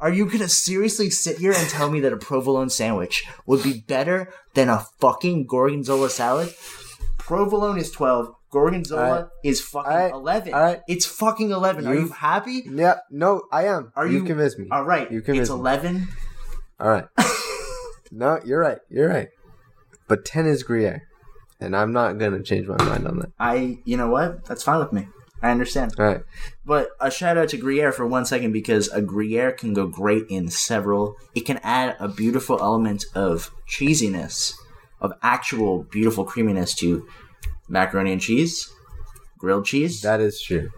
Are 0.00 0.10
you 0.12 0.26
gonna 0.28 0.48
seriously 0.48 1.10
sit 1.10 1.38
here 1.38 1.52
and 1.52 1.68
tell 1.68 1.90
me 1.90 2.00
that 2.00 2.12
a 2.12 2.16
provolone 2.16 2.70
sandwich 2.70 3.24
would 3.46 3.62
be 3.62 3.84
better 3.86 4.32
than 4.54 4.68
a 4.68 4.86
fucking 5.00 5.46
gorgonzola 5.46 6.10
salad? 6.10 6.52
Provolone 7.18 7.78
is 7.78 7.90
12. 7.90 8.34
Gorgonzola 8.50 9.02
Alright. 9.02 9.24
is 9.42 9.60
fucking 9.60 9.90
Alright. 9.90 10.12
11. 10.12 10.54
Alright. 10.54 10.80
It's 10.86 11.06
fucking 11.06 11.50
11. 11.50 11.86
Are 11.88 11.94
you 11.94 12.08
happy? 12.08 12.62
yeah, 12.70 12.96
no, 13.10 13.42
I 13.50 13.64
am. 13.66 13.92
Are 13.96 14.06
You've 14.06 14.22
you- 14.22 14.26
convinced 14.28 14.58
me. 14.58 14.68
All 14.70 14.84
right. 14.84 15.10
You 15.10 15.18
It's 15.18 15.26
convinced 15.26 15.52
me. 15.52 15.58
11. 15.58 16.08
All 16.80 16.88
right. 16.88 17.04
No, 18.14 18.40
you're 18.44 18.60
right. 18.60 18.78
You're 18.88 19.08
right. 19.08 19.28
But 20.08 20.24
10 20.24 20.46
is 20.46 20.62
Gruyere. 20.62 21.08
And 21.60 21.76
I'm 21.76 21.92
not 21.92 22.18
going 22.18 22.32
to 22.32 22.42
change 22.42 22.66
my 22.66 22.82
mind 22.84 23.06
on 23.06 23.18
that. 23.20 23.32
I, 23.38 23.78
you 23.84 23.96
know 23.96 24.08
what? 24.08 24.44
That's 24.44 24.62
fine 24.62 24.80
with 24.80 24.92
me. 24.92 25.08
I 25.42 25.50
understand. 25.50 25.94
All 25.98 26.06
right. 26.06 26.22
But 26.64 26.90
a 27.00 27.10
shout 27.10 27.36
out 27.36 27.50
to 27.50 27.56
Gruyere 27.56 27.92
for 27.92 28.06
one 28.06 28.24
second 28.24 28.52
because 28.52 28.88
a 28.88 29.02
Gruyere 29.02 29.52
can 29.52 29.74
go 29.74 29.86
great 29.86 30.24
in 30.28 30.48
several. 30.48 31.16
It 31.34 31.42
can 31.42 31.58
add 31.62 31.96
a 32.00 32.08
beautiful 32.08 32.58
element 32.60 33.04
of 33.14 33.50
cheesiness, 33.68 34.54
of 35.00 35.12
actual 35.22 35.84
beautiful 35.84 36.24
creaminess 36.24 36.74
to 36.76 37.06
macaroni 37.68 38.12
and 38.12 38.20
cheese, 38.20 38.72
grilled 39.38 39.66
cheese, 39.66 40.00
That 40.02 40.20
is 40.20 40.40
true. 40.40 40.70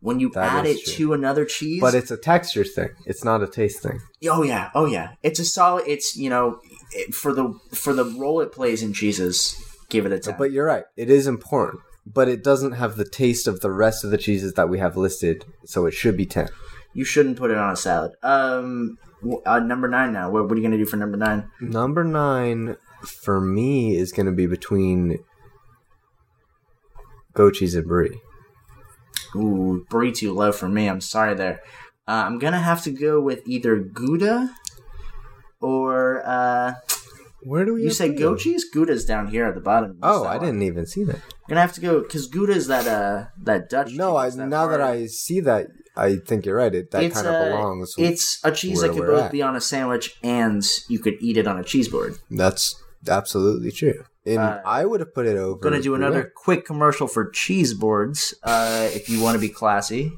When 0.00 0.18
you 0.20 0.30
That 0.30 0.52
add 0.60 0.66
it 0.66 0.82
true. 0.84 0.94
to 0.94 1.12
another 1.12 1.44
cheese, 1.44 1.80
But 1.80 1.94
it's 1.94 2.10
a 2.10 2.16
texture 2.16 2.64
thing. 2.64 2.88
It's 3.06 3.22
not 3.24 3.42
a 3.42 3.46
taste 3.46 3.82
thing. 3.82 4.00
oh 4.28 4.42
yeah, 4.42 4.70
oh 4.74 4.86
yeah, 4.86 5.12
it's 5.22 5.38
a 5.38 5.44
solid. 5.44 5.84
It's 5.86 6.16
you 6.16 6.30
know 6.30 6.60
it, 6.92 7.14
for 7.14 7.32
the 7.34 7.52
for 7.74 7.92
the 7.92 8.04
role 8.04 8.40
it 8.40 8.50
plays 8.52 8.82
in 8.82 8.92
cheeses, 8.92 9.54
give 9.90 10.06
it 10.06 10.12
a 10.12 10.18
ten. 10.18 10.36
But 10.38 10.52
you're 10.52 10.66
right. 10.66 10.84
It 10.96 11.10
is 11.10 11.26
important. 11.26 11.80
But 12.06 12.28
it 12.28 12.42
doesn't 12.42 12.72
have 12.72 12.96
the 12.96 13.04
taste 13.04 13.46
of 13.46 13.60
the 13.60 13.70
rest 13.70 14.02
of 14.04 14.10
the 14.10 14.16
cheeses 14.18 14.54
that 14.54 14.68
we 14.70 14.78
have 14.78 14.96
listed, 14.96 15.44
so 15.66 15.84
it 15.86 15.92
should 15.92 16.16
be 16.16 16.24
10. 16.26 16.48
you 16.94 17.04
shouldn't 17.04 17.36
put 17.38 17.50
it 17.50 17.56
on 17.58 17.70
a 17.70 17.76
salad. 17.76 18.12
Um, 18.22 18.96
uh, 19.46 19.60
number 19.60 19.86
nine 19.86 20.12
now. 20.14 20.30
What, 20.30 20.44
what 20.44 20.52
are 20.52 20.56
you 20.56 20.62
gonna 20.62 20.78
do 20.78 20.86
for 20.86 20.96
number 20.96 21.18
nine? 21.18 21.50
Number 21.60 22.02
nine 22.02 22.76
for 23.04 23.38
me 23.40 23.96
is 23.96 24.12
going 24.12 24.26
to 24.26 24.32
be 24.32 24.46
between 24.46 25.18
goat 27.34 27.54
cheese 27.54 27.74
and 27.74 27.86
brie. 27.86 28.20
Ooh, 29.36 29.86
brie 29.88 30.12
too 30.12 30.32
low 30.34 30.52
for 30.52 30.68
me. 30.68 30.88
I'm 30.88 31.00
sorry 31.00 31.34
there. 31.34 31.60
Uh, 32.08 32.24
I'm 32.26 32.38
gonna 32.38 32.58
have 32.60 32.82
to 32.84 32.90
go 32.90 33.20
with 33.20 33.42
either 33.46 33.76
Gouda 33.78 34.50
or 35.60 36.22
uh, 36.26 36.74
Where 37.42 37.64
do 37.64 37.74
we? 37.74 37.82
you 37.84 37.90
say 37.90 38.08
Gouda? 38.08 38.20
goat. 38.20 38.40
Gouda's 38.72 39.04
down 39.04 39.28
here 39.28 39.44
at 39.46 39.54
the 39.54 39.60
bottom. 39.60 39.98
Oh, 40.02 40.24
I 40.24 40.36
one. 40.36 40.46
didn't 40.46 40.62
even 40.62 40.86
see 40.86 41.04
that. 41.04 41.16
I'm 41.16 41.22
gonna 41.48 41.60
have 41.60 41.72
to 41.74 41.80
go 41.80 42.00
because 42.00 42.26
Gouda's 42.28 42.66
that 42.68 42.86
uh 42.86 43.26
that 43.42 43.68
Dutch. 43.68 43.92
No, 43.92 44.16
I 44.16 44.30
cheese, 44.30 44.36
now 44.36 44.66
that 44.68 44.80
I 44.80 45.06
see 45.06 45.40
that, 45.40 45.68
I 45.96 46.16
think 46.16 46.46
you're 46.46 46.56
right. 46.56 46.74
It 46.74 46.90
that 46.92 47.02
It's, 47.04 47.14
kind 47.14 47.26
of 47.28 47.34
uh, 47.34 47.44
belongs. 47.44 47.94
It's 47.98 48.40
a 48.44 48.52
cheese 48.52 48.80
that 48.80 48.92
could 48.92 49.06
both 49.06 49.24
at. 49.24 49.32
be 49.32 49.42
on 49.42 49.54
a 49.56 49.60
sandwich 49.60 50.16
and 50.22 50.62
you 50.88 50.98
could 50.98 51.14
eat 51.20 51.36
it 51.36 51.46
on 51.46 51.58
a 51.58 51.64
cheese 51.64 51.88
board. 51.88 52.14
That's 52.30 52.74
absolutely 53.08 53.70
true. 53.72 54.04
And 54.26 54.38
Uh, 54.38 54.60
I 54.66 54.84
would 54.84 55.00
have 55.00 55.14
put 55.14 55.26
it 55.26 55.36
over. 55.36 55.58
Gonna 55.60 55.80
do 55.80 55.94
another 55.94 56.30
quick 56.36 56.66
commercial 56.66 57.06
for 57.06 57.30
cheese 57.30 57.72
boards. 57.74 58.34
Uh, 58.42 58.88
if 58.92 59.08
you 59.08 59.22
want 59.22 59.34
to 59.36 59.40
be 59.40 59.48
classy, 59.48 60.12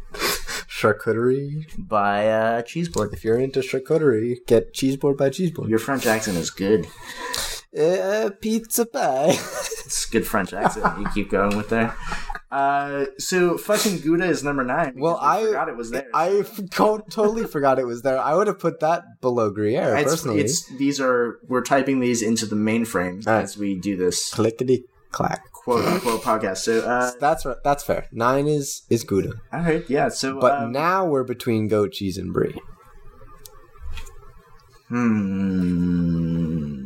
charcuterie. 0.69 1.65
by 1.79 2.23
a 2.23 2.63
cheese 2.63 2.89
board. 2.89 3.11
If 3.13 3.25
you're 3.25 3.39
into 3.39 3.61
charcuterie, 3.61 4.39
get 4.47 4.75
cheese 4.75 4.97
board 4.97 5.17
by 5.17 5.31
cheese 5.31 5.51
board. 5.53 5.69
Your 5.71 5.79
French 5.79 6.07
accent 6.07 6.37
is 6.39 6.51
good. 6.51 6.87
Uh, 7.79 8.31
pizza 8.41 8.87
pie. 8.87 9.37
It's 9.85 10.07
good 10.07 10.27
French 10.27 10.55
accent. 10.55 10.87
you 10.99 11.07
keep 11.13 11.31
going 11.31 11.55
with 11.55 11.69
there. 11.69 11.95
Uh, 12.51 13.05
so 13.19 13.59
fucking 13.59 13.99
Gouda 14.01 14.25
is 14.25 14.43
number 14.43 14.65
nine. 14.65 14.95
Well, 14.97 15.19
we 15.21 15.27
I- 15.27 15.45
forgot 15.47 15.69
it 15.69 15.77
was 15.77 15.91
there. 15.91 16.09
I 16.15 16.39
f- 16.39 16.61
co- 16.71 17.05
totally 17.11 17.45
forgot 17.45 17.79
it 17.79 17.85
was 17.87 18.01
there. 18.01 18.19
I 18.19 18.35
would 18.35 18.47
have 18.47 18.59
put 18.59 18.81
that 18.81 19.21
below 19.21 19.51
Gruyere 19.51 19.95
it's, 19.97 20.11
personally. 20.11 20.41
it's 20.41 20.65
these 20.79 20.99
are 20.99 21.41
we're 21.47 21.61
typing 21.63 22.01
these 22.01 22.23
into 22.23 22.47
the 22.47 22.57
mainframe 22.57 23.27
right. 23.27 23.43
as 23.43 23.59
we 23.59 23.79
do 23.79 23.97
this 23.97 24.31
clickety 24.31 24.85
clack. 25.11 25.53
quote 25.53 25.85
unquote 25.85 26.23
podcast. 26.23 26.59
So 26.59 26.81
uh, 26.81 27.11
That's 27.21 27.45
right. 27.45 27.57
That's 27.63 27.85
fair. 27.85 28.09
Nine 28.13 28.47
is 28.49 28.83
is 28.89 29.05
Gouda, 29.05 29.35
all 29.53 29.61
right, 29.61 29.85
yeah. 29.91 30.09
So 30.09 30.41
but 30.41 30.53
um, 30.63 30.73
now 30.73 31.05
we're 31.05 31.25
between 31.25 31.69
goat 31.69 31.93
cheese 31.93 32.17
and 32.17 32.33
brie. 32.33 32.59
Hmm. 34.89 36.82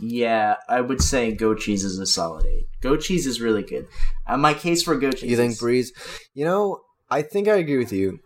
Yeah, 0.00 0.56
I 0.68 0.80
would 0.80 1.02
say 1.02 1.32
goat 1.32 1.60
cheese 1.60 1.84
is 1.84 1.98
a 1.98 2.06
solid 2.06 2.46
eight. 2.46 2.66
Goat 2.80 3.00
cheese 3.00 3.26
is 3.26 3.40
really 3.40 3.62
good. 3.62 3.88
Uh, 4.26 4.36
my 4.36 4.54
case 4.54 4.82
for 4.82 4.94
goat 4.96 5.16
cheese. 5.16 5.30
You 5.30 5.36
think 5.36 5.58
brie's? 5.58 5.92
You 6.34 6.44
know, 6.44 6.80
I 7.10 7.22
think 7.22 7.48
I 7.48 7.56
agree 7.56 7.78
with 7.78 7.92
you. 7.92 8.20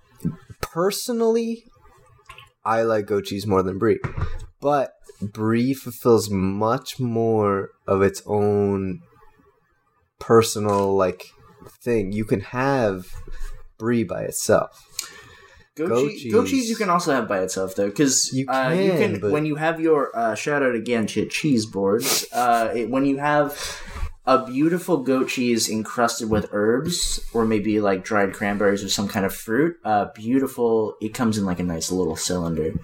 Personally, 0.61 1.65
I 2.65 2.83
like 2.83 3.07
goat 3.07 3.25
cheese 3.25 3.47
more 3.47 3.63
than 3.63 3.79
brie, 3.79 3.99
but 4.61 4.93
brie 5.21 5.75
fulfills 5.75 6.31
much 6.31 7.01
more 7.01 7.71
of 7.87 8.03
its 8.03 8.23
own 8.27 9.01
personal 10.19 10.95
like 10.95 11.27
thing. 11.83 12.13
You 12.13 12.25
can 12.25 12.41
have 12.41 13.07
brie 13.79 14.05
by 14.05 14.23
itself. 14.23 14.92
Goat, 15.77 16.11
cheese, 16.11 16.33
goat 16.33 16.43
cheese. 16.47 16.51
cheese 16.51 16.71
you 16.71 16.77
can 16.77 16.91
also 16.91 17.13
have 17.13 17.29
by 17.29 17.41
itself 17.41 17.75
though, 17.75 17.89
because 17.89 18.33
You 18.33 18.47
uh, 18.49 18.71
you 18.71 18.91
can, 18.93 19.13
can 19.13 19.21
but- 19.21 19.33
when 19.33 19.47
you 19.47 19.57
have 19.57 19.81
your 19.81 20.11
uh, 20.17 20.35
shout 20.35 20.63
out 20.63 20.75
again 20.75 21.07
to 21.09 21.27
cheese 21.27 21.67
boards. 21.67 22.27
Uh, 22.33 22.73
it, 22.75 22.91
when 22.91 23.05
you 23.05 23.19
have 23.19 23.59
a 24.25 24.47
beautiful 24.47 24.99
goat 24.99 25.29
cheese 25.29 25.69
encrusted 25.69 26.31
with 26.31 26.49
herbs 26.53 27.21
or 27.35 27.45
maybe 27.45 27.81
like 27.81 28.05
dried 28.05 28.33
cranberries 28.33 28.85
or 28.85 28.89
some 28.89 29.09
kind 29.09 29.27
of 29.27 29.35
fruit, 29.35 29.77
uh, 29.85 30.07
beautiful. 30.15 30.95
It 31.01 31.13
comes 31.15 31.39
in 31.39 31.45
like 31.45 31.59
a 31.59 31.65
nice 31.65 31.91
little 31.91 32.17
cylinder. 32.17 32.75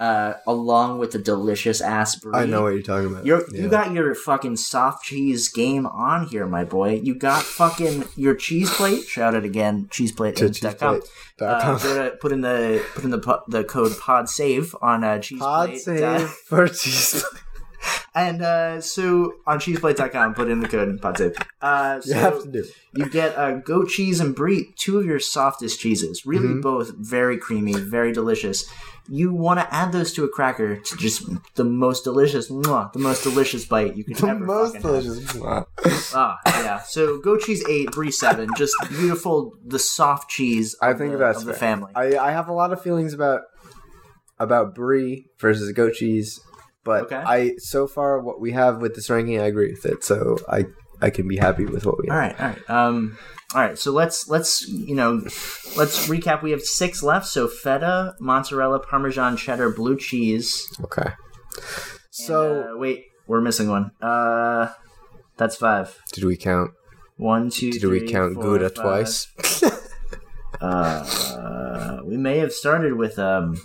Uh, 0.00 0.32
along 0.46 0.98
with 0.98 1.12
the 1.12 1.18
delicious 1.18 1.80
ass 1.82 2.16
brie. 2.16 2.32
I 2.40 2.46
know 2.46 2.62
what 2.62 2.70
you're 2.70 2.82
talking 2.82 3.10
about. 3.12 3.26
You're, 3.26 3.44
Yeah. 3.52 3.62
You 3.64 3.68
got 3.68 3.92
your 3.92 4.14
fucking 4.14 4.56
soft 4.56 5.04
cheese 5.04 5.50
game 5.50 5.84
on 5.86 6.26
here, 6.28 6.46
my 6.46 6.64
boy. 6.64 7.00
You 7.04 7.14
got 7.14 7.42
fucking 7.42 8.04
your 8.16 8.34
cheese 8.34 8.70
plate. 8.70 9.04
Shout 9.04 9.34
it 9.34 9.44
again, 9.44 9.88
cheeseplate.com. 9.90 11.02
Uh, 11.40 11.78
go 11.78 12.10
put 12.20 12.32
in 12.32 12.40
the 12.40 12.82
put 12.94 13.04
in 13.04 13.10
the 13.10 13.42
the 13.48 13.64
code 13.64 13.96
pod 13.98 14.28
save 14.30 14.74
on 14.80 15.04
uh, 15.04 15.18
cheeseplate. 15.18 15.38
Pod 15.40 15.76
save 15.78 16.28
for 16.30 16.68
cheese. 16.80 17.24
and 18.14 18.42
uh, 18.42 18.80
so 18.80 19.32
on 19.46 19.58
cheeseplate.com, 19.58 20.34
put 20.34 20.48
in 20.48 20.60
the 20.60 20.68
code 20.68 21.00
pod 21.02 21.18
save. 21.18 21.34
Uh, 21.60 22.00
so 22.00 22.08
you 22.08 22.14
have 22.20 22.42
to 22.44 22.50
do. 22.50 22.64
you 22.94 23.08
get 23.10 23.36
uh, 23.36 23.52
goat 23.58 23.88
cheese 23.88 24.20
and 24.20 24.34
brie, 24.34 24.72
two 24.76 24.98
of 24.98 25.04
your 25.04 25.20
softest 25.20 25.80
cheeses. 25.80 26.24
Really, 26.24 26.48
Mm-hmm. 26.48 26.60
both 26.62 26.92
very 26.96 27.36
creamy, 27.38 27.74
very 27.74 28.12
delicious. 28.12 28.64
You 29.08 29.34
want 29.34 29.58
to 29.60 29.74
add 29.74 29.92
those 29.92 30.12
to 30.14 30.24
a 30.24 30.28
cracker 30.28 30.76
to 30.76 30.96
just 30.96 31.28
the 31.56 31.64
most 31.64 32.04
delicious, 32.04 32.50
mwah, 32.50 32.92
the 32.92 32.98
most 33.00 33.22
delicious 33.24 33.64
bite 33.64 33.96
you 33.96 34.04
can 34.04 34.14
The 34.14 34.28
ever 34.28 34.44
most 34.44 34.80
delicious. 34.80 35.36
Ah, 36.14 36.38
yeah. 36.46 36.80
So 36.80 37.18
goat 37.20 37.40
cheese 37.40 37.64
eight, 37.68 37.90
brie 37.90 38.10
seven. 38.12 38.48
Just 38.56 38.74
beautiful, 38.88 39.54
the 39.64 39.78
soft 39.78 40.30
cheese. 40.30 40.76
I 40.80 40.90
of 40.90 40.98
think 40.98 41.12
the, 41.12 41.18
that's 41.18 41.44
the 41.44 41.52
family. 41.54 41.92
I, 41.96 42.16
I 42.16 42.30
have 42.30 42.48
a 42.48 42.52
lot 42.52 42.72
of 42.72 42.80
feelings 42.82 43.12
about 43.12 43.42
about 44.38 44.74
brie 44.74 45.26
versus 45.38 45.70
goat 45.72 45.94
cheese, 45.94 46.40
but 46.84 47.04
Okay. 47.04 47.16
I 47.16 47.54
so 47.58 47.86
far 47.86 48.20
what 48.20 48.40
we 48.40 48.52
have 48.52 48.80
with 48.80 48.94
this 48.94 49.10
ranking, 49.10 49.40
I 49.40 49.44
agree 49.46 49.72
with 49.72 49.84
it. 49.84 50.04
So 50.04 50.38
I 50.48 50.66
I 51.00 51.10
can 51.10 51.26
be 51.28 51.36
happy 51.36 51.64
with 51.64 51.84
what 51.84 51.98
we 52.00 52.08
all 52.08 52.16
have. 52.16 52.38
right, 52.38 52.40
all 52.40 52.46
right. 52.48 52.70
Um, 52.70 53.18
all 53.54 53.60
right. 53.60 53.78
So 53.78 53.92
let's 53.92 54.28
let's 54.28 54.66
you 54.68 54.94
know 54.94 55.20
let's 55.76 56.08
recap. 56.08 56.42
We 56.42 56.50
have 56.52 56.62
six 56.62 57.02
left. 57.02 57.26
So 57.26 57.48
feta, 57.48 58.14
mozzarella, 58.20 58.80
parmesan, 58.80 59.36
cheddar, 59.36 59.70
blue 59.70 59.96
cheese. 59.96 60.66
Okay. 60.84 61.02
and, 61.02 61.14
So 62.10 62.74
uh, 62.74 62.78
wait, 62.78 63.04
we're 63.26 63.40
missing 63.40 63.68
one. 63.68 63.90
Uh, 64.00 64.72
that's 65.36 65.56
five. 65.56 65.98
did 66.12 66.24
we 66.24 66.36
count? 66.36 66.72
One, 67.16 67.50
two, 67.50 67.70
Did 67.70 67.84
we 67.84 68.10
count 68.10 68.34
four, 68.34 68.42
Gouda 68.58 68.70
five. 68.70 68.84
twice? 68.84 69.62
Uh, 70.60 72.00
we 72.04 72.16
may 72.16 72.38
have 72.38 72.52
started 72.52 72.94
with 72.94 73.18
um, 73.18 73.60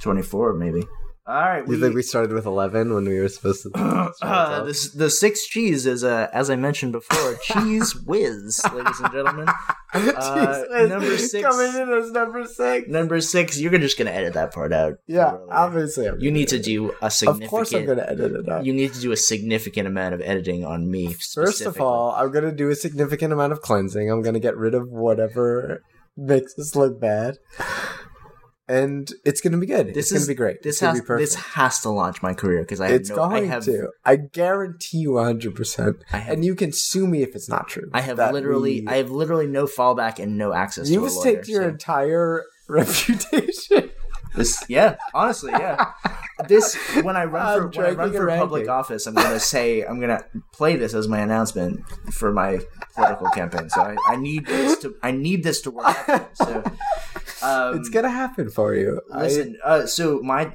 twenty-four, 0.00 0.54
maybe. 0.54 0.84
All 1.28 1.34
right. 1.34 1.68
you 1.68 1.78
think 1.78 1.94
we 1.94 2.00
started 2.02 2.32
with 2.32 2.46
eleven 2.46 2.94
when 2.94 3.04
we 3.04 3.20
were 3.20 3.28
supposed 3.28 3.62
to? 3.64 3.70
Uh, 4.22 4.64
the, 4.64 4.90
the 4.94 5.10
sixth 5.10 5.48
cheese 5.48 5.84
is, 5.84 6.02
uh, 6.02 6.28
as 6.32 6.48
I 6.48 6.56
mentioned 6.56 6.92
before, 6.92 7.34
Cheez 7.46 8.04
Whiz, 8.06 8.62
ladies 8.72 9.00
and 9.00 9.12
gentlemen. 9.12 9.48
Uh, 9.94 10.64
number 10.86 11.16
six- 11.16 11.48
coming 11.48 11.74
in 11.74 11.88
as 11.90 12.10
number 12.10 12.44
six. 12.44 12.86
Number 12.88 13.22
six, 13.22 13.58
you're 13.58 13.76
just 13.78 13.96
gonna 13.96 14.10
edit 14.10 14.34
that 14.34 14.52
part 14.52 14.70
out. 14.70 14.98
Yeah, 15.06 15.30
Totally. 15.30 15.50
obviously. 15.50 16.08
I'm 16.08 16.20
You 16.20 16.30
need 16.30 16.48
to 16.48 16.58
do 16.58 16.92
a 17.00 17.10
significant. 17.10 17.44
Of 17.44 17.50
course, 17.50 17.72
I'm 17.72 17.86
to 17.86 18.10
edit 18.10 18.32
it 18.32 18.48
out. 18.50 18.66
You 18.66 18.74
need 18.74 18.92
to 18.92 19.00
do 19.00 19.12
a 19.12 19.16
significant 19.16 19.88
amount 19.88 20.12
of 20.14 20.20
editing 20.20 20.62
on 20.62 20.90
me. 20.90 21.14
First 21.14 21.62
of 21.62 21.80
all, 21.80 22.12
I'm 22.12 22.30
going 22.30 22.44
to 22.44 22.52
do 22.52 22.68
a 22.68 22.74
significant 22.74 23.32
amount 23.32 23.52
of 23.52 23.62
cleansing. 23.62 24.10
I'm 24.10 24.20
going 24.20 24.34
to 24.34 24.40
get 24.40 24.58
rid 24.58 24.74
of 24.74 24.90
whatever 24.90 25.82
makes 26.18 26.58
us 26.58 26.76
look 26.76 27.00
bad. 27.00 27.38
And 28.68 29.10
it's 29.24 29.40
going 29.40 29.52
to 29.52 29.58
be 29.58 29.66
good. 29.66 29.94
this 29.94 30.06
it's 30.06 30.12
going 30.12 30.22
to 30.22 30.28
be 30.28 30.34
great. 30.34 30.62
This 30.62 30.74
it's 30.76 30.80
has 30.80 30.96
to 30.96 31.02
be 31.02 31.06
perfect. 31.06 31.26
this 31.26 31.34
has 31.54 31.80
to 31.80 31.90
launch 31.90 32.22
my 32.22 32.34
career 32.34 32.60
because 32.60 32.80
I 32.80 32.88
have 32.88 32.96
it's 33.00 33.08
no, 33.08 33.16
going 33.16 33.44
I 33.44 33.46
have 33.46 33.64
to. 33.64 33.88
I 34.04 34.16
guarantee 34.16 34.98
you 34.98 35.12
100%. 35.12 36.02
And 36.12 36.44
you 36.44 36.54
can 36.54 36.72
sue 36.72 37.06
me 37.06 37.22
if 37.22 37.34
it's 37.34 37.48
not 37.48 37.68
true. 37.68 37.88
I 37.94 38.02
have 38.02 38.18
literally 38.18 38.82
we- 38.82 38.86
I 38.86 38.96
have 38.98 39.10
literally 39.10 39.46
no 39.46 39.64
fallback 39.66 40.18
and 40.18 40.36
no 40.36 40.52
access. 40.52 40.90
you 40.90 41.00
to 41.00 41.06
a 41.06 41.08
lawyer, 41.08 41.24
take 41.36 41.48
your 41.48 41.62
so- 41.62 41.68
entire 41.68 42.44
reputation. 42.68 43.90
This, 44.38 44.64
yeah, 44.68 44.96
honestly, 45.14 45.52
yeah. 45.52 45.92
This 46.46 46.76
when 47.02 47.16
I 47.16 47.24
run 47.24 47.46
I'm 47.46 47.72
for 47.72 47.78
when 47.82 47.86
I 47.90 47.94
run 47.94 48.12
for 48.12 48.28
a 48.28 48.38
public 48.38 48.60
ranking. 48.60 48.70
office, 48.70 49.06
I'm 49.06 49.14
gonna 49.14 49.40
say 49.40 49.82
I'm 49.82 50.00
gonna 50.00 50.24
play 50.52 50.76
this 50.76 50.94
as 50.94 51.08
my 51.08 51.18
announcement 51.20 51.80
for 52.12 52.32
my 52.32 52.60
political 52.94 53.28
campaign. 53.30 53.68
So 53.70 53.80
I, 53.80 53.96
I 54.08 54.16
need 54.16 54.46
this 54.46 54.78
to 54.78 54.94
I 55.02 55.10
need 55.10 55.42
this 55.42 55.60
to 55.62 55.70
work. 55.70 56.08
Out. 56.08 56.28
So 57.40 57.46
um, 57.46 57.78
it's 57.78 57.88
going 57.88 58.02
to 58.04 58.10
happen 58.10 58.50
for 58.50 58.74
you. 58.74 59.00
I- 59.12 59.22
listen. 59.22 59.56
Uh, 59.64 59.86
so 59.86 60.18
my 60.20 60.54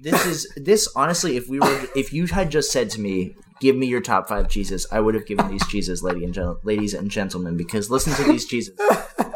this 0.00 0.26
is 0.26 0.52
this 0.56 0.88
honestly. 0.96 1.36
If 1.36 1.48
we 1.48 1.60
were 1.60 1.86
if 1.94 2.12
you 2.12 2.26
had 2.26 2.50
just 2.50 2.70
said 2.72 2.90
to 2.90 3.00
me. 3.00 3.34
Give 3.58 3.74
me 3.74 3.86
your 3.86 4.02
top 4.02 4.28
five 4.28 4.50
cheeses. 4.50 4.86
I 4.92 5.00
would 5.00 5.14
have 5.14 5.24
given 5.24 5.48
these 5.48 5.66
cheeses, 5.68 6.02
lady 6.02 6.26
and 6.26 6.34
gen- 6.34 6.56
ladies 6.62 6.92
and 6.92 7.10
gentlemen, 7.10 7.56
because 7.56 7.90
listen 7.90 8.12
to 8.16 8.24
these 8.30 8.44
cheeses: 8.44 8.78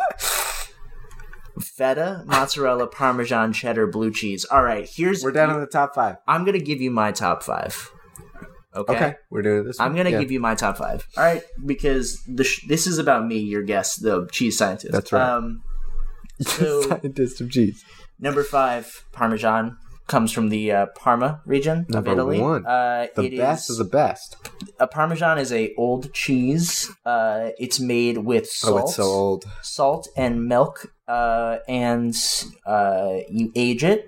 feta, 1.60 2.22
mozzarella, 2.26 2.86
parmesan, 2.86 3.52
cheddar, 3.52 3.86
blue 3.86 4.10
cheese. 4.12 4.44
All 4.46 4.62
right, 4.62 4.88
here's 4.90 5.22
we're 5.22 5.32
down 5.32 5.54
to 5.54 5.60
the 5.60 5.66
top 5.66 5.94
five. 5.94 6.16
I'm 6.26 6.44
gonna 6.44 6.58
give 6.58 6.80
you 6.80 6.90
my 6.90 7.12
top 7.12 7.42
five. 7.42 7.90
Okay. 8.74 8.94
Okay, 8.94 9.14
we're 9.30 9.42
doing 9.42 9.64
this. 9.64 9.80
I'm 9.80 9.96
gonna 9.96 10.10
give 10.12 10.30
you 10.30 10.38
my 10.40 10.54
top 10.54 10.76
five. 10.78 11.06
All 11.16 11.24
right, 11.24 11.42
because 11.66 12.22
the 12.26 12.44
sh- 12.44 12.66
this 12.68 12.86
is 12.86 12.98
about 12.98 13.26
me, 13.26 13.38
your 13.38 13.62
guest, 13.62 14.02
the 14.02 14.28
cheese 14.30 14.56
scientist. 14.58 14.92
That's 14.92 15.12
right. 15.12 15.28
Um, 15.28 15.62
so 16.40 16.82
scientist 16.82 17.40
of 17.40 17.50
cheese. 17.50 17.84
number 18.18 18.42
five, 18.44 19.04
Parmesan 19.12 19.76
comes 20.06 20.32
from 20.32 20.48
the 20.48 20.72
uh, 20.72 20.86
Parma 20.96 21.40
region 21.46 21.86
Number 21.88 22.10
of 22.12 22.18
Italy. 22.18 22.40
one. 22.40 22.66
Uh, 22.66 23.06
The 23.14 23.36
best 23.36 23.70
is- 23.70 23.78
of 23.78 23.86
the 23.86 23.90
best. 23.90 24.36
a 24.80 24.86
Parmesan 24.88 25.38
is 25.38 25.52
a 25.52 25.72
old 25.76 26.12
cheese. 26.12 26.90
Uh, 27.06 27.50
it's 27.58 27.78
made 27.78 28.18
with 28.18 28.48
salt, 28.48 28.74
Oh, 28.80 28.84
it's 28.84 28.96
so 28.96 29.02
old. 29.04 29.44
salt 29.62 30.08
and 30.16 30.46
milk, 30.46 30.86
uh, 31.16 31.58
and 31.68 32.14
uh, 32.66 33.16
you 33.28 33.50
age 33.56 33.82
it. 33.84 34.00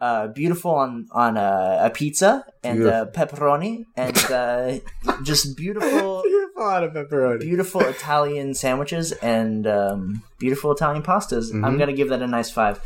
Uh, 0.00 0.26
beautiful 0.40 0.72
on 0.84 1.06
on 1.12 1.36
uh, 1.38 1.78
a 1.86 1.90
pizza 1.90 2.44
and 2.64 2.82
uh, 2.94 3.06
pepperoni 3.14 3.84
and 3.96 4.18
uh, 4.32 4.78
just 5.22 5.56
beautiful 5.56 6.22
Beautiful 6.32 6.62
out 6.74 6.82
of 6.82 6.90
pepperoni. 6.92 7.38
beautiful 7.40 7.80
Italian 7.82 8.52
sandwiches 8.54 9.12
and 9.22 9.64
um, 9.78 10.22
beautiful 10.40 10.72
Italian 10.72 11.02
pastas. 11.04 11.52
I'm 11.54 11.62
Mhm. 11.62 11.78
gonna 11.78 11.92
give 12.00 12.08
that 12.08 12.20
a 12.20 12.26
nice 12.26 12.50
five. 12.50 12.76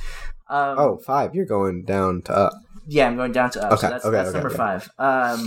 Um, 0.56 0.78
Oh, 0.78 0.92
five. 0.98 1.34
You're 1.34 1.46
going 1.58 1.84
down 1.94 2.20
to 2.28 2.32
up. 2.44 2.52
yeah, 2.86 3.06
I'm 3.08 3.16
going 3.16 3.32
down 3.32 3.50
to 3.56 3.64
up. 3.64 3.72
Okay, 3.72 3.80
so 3.80 3.88
that's, 3.90 4.04
okay, 4.04 4.16
that's 4.16 4.28
okay, 4.28 4.36
number 4.38 4.52
okay. 4.54 4.64
five. 4.64 4.82
Um, 5.10 5.40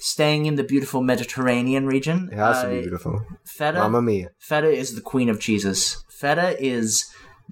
staying 0.00 0.46
in 0.50 0.56
the 0.56 0.64
beautiful 0.64 1.00
Mediterranean 1.02 1.86
region. 1.86 2.28
It 2.32 2.36
has 2.36 2.62
to 2.62 2.66
uh, 2.66 2.70
be 2.70 2.80
beautiful. 2.80 3.14
Feta. 3.46 3.78
Mamma 3.78 4.02
mia. 4.02 4.28
Feta 4.40 4.68
is 4.82 4.88
the 4.98 5.00
queen 5.12 5.28
of 5.30 5.38
cheeses. 5.38 6.02
Feta 6.10 6.48
is 6.60 6.90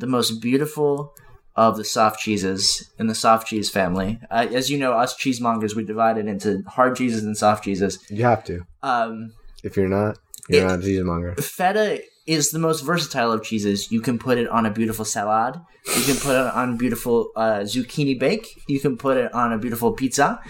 the 0.01 0.07
most 0.07 0.41
beautiful 0.41 1.15
of 1.57 1.77
the 1.77 1.85
soft 1.85 2.21
cheeses 2.21 2.91
in 2.99 3.07
the 3.07 3.15
soft 3.15 3.47
cheese 3.49 3.69
family. 3.71 4.19
Uh, 4.31 4.47
as 4.61 4.71
you 4.71 4.79
know, 4.79 4.93
us 4.93 5.15
cheesemongers 5.23 5.75
we 5.75 5.85
divide 5.85 6.17
it 6.19 6.27
into 6.27 6.63
hard 6.67 6.97
cheeses 6.97 7.23
and 7.25 7.37
soft 7.37 7.65
cheeses. 7.65 7.99
You 8.09 8.25
have 8.25 8.43
to. 8.45 8.65
Um, 8.83 9.33
If 9.63 9.77
you're 9.77 9.89
not, 9.89 10.19
you're 10.49 10.63
It- 10.65 10.69
not 10.69 10.79
a 10.81 10.83
cheesemonger. 10.83 11.35
feta 11.43 12.01
is 12.27 12.51
the 12.51 12.59
most 12.59 12.81
versatile 12.83 13.31
of 13.33 13.43
cheeses. 13.43 13.91
You 13.91 14.01
can 14.01 14.17
put 14.19 14.39
it 14.39 14.49
on 14.49 14.65
a 14.65 14.71
beautiful 14.71 15.05
salad. 15.05 15.55
You 15.97 16.03
can 16.09 16.17
put 16.17 16.35
it 16.37 16.47
on 16.61 16.77
beautiful 16.77 17.17
uh, 17.37 17.61
zucchini 17.73 18.19
bake. 18.19 18.47
You 18.69 18.79
can 18.81 18.97
put 18.97 19.17
it 19.17 19.33
on 19.35 19.53
a 19.53 19.59
beautiful 19.59 19.93
pizza, 19.93 20.41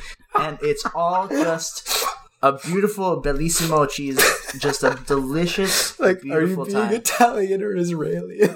and 0.45 0.59
it's 0.63 0.85
all 0.95 1.27
just 1.29 1.89
a 2.43 2.53
beautiful 2.69 3.23
bellissimo 3.23 3.89
cheese. 3.89 4.19
Just 4.59 4.83
a 4.83 4.99
delicious, 5.07 5.99
Like, 5.99 6.21
beautiful 6.23 6.65
are 6.65 6.67
you 6.69 6.73
being 6.75 6.87
time. 6.89 6.95
Italian 6.95 7.63
or 7.63 7.73
Israeli? 7.77 8.39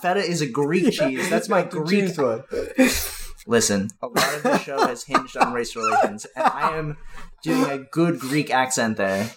Feta 0.00 0.20
is 0.20 0.40
a 0.40 0.48
Greek 0.48 0.92
cheese. 0.92 1.30
That's 1.30 1.48
my 1.48 1.62
Greek. 1.62 2.16
one. 2.18 2.44
Listen, 3.46 3.90
a 4.00 4.06
lot 4.06 4.34
of 4.34 4.42
the 4.42 4.58
show 4.58 4.86
has 4.86 5.04
hinged 5.04 5.36
on 5.36 5.52
race 5.52 5.74
relations, 5.74 6.26
and 6.36 6.44
I 6.46 6.76
am 6.76 6.96
doing 7.42 7.70
a 7.70 7.78
good 7.78 8.20
Greek 8.20 8.50
accent 8.50 8.96
there. 8.96 9.30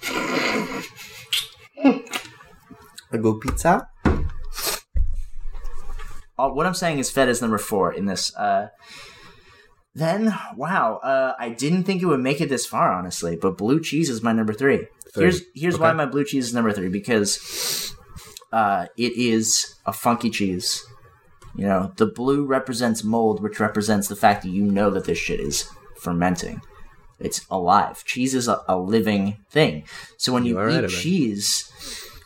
A 3.12 3.18
go 3.18 3.40
pizza. 3.40 3.88
Uh, 6.38 6.50
what 6.50 6.66
I'm 6.66 6.74
saying 6.74 7.00
is 7.00 7.10
feta 7.10 7.32
is 7.32 7.42
number 7.42 7.58
four 7.58 7.94
in 7.94 8.06
this. 8.06 8.36
Uh, 8.36 8.70
then, 9.94 10.38
wow, 10.58 10.98
uh, 10.98 11.34
I 11.40 11.50
didn't 11.50 11.86
think 11.86 12.02
it 12.02 12.06
would 12.06 12.20
make 12.20 12.42
it 12.42 12.50
this 12.50 12.66
far, 12.66 12.92
honestly. 12.92 13.38
But 13.38 13.58
blue 13.58 13.80
cheese 13.80 14.10
is 14.10 14.22
my 14.22 14.34
number 14.34 14.54
three. 14.54 14.88
Three. 15.14 15.24
Here's 15.24 15.42
here's 15.56 15.80
why 15.80 15.94
my 15.94 16.06
blue 16.06 16.26
cheese 16.26 16.48
is 16.48 16.54
number 16.54 16.74
three 16.74 16.90
because 16.90 17.95
uh, 18.56 18.88
it 19.06 19.14
is 19.34 19.76
a 19.86 19.92
funky 19.94 20.30
cheese. 20.30 20.84
You 21.56 21.66
know, 21.68 21.92
the 21.98 22.06
blue 22.06 22.46
represents 22.46 23.04
mold, 23.04 23.44
which 23.44 23.60
represents 23.60 24.08
the 24.08 24.16
fact 24.16 24.44
that 24.44 24.50
you 24.50 24.64
know 24.64 24.90
that 24.92 25.06
this 25.06 25.18
shit 25.18 25.40
is 25.40 25.70
fermenting. 25.98 26.62
It's 27.20 27.46
alive. 27.50 28.04
Cheese 28.06 28.34
is 28.36 28.48
a, 28.48 28.58
a 28.68 28.78
living 28.78 29.24
thing. 29.50 29.84
So 30.18 30.34
when 30.34 30.46
you, 30.46 30.60
You 30.60 30.70
eat 30.70 30.82
right 30.82 30.90
cheese, 30.90 31.48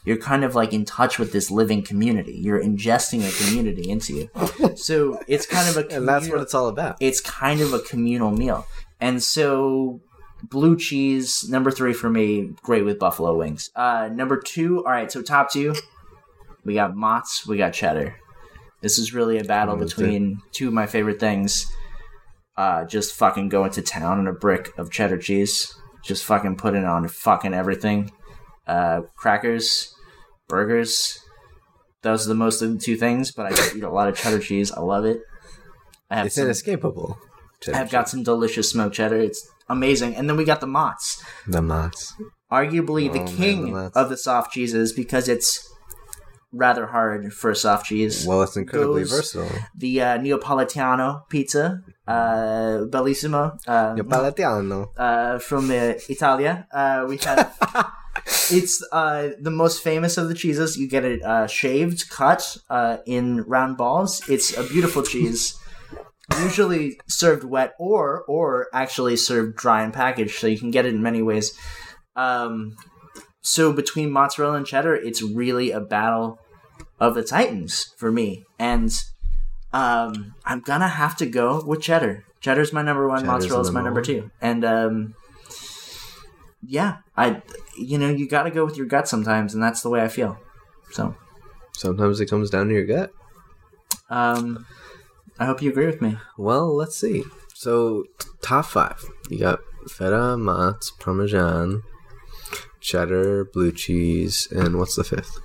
you're 0.06 0.18
kind 0.18 0.44
of 0.44 0.56
like 0.56 0.72
in 0.74 0.86
touch 0.86 1.20
with 1.20 1.32
this 1.32 1.52
living 1.52 1.84
community. 1.84 2.36
You're 2.46 2.62
ingesting 2.62 3.22
a 3.28 3.32
community 3.46 3.90
into 3.90 4.14
you. 4.18 4.76
So 4.76 5.20
it's 5.28 5.46
kind 5.46 5.68
of 5.70 5.78
a 5.78 5.84
And 5.96 6.08
that's 6.08 6.30
what 6.30 6.42
it's 6.42 6.54
all 6.54 6.68
about. 6.68 6.98
it's 7.00 7.22
kind 7.22 7.62
of 7.62 7.74
a 7.74 7.80
communal 7.80 8.32
meal. 8.32 8.66
And 9.00 9.22
so 9.22 10.02
blue 10.44 10.76
cheese, 10.78 11.48
number 11.50 11.70
three 11.72 11.94
for 11.94 12.10
me, 12.10 12.52
great 12.64 12.84
with 12.86 12.98
buffalo 13.00 13.36
wings. 13.38 13.70
Uh 13.76 14.10
number 14.12 14.38
two, 14.40 14.78
all 14.86 14.92
right, 14.92 15.12
so 15.12 15.22
top 15.22 15.52
two, 15.52 15.76
we 16.70 16.76
got 16.76 16.96
Mott's, 16.96 17.48
we 17.48 17.58
got 17.58 17.74
cheddar. 17.74 18.16
This 18.82 19.00
is 19.00 19.12
really 19.12 19.40
a 19.40 19.44
battle 19.44 19.74
Oh, 19.74 19.80
between 19.80 20.38
two 20.52 20.68
of 20.68 20.74
my 20.76 20.86
favorite 20.86 21.20
things. 21.20 21.66
Uh 22.56 22.86
just 22.86 23.16
fucking 23.16 23.50
going 23.50 23.72
to 23.72 23.82
town 23.82 24.20
on 24.20 24.28
a 24.28 24.34
brick 24.34 24.70
of 24.78 24.92
cheddar 24.92 25.18
cheese. 25.18 25.74
Just 26.06 26.24
fucking 26.26 26.58
putting 26.58 26.84
it 26.84 26.88
on 26.88 27.08
fucking 27.08 27.56
everything. 27.56 28.12
Uh 28.68 29.02
crackers, 29.16 29.92
burgers. 30.48 31.18
Those 32.04 32.26
are 32.28 32.30
the 32.30 32.36
most 32.46 32.62
of 32.62 32.72
the 32.72 32.78
two 32.78 32.96
things, 32.96 33.32
but 33.32 33.48
I 33.52 33.76
eat 33.76 33.84
a 33.84 33.90
lot 33.90 34.08
of 34.10 34.16
cheddar 34.16 34.40
cheese. 34.40 34.72
I 34.72 34.82
love 34.82 35.06
it. 35.06 35.22
I 36.12 36.18
have 36.18 36.28
It's 36.28 36.36
some- 36.36 36.46
inescapable. 36.46 37.18
I've 37.74 37.90
got 37.92 38.08
some 38.08 38.22
delicious 38.24 38.70
smoked 38.70 38.96
cheddar. 38.96 39.18
It's 39.18 39.46
amazing. 39.68 40.16
And 40.16 40.30
then 40.30 40.38
we 40.38 40.46
got 40.46 40.62
the 40.62 40.68
Mott's, 40.68 41.22
the 41.46 41.62
Mott's. 41.62 42.14
arguably 42.50 43.12
the 43.12 43.20
Oh, 43.20 43.26
man, 43.26 43.36
king 43.36 43.74
the 43.74 43.92
of 43.96 44.08
the 44.10 44.16
soft 44.16 44.54
cheeses 44.54 44.94
because 44.94 45.28
it's 45.28 45.69
rather 46.52 46.88
hard 46.88 47.34
for 47.34 47.52
a 47.52 47.56
soft 47.56 47.86
cheese. 47.88 48.26
Well, 48.26 48.42
it's 48.42 48.58
incredibly 48.58 49.02
Goes- 49.04 49.12
versatile. 49.12 49.60
the 49.76 50.02
uh, 50.02 50.18
Neapolitano 50.18 51.28
pizza, 51.30 51.84
uh, 52.08 52.86
bellissimo, 52.90 53.58
uh, 53.68 53.96
Napolitano. 53.96 54.90
uh, 54.98 55.40
from 55.40 55.70
uh, 55.70 55.94
Italia. 56.10 56.68
Uh, 56.74 57.06
we 57.08 57.18
have. 57.18 57.56
It's 58.52 58.84
uh, 58.92 59.30
the 59.40 59.52
most 59.52 59.82
famous 59.84 60.18
of 60.18 60.28
the 60.28 60.34
cheeses. 60.34 60.76
You 60.78 60.88
get 60.90 61.06
it 61.06 61.22
uh, 61.24 61.48
shaved, 61.48 62.10
cut 62.10 62.58
uh, 62.70 62.98
in 63.06 63.42
round 63.44 63.78
balls. 63.78 64.22
It's 64.28 64.56
a 64.58 64.64
beautiful 64.64 65.04
cheese. 65.04 65.58
Usually 66.42 67.00
served 67.08 67.44
wet, 67.44 67.74
or 67.80 68.24
or 68.28 68.68
actually 68.74 69.16
served 69.18 69.56
dry 69.56 69.84
and 69.84 69.94
packaged, 69.94 70.36
so 70.38 70.48
you 70.48 70.60
can 70.60 70.70
get 70.70 70.86
it 70.86 70.94
in 70.94 71.02
many 71.02 71.22
ways. 71.24 71.54
Um, 72.16 72.76
so 73.50 73.74
between 73.74 74.12
mozzarella 74.12 74.58
and 74.58 74.66
cheddar, 74.66 74.94
it's 74.96 75.24
really 75.24 75.72
a 75.72 75.80
battle 75.80 76.40
of 77.00 77.16
the 77.16 77.24
titans 77.24 77.94
for 77.98 78.12
me, 78.12 78.46
and 78.60 78.92
um, 79.74 80.36
I'm 80.46 80.60
gonna 80.62 80.88
have 80.88 81.16
to 81.18 81.26
go 81.26 81.64
with 81.66 81.82
cheddar. 81.82 82.26
Cheddar's 82.42 82.72
my 82.72 82.84
number 82.84 83.08
one. 83.08 83.26
Cheddar's 83.26 83.48
Mozzarella's 83.48 83.72
my 83.72 83.82
number 83.82 84.02
two, 84.04 84.30
and 84.40 84.64
um, 84.64 85.16
yeah, 86.66 86.98
I, 87.18 87.42
you 87.78 87.98
know, 87.98 88.10
you 88.10 88.28
got 88.28 88.44
to 88.44 88.52
go 88.52 88.66
with 88.66 88.78
your 88.78 88.86
gut 88.86 89.08
sometimes, 89.08 89.54
and 89.54 89.64
that's 89.64 89.82
the 89.82 89.90
way 89.90 90.02
I 90.02 90.08
feel. 90.10 90.38
So, 90.92 91.16
Sometimes 91.74 92.20
it 92.20 92.28
comes 92.30 92.50
down 92.50 92.68
to 92.68 92.74
your 92.74 92.86
gut. 92.86 93.12
um, 94.10 94.66
I 95.40 95.46
hope 95.46 95.62
you 95.62 95.70
agree 95.70 95.86
with 95.86 96.02
me. 96.02 96.18
Well, 96.38 96.76
let's 96.76 96.98
see. 96.98 97.24
So, 97.56 98.04
t- 98.20 98.28
top 98.42 98.66
five. 98.66 99.04
You 99.30 99.40
got 99.40 99.60
feta, 99.90 100.36
Mott's, 100.38 100.92
Parmesan, 100.92 101.84
cheddar, 102.80 103.46
blue 103.46 103.72
cheese, 103.72 104.48
and 104.52 104.78
what's 104.78 104.96
the 104.96 105.04
fifth? 105.04 105.40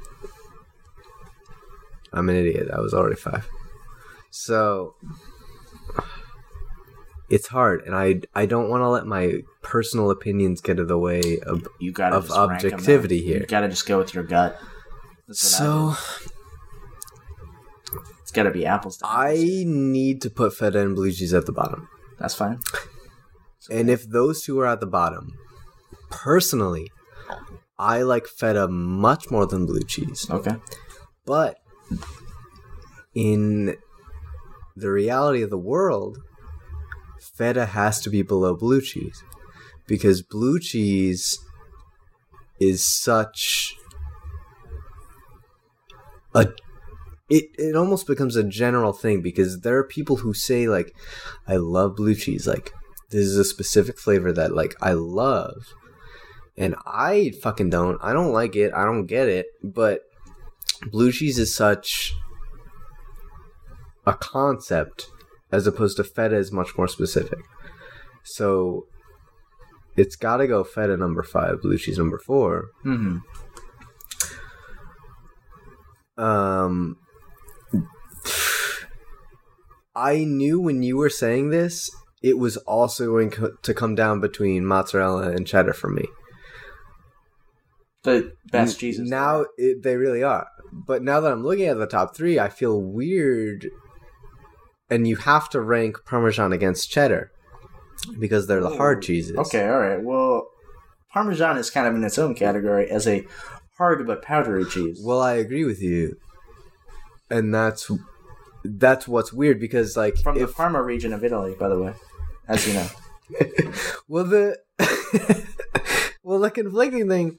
I'm 2.12 2.29
an 2.29 2.37
idiot. 2.37 2.68
I 2.73 2.81
was 2.81 2.94
already 2.94 3.16
five. 3.16 3.49
So, 4.31 4.94
it's 7.29 7.49
hard, 7.49 7.83
and 7.87 7.94
I 7.94 8.20
I 8.35 8.47
don't 8.47 8.68
want 8.68 8.83
to 8.83 8.88
let 8.88 9.07
my 9.07 9.42
personal 9.62 10.11
opinions 10.11 10.61
get 10.61 10.79
in 10.79 10.87
the 10.87 10.99
way 10.99 11.40
of. 11.40 11.66
You 11.81 11.92
got 11.92 12.12
Of 12.12 12.31
objectivity 12.31 13.23
here. 13.23 13.40
You 13.40 13.47
got 13.47 13.61
to 13.61 13.68
just 13.68 13.87
go 13.87 13.99
with 13.99 14.14
your 14.14 14.25
gut. 14.25 14.59
That's 15.27 15.61
what 15.61 15.68
I 15.68 15.94
So, 15.94 15.97
it's 18.23 18.31
got 18.31 18.44
to 18.44 18.51
be 18.51 18.66
apples. 18.66 18.99
To 18.99 19.07
apples. 19.07 19.40
I 19.40 19.64
need 19.66 20.20
to 20.23 20.31
put 20.31 20.55
feta 20.55 20.81
and 20.81 20.94
blue 20.94 21.11
cheese 21.12 21.35
at 21.35 21.47
the 21.47 21.53
bottom. 21.53 21.88
That's 22.18 22.35
fine. 22.35 22.61
And 23.70 23.88
if 23.88 24.09
those 24.09 24.42
two 24.42 24.61
are 24.61 24.66
at 24.66 24.81
the 24.81 24.87
bottom, 24.87 25.33
personally, 26.11 26.90
I 27.78 28.02
like 28.02 28.26
feta 28.26 28.68
much 28.68 29.30
more 29.30 29.46
than 29.46 29.66
blue 29.66 29.82
cheese. 29.82 30.28
Okay. 30.30 30.56
But 31.26 31.58
in 33.14 33.76
the 34.76 34.90
reality 34.90 35.42
of 35.42 35.50
the 35.50 35.58
world, 35.58 36.18
feta 37.20 37.66
has 37.66 38.00
to 38.02 38.10
be 38.10 38.22
below 38.22 38.54
blue 38.54 38.80
cheese 38.80 39.22
because 39.87 40.22
blue 40.22 40.58
cheese 40.58 41.38
is 42.60 42.84
such 42.84 43.76
a 46.34 46.46
it, 47.30 47.44
it 47.58 47.74
almost 47.74 48.06
becomes 48.06 48.37
a 48.37 48.44
general 48.44 48.92
thing 48.92 49.22
because 49.22 49.60
there 49.60 49.76
are 49.78 49.84
people 49.84 50.16
who 50.16 50.34
say 50.34 50.68
like 50.68 50.94
I 51.46 51.56
love 51.56 51.96
blue 51.96 52.14
cheese 52.14 52.46
like 52.46 52.72
this 53.10 53.24
is 53.24 53.37
a 53.37 53.44
specific 53.44 53.98
flavor 53.98 54.32
that 54.32 54.54
like 54.54 54.74
I 54.80 54.92
love 54.92 55.72
and 56.57 56.75
I 56.87 57.33
fucking 57.43 57.71
don't 57.71 57.99
I 58.03 58.12
don't 58.12 58.33
like 58.33 58.57
it 58.57 58.73
I 58.75 58.85
don't 58.85 59.07
get 59.07 59.29
it 59.29 59.47
but 59.62 60.01
blue 60.90 61.12
cheese 61.12 61.38
is 61.38 61.55
such 61.55 62.14
a 64.07 64.12
concept 64.14 65.07
as 65.51 65.67
opposed 65.67 65.97
to 65.97 66.05
feta 66.05 66.37
is 66.37 66.53
much 66.53 66.77
more 66.77 66.88
specific 66.88 67.38
So 68.25 68.87
it's 69.97 70.17
got 70.17 70.38
to 70.38 70.49
go 70.49 70.64
feta 70.64 70.97
number 70.97 71.23
five, 71.23 71.62
blue 71.62 71.79
cheese 71.79 71.99
number 71.99 72.19
four. 72.19 72.71
Mm-hmm. 72.85 73.19
Um, 76.21 76.97
I 79.95 80.25
knew 80.25 80.59
when 80.61 80.83
you 80.83 80.97
were 80.97 81.11
saying 81.11 81.51
this, 81.51 81.90
it 82.23 82.38
was 82.38 82.57
also 82.59 83.07
going 83.07 83.33
to 83.62 83.75
come 83.75 83.95
down 83.95 84.21
between 84.21 84.64
mozzarella 84.64 85.31
and 85.31 85.47
cheddar 85.47 85.75
for 85.75 85.90
me. 85.90 86.07
The 88.05 88.33
best 88.53 88.79
cheeses. 88.79 89.11
Now 89.11 89.47
it, 89.57 89.83
they 89.83 89.97
really 89.97 90.23
are. 90.23 90.47
But 90.73 91.03
now 91.03 91.21
that 91.21 91.33
I'm 91.33 91.43
looking 91.43 91.67
at 91.67 91.79
the 91.79 91.87
top 91.87 92.17
three, 92.17 92.38
I 92.38 92.49
feel 92.49 92.81
weird. 92.81 93.69
And 94.90 95.09
you 95.09 95.17
have 95.17 95.49
to 95.51 95.61
rank 95.61 96.05
Parmesan 96.05 96.53
against 96.53 96.90
cheddar 96.90 97.33
because 98.19 98.47
they're 98.47 98.61
the 98.61 98.77
hard 98.77 99.03
cheeses. 99.03 99.37
Okay, 99.37 99.67
all 99.67 99.81
right. 99.81 100.03
Well, 100.03 100.49
Parmesan 101.12 101.57
is 101.57 101.71
kind 101.71 101.87
of 101.87 101.95
in 101.95 102.05
its 102.05 102.19
own 102.19 102.35
category 102.35 102.90
as 102.90 103.09
a 103.09 103.27
hard 103.79 104.07
but 104.07 104.23
powdery 104.23 104.64
cheese. 104.67 105.01
Well, 105.03 105.23
I 105.23 105.35
agree 105.35 105.64
with 105.64 105.81
you, 105.83 106.19
and 107.31 107.55
that's 107.55 107.90
that's 108.64 109.07
what's 109.09 109.33
weird 109.33 109.61
because 109.61 109.97
like 109.97 110.17
From 110.19 110.38
the 110.38 110.47
Parma 110.47 110.83
region 110.83 111.12
of 111.12 111.25
Italy, 111.25 111.55
by 111.59 111.69
the 111.69 111.79
way, 111.79 111.95
as 112.49 112.67
you 112.67 112.75
know. 112.75 112.88
well 114.09 114.25
the 114.25 114.59
well 116.23 116.38
the 116.38 116.51
conflicting 116.51 117.09
thing 117.09 117.38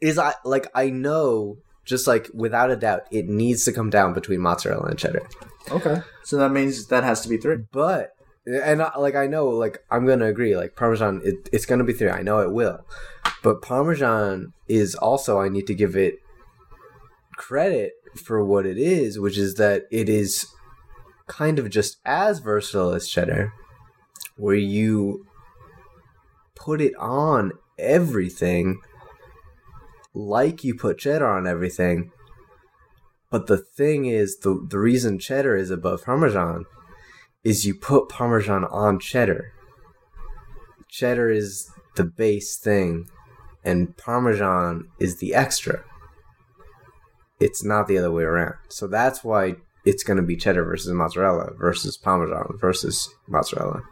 is 0.00 0.18
I 0.18 0.34
like 0.44 0.68
I 0.74 0.90
know 0.90 1.58
just 1.84 2.06
like 2.06 2.28
without 2.34 2.70
a 2.70 2.76
doubt 2.76 3.02
it 3.10 3.28
needs 3.28 3.64
to 3.64 3.72
come 3.72 3.90
down 3.90 4.12
between 4.12 4.40
mozzarella 4.40 4.88
and 4.88 4.98
cheddar. 4.98 5.26
Okay. 5.70 6.02
So 6.24 6.36
that 6.38 6.50
means 6.50 6.86
that 6.86 7.04
has 7.04 7.20
to 7.22 7.28
be 7.28 7.36
three. 7.36 7.58
But 7.72 8.14
and 8.46 8.82
I, 8.82 8.96
like 8.98 9.14
I 9.14 9.26
know 9.26 9.48
like 9.48 9.84
I'm 9.90 10.06
gonna 10.06 10.26
agree 10.26 10.56
like 10.56 10.76
Parmesan 10.76 11.22
it, 11.24 11.48
it's 11.52 11.66
gonna 11.66 11.84
be 11.84 11.92
three. 11.92 12.10
I 12.10 12.22
know 12.22 12.40
it 12.40 12.52
will, 12.52 12.84
but 13.42 13.62
Parmesan 13.62 14.52
is 14.68 14.94
also 14.94 15.40
I 15.40 15.48
need 15.48 15.66
to 15.68 15.74
give 15.74 15.96
it 15.96 16.18
credit 17.36 17.92
for 18.16 18.44
what 18.44 18.66
it 18.66 18.78
is, 18.78 19.18
which 19.18 19.38
is 19.38 19.54
that 19.54 19.84
it 19.90 20.08
is 20.08 20.46
kind 21.26 21.58
of 21.58 21.70
just 21.70 21.98
as 22.04 22.38
versatile 22.38 22.94
as 22.94 23.08
cheddar, 23.08 23.52
where 24.36 24.56
you 24.56 25.26
put 26.54 26.80
it 26.80 26.94
on 26.96 27.52
everything 27.78 28.80
like 30.16 30.64
you 30.64 30.74
put 30.74 30.98
cheddar 30.98 31.26
on 31.26 31.46
everything. 31.46 32.10
But 33.30 33.46
the 33.48 33.58
thing 33.58 34.06
is, 34.06 34.38
the 34.38 34.66
the 34.68 34.78
reason 34.78 35.18
cheddar 35.18 35.56
is 35.56 35.70
above 35.70 36.04
Parmesan 36.04 36.64
is 37.44 37.66
you 37.66 37.74
put 37.74 38.08
Parmesan 38.08 38.64
on 38.64 38.98
cheddar. 38.98 39.52
Cheddar 40.88 41.30
is 41.30 41.70
the 41.96 42.04
base 42.04 42.56
thing, 42.56 43.08
and 43.62 43.96
Parmesan 43.96 44.88
is 44.98 45.18
the 45.18 45.34
extra. 45.34 45.84
It's 47.38 47.62
not 47.62 47.86
the 47.86 47.98
other 47.98 48.10
way 48.10 48.22
around. 48.22 48.54
So 48.68 48.86
that's 48.86 49.22
why 49.22 49.56
it's 49.84 50.02
going 50.02 50.16
to 50.16 50.22
be 50.22 50.36
cheddar 50.36 50.64
versus 50.64 50.92
mozzarella 50.92 51.52
versus 51.58 51.98
Parmesan 51.98 52.56
versus 52.58 53.14
mozzarella. 53.28 53.82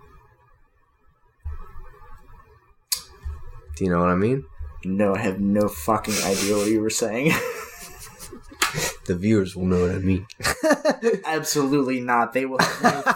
Do 3.76 3.84
you 3.84 3.90
know 3.90 4.00
what 4.00 4.08
I 4.08 4.14
mean? 4.14 4.44
No, 4.84 5.14
I 5.14 5.18
have 5.20 5.40
no 5.40 5.68
fucking 5.68 6.14
idea 6.24 6.56
what 6.56 6.68
you 6.68 6.80
were 6.80 6.90
saying. 6.90 7.32
The 9.06 9.14
viewers 9.14 9.54
will 9.54 9.66
know 9.66 9.82
what 9.82 9.90
I 9.94 9.98
mean. 9.98 10.26
Absolutely 11.26 12.00
not. 12.00 12.32
They 12.32 12.46
will 12.46 12.58
have 12.58 12.82
no 12.82 13.12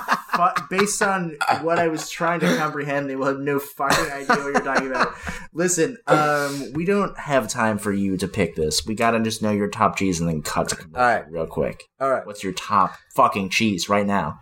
fu- 0.54 0.62
based 0.68 1.00
on 1.00 1.36
what 1.62 1.78
I 1.78 1.88
was 1.88 2.10
trying 2.10 2.40
to 2.40 2.56
comprehend, 2.58 3.08
they 3.08 3.16
will 3.16 3.26
have 3.26 3.38
no 3.38 3.58
fucking 3.58 4.12
idea 4.12 4.36
what 4.36 4.52
you're 4.52 4.60
talking 4.60 4.88
about. 4.88 5.14
Listen, 5.54 5.96
um, 6.06 6.72
we 6.74 6.84
don't 6.84 7.18
have 7.18 7.48
time 7.48 7.78
for 7.78 7.90
you 7.90 8.18
to 8.18 8.28
pick 8.28 8.54
this. 8.54 8.86
We 8.86 8.94
gotta 8.94 9.20
just 9.20 9.42
know 9.42 9.50
your 9.50 9.68
top 9.68 9.96
cheese 9.96 10.20
and 10.20 10.28
then 10.28 10.42
cut 10.42 10.68
to 10.68 10.76
commercial 10.76 11.00
All 11.02 11.14
right. 11.14 11.30
real 11.30 11.46
quick. 11.46 11.84
All 12.00 12.10
right. 12.10 12.26
What's 12.26 12.44
your 12.44 12.52
top 12.52 12.94
fucking 13.14 13.48
cheese 13.48 13.88
right 13.88 14.06
now? 14.06 14.40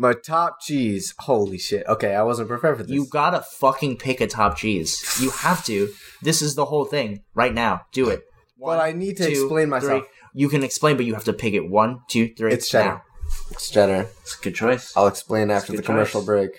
My 0.00 0.12
top 0.12 0.60
cheese. 0.60 1.12
Holy 1.18 1.58
shit. 1.58 1.84
Okay, 1.88 2.14
I 2.14 2.22
wasn't 2.22 2.48
prepared 2.48 2.76
for 2.76 2.84
this. 2.84 2.92
You 2.92 3.06
gotta 3.06 3.40
fucking 3.40 3.96
pick 3.96 4.20
a 4.20 4.28
top 4.28 4.56
cheese. 4.56 5.18
You 5.20 5.30
have 5.42 5.64
to. 5.64 5.92
This 6.22 6.40
is 6.40 6.54
the 6.54 6.66
whole 6.66 6.84
thing 6.84 7.24
right 7.34 7.52
now. 7.52 7.82
Do 7.92 8.08
it. 8.08 8.22
But 8.60 8.78
I 8.80 8.92
need 8.92 9.16
to 9.18 9.26
two, 9.26 9.30
explain 9.42 9.68
myself. 9.68 10.04
three. 10.04 10.10
You 10.34 10.48
can 10.48 10.62
explain, 10.62 10.96
but 10.96 11.04
you 11.04 11.14
have 11.14 11.24
to 11.24 11.32
pick 11.32 11.54
it. 11.54 11.68
One, 11.68 12.00
two, 12.08 12.32
three. 12.34 12.52
It's 12.52 12.68
cheddar. 12.68 12.88
now. 12.88 13.02
It's 13.50 13.70
cheddar. 13.70 14.08
It's 14.22 14.38
a 14.38 14.42
good 14.42 14.54
choice. 14.54 14.96
I'll 14.96 15.08
explain 15.08 15.50
after 15.50 15.72
the 15.72 15.82
commercial 15.82 16.20
choice. 16.20 16.26
break. 16.26 16.50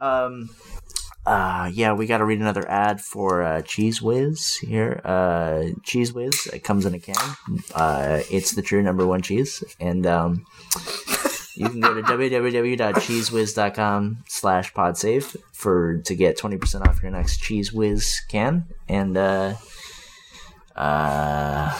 Um, 0.00 0.50
uh, 1.26 1.70
yeah, 1.72 1.92
we 1.92 2.06
got 2.06 2.18
to 2.18 2.24
read 2.24 2.40
another 2.40 2.68
ad 2.70 3.00
for 3.00 3.42
uh, 3.42 3.62
Cheez 3.62 4.00
Whiz 4.00 4.56
here. 4.56 5.00
Uh, 5.04 5.74
Cheez 5.82 6.12
Whiz, 6.12 6.46
it 6.52 6.60
comes 6.64 6.86
in 6.86 6.94
a 6.94 7.00
can. 7.00 7.16
Uh, 7.74 8.22
it's 8.30 8.52
the 8.52 8.62
true 8.62 8.82
number 8.82 9.06
one 9.06 9.22
cheese, 9.22 9.64
and 9.80 10.06
um, 10.06 10.44
you 11.56 11.68
can 11.68 11.80
go 11.80 11.94
to 11.94 12.02
www.cheesewhiz.com 12.02 14.18
slash 14.28 14.72
podsave 14.72 15.36
for 15.52 15.98
to 15.98 16.14
get 16.14 16.36
twenty 16.36 16.58
percent 16.58 16.86
off 16.86 17.02
your 17.02 17.10
next 17.10 17.42
Cheez 17.42 17.72
Whiz 17.72 18.20
can. 18.28 18.66
And 18.88 19.16
uh, 19.16 19.54
uh, 20.74 21.78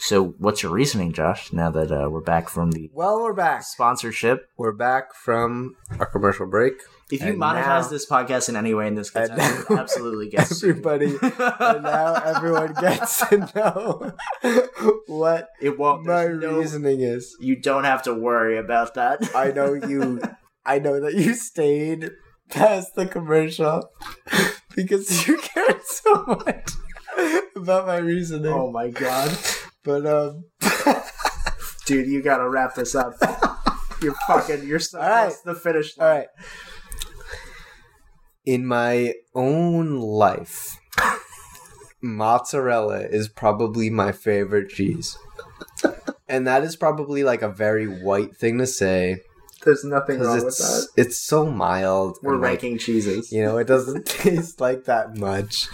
so 0.00 0.34
what's 0.38 0.62
your 0.62 0.70
reasoning, 0.72 1.12
Josh? 1.12 1.52
Now 1.52 1.70
that 1.72 1.90
uh, 1.90 2.08
we're 2.08 2.20
back 2.20 2.48
from 2.48 2.70
the 2.70 2.88
Well, 2.94 3.20
we're 3.20 3.34
back. 3.34 3.64
sponsorship. 3.64 4.48
We're 4.56 4.72
back 4.72 5.12
from 5.14 5.74
our 5.98 6.06
commercial 6.06 6.46
break. 6.46 6.74
If 7.10 7.20
you 7.22 7.28
And 7.30 7.38
monetize 7.40 7.66
now- 7.84 7.88
this 7.88 8.08
podcast 8.08 8.48
in 8.48 8.54
any 8.56 8.74
way, 8.74 8.86
and 8.86 8.96
this 8.96 9.10
gets 9.10 9.30
And 9.30 9.38
now- 9.38 9.76
absolutely 9.78 10.28
gets 10.28 10.56
sued. 10.56 10.70
Everybody, 10.70 11.16
and 11.22 11.82
now 11.82 12.14
everyone 12.14 12.74
gets 12.74 13.26
to 13.28 13.38
know 13.56 14.12
what 15.06 15.48
It 15.60 15.78
won't. 15.78 16.04
my 16.06 16.24
there's 16.24 16.42
no- 16.42 16.58
reasoning 16.58 17.00
is. 17.00 17.36
you 17.40 17.56
don't 17.60 17.84
have 17.84 18.02
to 18.04 18.14
worry 18.14 18.56
about 18.56 18.94
that. 18.94 19.34
I 19.34 19.50
know 19.50 19.72
you. 19.88 20.20
I 20.64 20.78
know 20.78 21.00
that 21.00 21.14
you 21.14 21.34
stayed 21.34 22.10
past 22.50 22.94
the 22.94 23.06
commercial 23.06 23.90
because 24.76 25.26
you 25.26 25.38
cared 25.42 25.82
so 25.84 26.24
much 26.26 26.70
about 27.56 27.86
my 27.86 27.96
reasoning. 27.96 28.52
oh 28.52 28.70
my 28.70 28.90
god, 28.90 29.36
But 29.88 30.06
um, 30.06 30.44
dude, 31.86 32.08
you 32.08 32.20
gotta 32.20 32.46
wrap 32.46 32.74
this 32.74 32.94
up. 32.94 33.14
You're 34.02 34.14
fucking. 34.26 34.66
You're 34.68 34.80
so 34.80 35.00
All 35.00 35.08
right. 35.08 35.28
close 35.28 35.40
to 35.40 35.54
the 35.54 35.54
finish 35.58 35.96
all 35.98 36.06
line. 36.06 36.16
right. 36.18 36.26
In 38.44 38.66
my 38.66 39.14
own 39.34 39.98
life, 39.98 40.76
mozzarella 42.02 43.00
is 43.00 43.28
probably 43.30 43.88
my 43.88 44.12
favorite 44.12 44.68
cheese. 44.68 45.16
And 46.28 46.46
that 46.46 46.62
is 46.64 46.76
probably 46.76 47.24
like 47.24 47.40
a 47.40 47.48
very 47.48 47.86
white 47.86 48.36
thing 48.36 48.58
to 48.58 48.66
say 48.66 49.22
There's 49.64 49.84
nothing 49.84 50.20
wrong 50.20 50.44
with 50.44 50.58
that. 50.58 50.88
it's 50.98 51.16
so 51.18 51.46
mild. 51.50 52.18
We're 52.22 52.34
and, 52.34 52.42
like, 52.42 52.48
ranking 52.50 52.76
cheeses. 52.76 53.32
You 53.32 53.42
know, 53.42 53.56
it 53.56 53.66
doesn't 53.66 54.04
taste 54.22 54.60
like 54.60 54.84
that 54.84 55.16
much. 55.16 55.66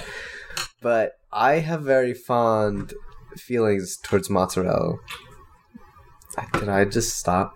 But 0.81 1.15
I 1.33 1.55
have 1.55 1.83
very 1.83 2.15
fond 2.15 2.95
feelings 3.39 3.97
towards 3.97 4.29
mozzarella. 4.31 4.95
Did 6.55 6.69
I 6.69 6.85
just 6.85 7.17
stop 7.17 7.55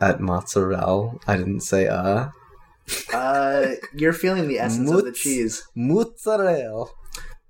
at 0.00 0.20
mozzarella? 0.20 1.16
I 1.26 1.36
didn't 1.36 1.60
say 1.60 1.86
uh. 1.88 2.28
Uh, 3.12 3.72
you're 3.94 4.14
feeling 4.14 4.48
the 4.48 4.58
essence 4.58 4.90
of 4.90 5.04
the 5.04 5.12
cheese. 5.12 5.62
Mozzarella. 5.74 6.86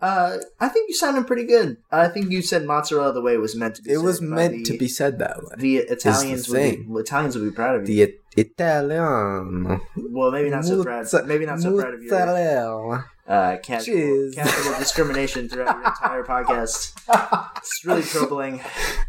Uh, 0.01 0.39
I 0.61 0.69
think 0.69 0.89
you 0.89 0.95
sounded 0.95 1.27
pretty 1.27 1.45
good. 1.45 1.77
I 1.91 2.07
think 2.09 2.31
you 2.31 2.41
said 2.43 2.65
mozzarella 2.65 3.13
the 3.13 3.21
way 3.23 3.35
it 3.35 3.41
was 3.41 3.57
meant 3.57 3.77
to 3.77 3.83
be. 3.83 3.91
Said. 3.91 3.95
It 3.95 3.99
said 3.99 4.05
was 4.05 4.21
meant 4.21 4.53
the- 4.55 4.63
to 4.73 4.79
be 4.79 4.89
said 4.89 5.19
that 5.19 5.37
way. 5.43 5.55
The 5.59 5.77
Italians 5.79 6.49
would 6.49 6.57
be, 6.87 6.87
Italians 7.01 7.37
would 7.37 7.49
be 7.51 7.55
proud 7.55 7.77
of 7.81 7.89
you. 7.89 8.07
The 8.07 8.15
Italian. 8.37 9.81
well, 9.97 10.31
maybe 10.31 10.51
not 10.51 10.65
so 10.65 10.83
proud. 10.83 11.07
Maybe 11.27 11.47
not 11.47 11.61
so 11.61 11.77
proud 11.77 11.95
of 11.95 12.03
you. 12.03 12.11
Mozzarella. 12.11 13.07
Uh, 13.29 13.59
casual, 13.63 13.95
Cheers. 13.95 14.35
casual 14.35 14.79
discrimination 14.79 15.49
throughout 15.49 15.77
your 15.77 15.87
entire 15.87 16.25
podcast. 16.25 16.95
It's 17.59 17.85
really 17.85 18.03
troubling. 18.03 18.61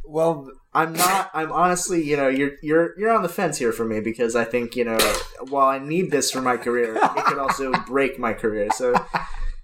Well, 0.06 0.52
I'm 0.74 0.94
not. 0.94 1.32
I'm 1.34 1.52
honestly, 1.52 2.04
you 2.04 2.18
know, 2.18 2.28
you're 2.28 2.52
you're 2.62 3.00
you're 3.00 3.12
on 3.12 3.24
the 3.24 3.30
fence 3.30 3.58
here 3.58 3.72
for 3.72 3.86
me 3.86 4.02
because 4.02 4.36
I 4.36 4.44
think 4.44 4.76
you 4.76 4.84
know, 4.84 4.98
while 5.50 5.68
I 5.68 5.80
need 5.80 6.12
this 6.12 6.32
for 6.32 6.42
my 6.42 6.58
career, 6.58 6.96
it 6.96 7.26
could 7.26 7.38
also 7.38 7.72
break 7.88 8.20
my 8.20 8.34
career. 8.34 8.70
So, 8.76 8.94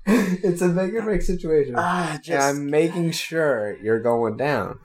it's 0.06 0.62
a 0.62 0.68
make 0.70 0.94
or 0.94 1.02
break 1.02 1.22
situation. 1.22 1.76
ah, 1.78 2.18
and 2.28 2.42
I'm 2.42 2.70
making 2.70 3.12
sure 3.12 3.78
you're 3.82 4.00
going 4.02 4.38
down 4.38 4.80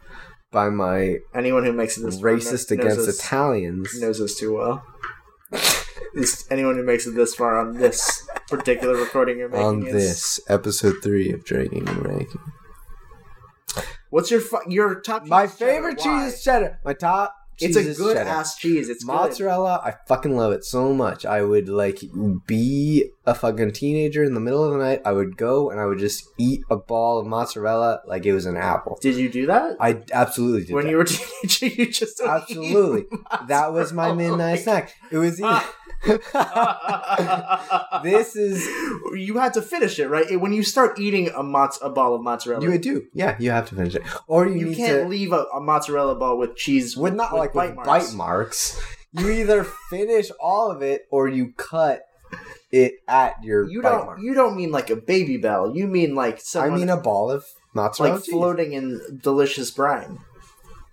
by 0.50 0.68
my 0.68 1.18
anyone 1.34 1.64
who 1.64 1.72
makes 1.72 1.96
it 1.96 2.02
this 2.02 2.20
racist 2.20 2.70
against 2.70 2.98
us, 2.98 3.18
Italians. 3.18 4.00
knows 4.00 4.20
us 4.20 4.34
too 4.34 4.56
well. 4.56 4.82
At 6.08 6.16
least 6.16 6.50
anyone 6.50 6.76
who 6.76 6.82
makes 6.84 7.06
it 7.06 7.12
this 7.14 7.34
far 7.34 7.58
on 7.58 7.74
this 7.78 8.26
particular 8.48 8.96
recording 8.96 9.38
you're 9.38 9.48
making. 9.48 9.64
on 9.66 9.82
it's- 9.86 9.94
this 9.94 10.40
episode 10.48 10.96
three 11.02 11.30
of 11.32 11.44
Drinking 11.44 11.88
and 11.88 12.04
Ranking. 12.04 12.40
what's 14.10 14.30
your 14.30 14.40
fu- 14.40 14.68
your 14.68 15.00
top? 15.00 15.26
My 15.26 15.46
favorite 15.46 15.98
cheddar? 15.98 16.10
Why? 16.10 16.24
cheese 16.24 16.34
is 16.34 16.42
cheddar. 16.44 16.78
My 16.84 16.94
top 16.94 17.34
It's 17.60 17.76
a 17.76 17.94
good 17.94 18.16
cheddar. 18.16 18.28
ass 18.28 18.56
cheese. 18.56 18.88
It's 18.88 19.04
good. 19.04 19.12
Mozzarella, 19.12 19.80
I 19.84 19.94
fucking 20.06 20.36
love 20.36 20.52
it 20.52 20.64
so 20.64 20.92
much. 20.92 21.24
I 21.24 21.42
would 21.42 21.68
like 21.68 22.00
be 22.46 23.10
a 23.26 23.34
fucking 23.34 23.72
teenager 23.72 24.24
in 24.24 24.34
the 24.34 24.40
middle 24.40 24.64
of 24.64 24.72
the 24.72 24.78
night. 24.78 25.02
I 25.04 25.12
would 25.12 25.36
go 25.36 25.70
and 25.70 25.80
I 25.80 25.86
would 25.86 25.98
just 25.98 26.24
eat 26.38 26.62
a 26.70 26.76
ball 26.76 27.18
of 27.18 27.26
mozzarella 27.26 28.00
like 28.06 28.26
it 28.26 28.32
was 28.32 28.46
an 28.46 28.56
apple. 28.56 28.98
Did 29.00 29.16
you 29.16 29.28
do 29.28 29.46
that? 29.46 29.76
I 29.80 30.02
absolutely 30.12 30.64
did. 30.64 30.74
when 30.74 30.84
that. 30.84 30.90
you 30.90 30.96
were 30.96 31.02
a 31.02 31.06
teenager, 31.06 31.66
you 31.66 31.90
just 31.90 32.20
absolutely, 32.20 33.06
that 33.46 33.72
was 33.72 33.92
my 33.92 34.12
midnight 34.12 34.56
snack. 34.60 34.94
It 35.10 35.18
was. 35.18 35.40
this 38.02 38.34
is 38.34 38.66
you 39.14 39.36
had 39.36 39.52
to 39.52 39.60
finish 39.60 39.98
it, 39.98 40.08
right? 40.08 40.40
When 40.40 40.52
you 40.52 40.62
start 40.62 40.98
eating 40.98 41.28
a 41.28 41.42
mozz- 41.42 41.78
a 41.82 41.90
ball 41.90 42.14
of 42.14 42.22
mozzarella, 42.22 42.64
you 42.64 42.70
would 42.70 42.80
do. 42.80 43.06
Yeah, 43.12 43.36
you 43.38 43.50
have 43.50 43.68
to 43.68 43.74
finish 43.74 43.94
it, 43.94 44.02
or 44.26 44.48
you, 44.48 44.70
you 44.70 44.76
can't 44.76 45.02
to 45.02 45.08
leave 45.08 45.32
a, 45.32 45.44
a 45.54 45.60
mozzarella 45.60 46.14
ball 46.14 46.38
with 46.38 46.56
cheese 46.56 46.96
with 46.96 47.14
not 47.14 47.34
like 47.34 47.49
bite 47.54 47.66
with 47.76 47.86
marks. 47.86 48.10
bite 48.10 48.16
marks. 48.16 48.80
You 49.12 49.30
either 49.30 49.64
finish 49.90 50.30
all 50.40 50.70
of 50.70 50.82
it 50.82 51.06
or 51.10 51.28
you 51.28 51.52
cut 51.56 52.02
it 52.70 52.94
at 53.08 53.42
your 53.42 53.68
You 53.68 53.82
bite 53.82 53.90
don't. 53.90 54.06
mark. 54.06 54.20
You 54.22 54.34
don't 54.34 54.56
mean 54.56 54.70
like 54.70 54.90
a 54.90 54.96
Babybel. 54.96 55.74
You 55.76 55.86
mean 55.86 56.14
like 56.14 56.40
I 56.54 56.70
mean 56.70 56.88
a 56.88 56.96
ball 56.96 57.30
of 57.30 57.44
mozzarella 57.74 58.14
like 58.14 58.24
cheese. 58.24 58.32
floating 58.32 58.72
in 58.72 59.00
delicious 59.22 59.70
brine, 59.70 60.18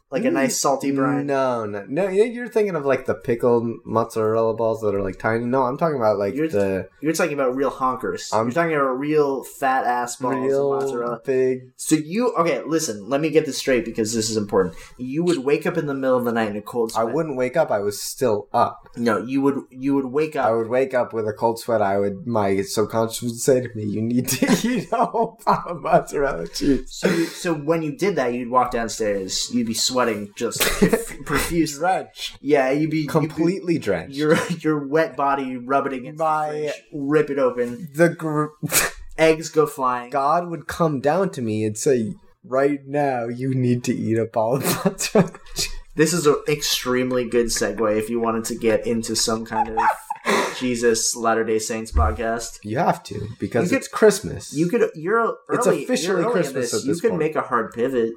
like 0.10 0.24
a 0.26 0.32
nice 0.32 0.58
salty 0.58 0.92
brine. 0.92 1.26
No, 1.28 1.66
no, 1.66 1.86
no. 1.88 2.08
You're 2.08 2.48
thinking 2.48 2.76
of 2.76 2.86
like 2.86 3.06
the 3.06 3.14
pickled 3.16 3.68
mozzarella 3.86 4.54
balls 4.54 4.80
that 4.82 4.96
are 4.96 5.02
like 5.02 5.20
tiny. 5.20 5.44
No, 5.46 5.64
I'm 5.64 5.78
talking 5.78 5.98
about 5.98 6.18
like 6.18 6.34
You're- 6.36 6.48
the 6.48 6.88
You're 7.02 7.14
talking 7.14 7.34
about 7.34 7.56
real 7.56 7.72
honkers. 7.72 8.34
I'm- 8.34 8.46
You're 8.46 8.54
talking 8.54 8.74
about 8.76 9.00
real 9.00 9.44
fat 9.44 9.86
ass 9.86 10.16
balls 10.16 10.36
real 10.48 10.74
of 10.74 10.84
mozzarella. 10.84 11.22
big. 11.26 11.72
So 11.76 11.96
you 11.96 12.34
okay? 12.36 12.62
Listen, 12.66 13.10
let 13.10 13.20
me 13.20 13.30
get 13.30 13.46
this 13.46 13.58
straight 13.58 13.84
because 13.84 14.14
this 14.14 14.30
is 14.30 14.38
important. 14.38 14.76
You 14.98 15.24
would 15.26 15.40
wake 15.40 15.66
up 15.68 15.78
in 15.78 15.88
the 15.88 15.94
middle 15.94 16.18
of 16.18 16.24
the 16.26 16.32
night 16.32 16.50
in 16.52 16.56
a 16.56 16.62
cold 16.62 16.94
sweat. 16.94 17.06
I 17.08 17.12
wouldn't 17.12 17.36
wake 17.36 17.58
up. 17.58 17.70
I 17.70 17.80
was 17.80 18.02
still 18.02 18.48
up. 18.54 18.88
No, 18.96 19.18
you 19.18 19.42
would. 19.42 19.60
You 19.72 19.96
would 19.96 20.06
wake 20.06 20.36
up. 20.38 20.46
I 20.48 20.54
would 20.54 20.70
wake 20.70 20.94
up 20.94 21.12
with 21.12 21.28
a 21.28 21.34
cold 21.34 21.60
sweat. 21.60 21.82
I 21.82 21.98
would. 22.00 22.26
My 22.26 22.62
subconscious 22.62 23.22
would 23.24 23.36
say 23.40 23.60
to 23.60 23.70
me, 23.76 23.84
"You 23.84 24.02
need 24.02 24.30
to 24.30 24.46
eat 24.68 24.88
a 24.94 25.06
whole 25.06 25.40
mozzarella 25.82 26.48
cheese." 26.48 26.86
So, 26.92 27.10
so 27.26 27.54
when 27.54 27.82
you 27.84 27.92
did 27.92 28.16
that, 28.16 28.34
you'd 28.34 28.50
walk 28.50 28.72
downstairs. 28.72 29.52
You'd 29.54 29.68
be 29.68 29.74
sweating 29.74 29.97
just 30.36 30.62
profuse. 31.26 31.78
Drench, 31.78 32.36
Yeah, 32.42 32.72
you'd 32.72 32.90
be 32.90 32.98
you'd 33.00 33.04
be- 33.04 33.08
completely 33.08 33.78
drenched. 33.78 34.16
your 34.16 34.38
your 34.60 34.86
wet 34.88 35.16
body 35.18 35.58
rubbing 35.58 35.94
against 35.94 36.20
My- 36.20 36.52
the 36.52 36.60
fridge. 36.70 36.84
Rip 36.94 37.30
it 37.30 37.40
open. 37.40 37.90
the 37.96 38.10
gr- 38.10 38.46
Eggs 39.18 39.50
go 39.50 39.66
flying. 39.66 40.10
God 40.12 40.50
would 40.50 40.68
come 40.68 41.00
down 41.00 41.32
to 41.32 41.42
me 41.42 41.64
and 41.64 41.76
say, 41.78 42.14
"Right 42.44 42.86
now, 42.86 43.28
you 43.28 43.54
need 43.56 43.84
to 43.86 43.94
eat 43.96 44.18
a 44.20 44.26
ball 44.26 44.58
of 44.58 44.64
mozzarella 44.86 45.32
cheese." 45.56 45.70
This 45.96 46.14
is 46.14 46.28
an 46.28 46.36
extremely 46.48 47.28
good 47.28 47.48
segue 47.48 47.98
if 47.98 48.08
you 48.12 48.20
wanted 48.20 48.46
to 48.46 48.56
get 48.56 48.86
into 48.86 49.16
some 49.16 49.44
kind 49.46 49.70
of 49.70 49.80
Jesus 50.60 51.16
Latter 51.16 51.44
Day 51.44 51.58
Saints 51.58 51.92
podcast. 51.92 52.60
You 52.64 52.78
have 52.78 53.02
to 53.06 53.28
because 53.40 53.70
could- 53.70 53.78
it's 53.78 53.88
Christmas. 53.88 54.54
You 54.54 54.68
could. 54.70 54.92
You're 54.94 55.38
early. 55.50 55.58
It's 55.58 55.66
officially 55.68 56.22
you're 56.22 56.32
Christmas 56.32 56.86
You 56.86 56.94
could 56.96 57.10
point. 57.12 57.20
make 57.20 57.36
a 57.36 57.42
hard 57.42 57.72
pivot. 57.74 58.14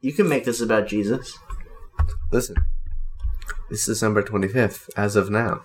You 0.00 0.12
can 0.12 0.28
make 0.28 0.44
this 0.44 0.60
about 0.60 0.86
Jesus. 0.86 1.38
Listen, 2.30 2.56
it's 3.70 3.86
December 3.86 4.22
25th 4.22 4.88
as 4.96 5.16
of 5.16 5.30
now. 5.30 5.62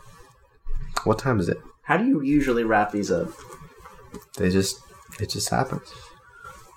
What 1.03 1.19
time 1.19 1.39
is 1.39 1.49
it? 1.49 1.59
How 1.83 1.97
do 1.97 2.05
you 2.05 2.21
usually 2.21 2.63
wrap 2.63 2.91
these 2.91 3.11
up? 3.11 3.29
They 4.37 4.49
just 4.49 4.79
it 5.19 5.29
just 5.29 5.49
happens. 5.49 5.93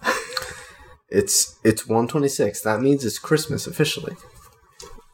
it's 1.09 1.59
it's 1.65 1.87
126. 1.87 2.61
That 2.63 2.81
means 2.81 3.05
it's 3.05 3.19
Christmas 3.19 3.67
officially. 3.67 4.15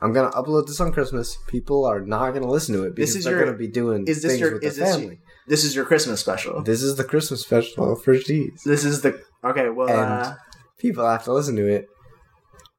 I'm 0.00 0.12
gonna 0.12 0.30
upload 0.30 0.66
this 0.66 0.80
on 0.80 0.92
Christmas. 0.92 1.36
People 1.46 1.84
are 1.84 2.00
not 2.00 2.32
gonna 2.32 2.48
listen 2.48 2.74
to 2.74 2.84
it 2.84 2.94
because 2.96 3.10
This 3.10 3.16
is 3.18 3.24
they're 3.24 3.36
your- 3.36 3.44
gonna 3.44 3.56
be 3.58 3.68
doing 3.68 4.06
Is 4.06 4.22
this 4.22 4.32
things 4.32 4.40
your? 4.40 4.54
with 4.54 4.64
Is 4.64 4.76
their 4.76 4.86
this? 4.86 4.96
family. 4.96 5.20
This 5.46 5.64
is 5.64 5.76
your 5.76 5.84
Christmas 5.84 6.20
special. 6.20 6.62
This 6.62 6.82
is 6.82 6.96
the 6.96 7.04
Christmas 7.04 7.42
special 7.42 7.94
for 7.96 8.16
G's. 8.16 8.62
This 8.64 8.84
is 8.84 9.02
the 9.02 9.20
okay. 9.44 9.68
Well, 9.68 9.88
And 9.88 9.98
uh, 10.26 10.34
People 10.78 11.06
have 11.08 11.22
to 11.24 11.32
listen 11.32 11.54
to 11.56 11.66
it. 11.68 11.88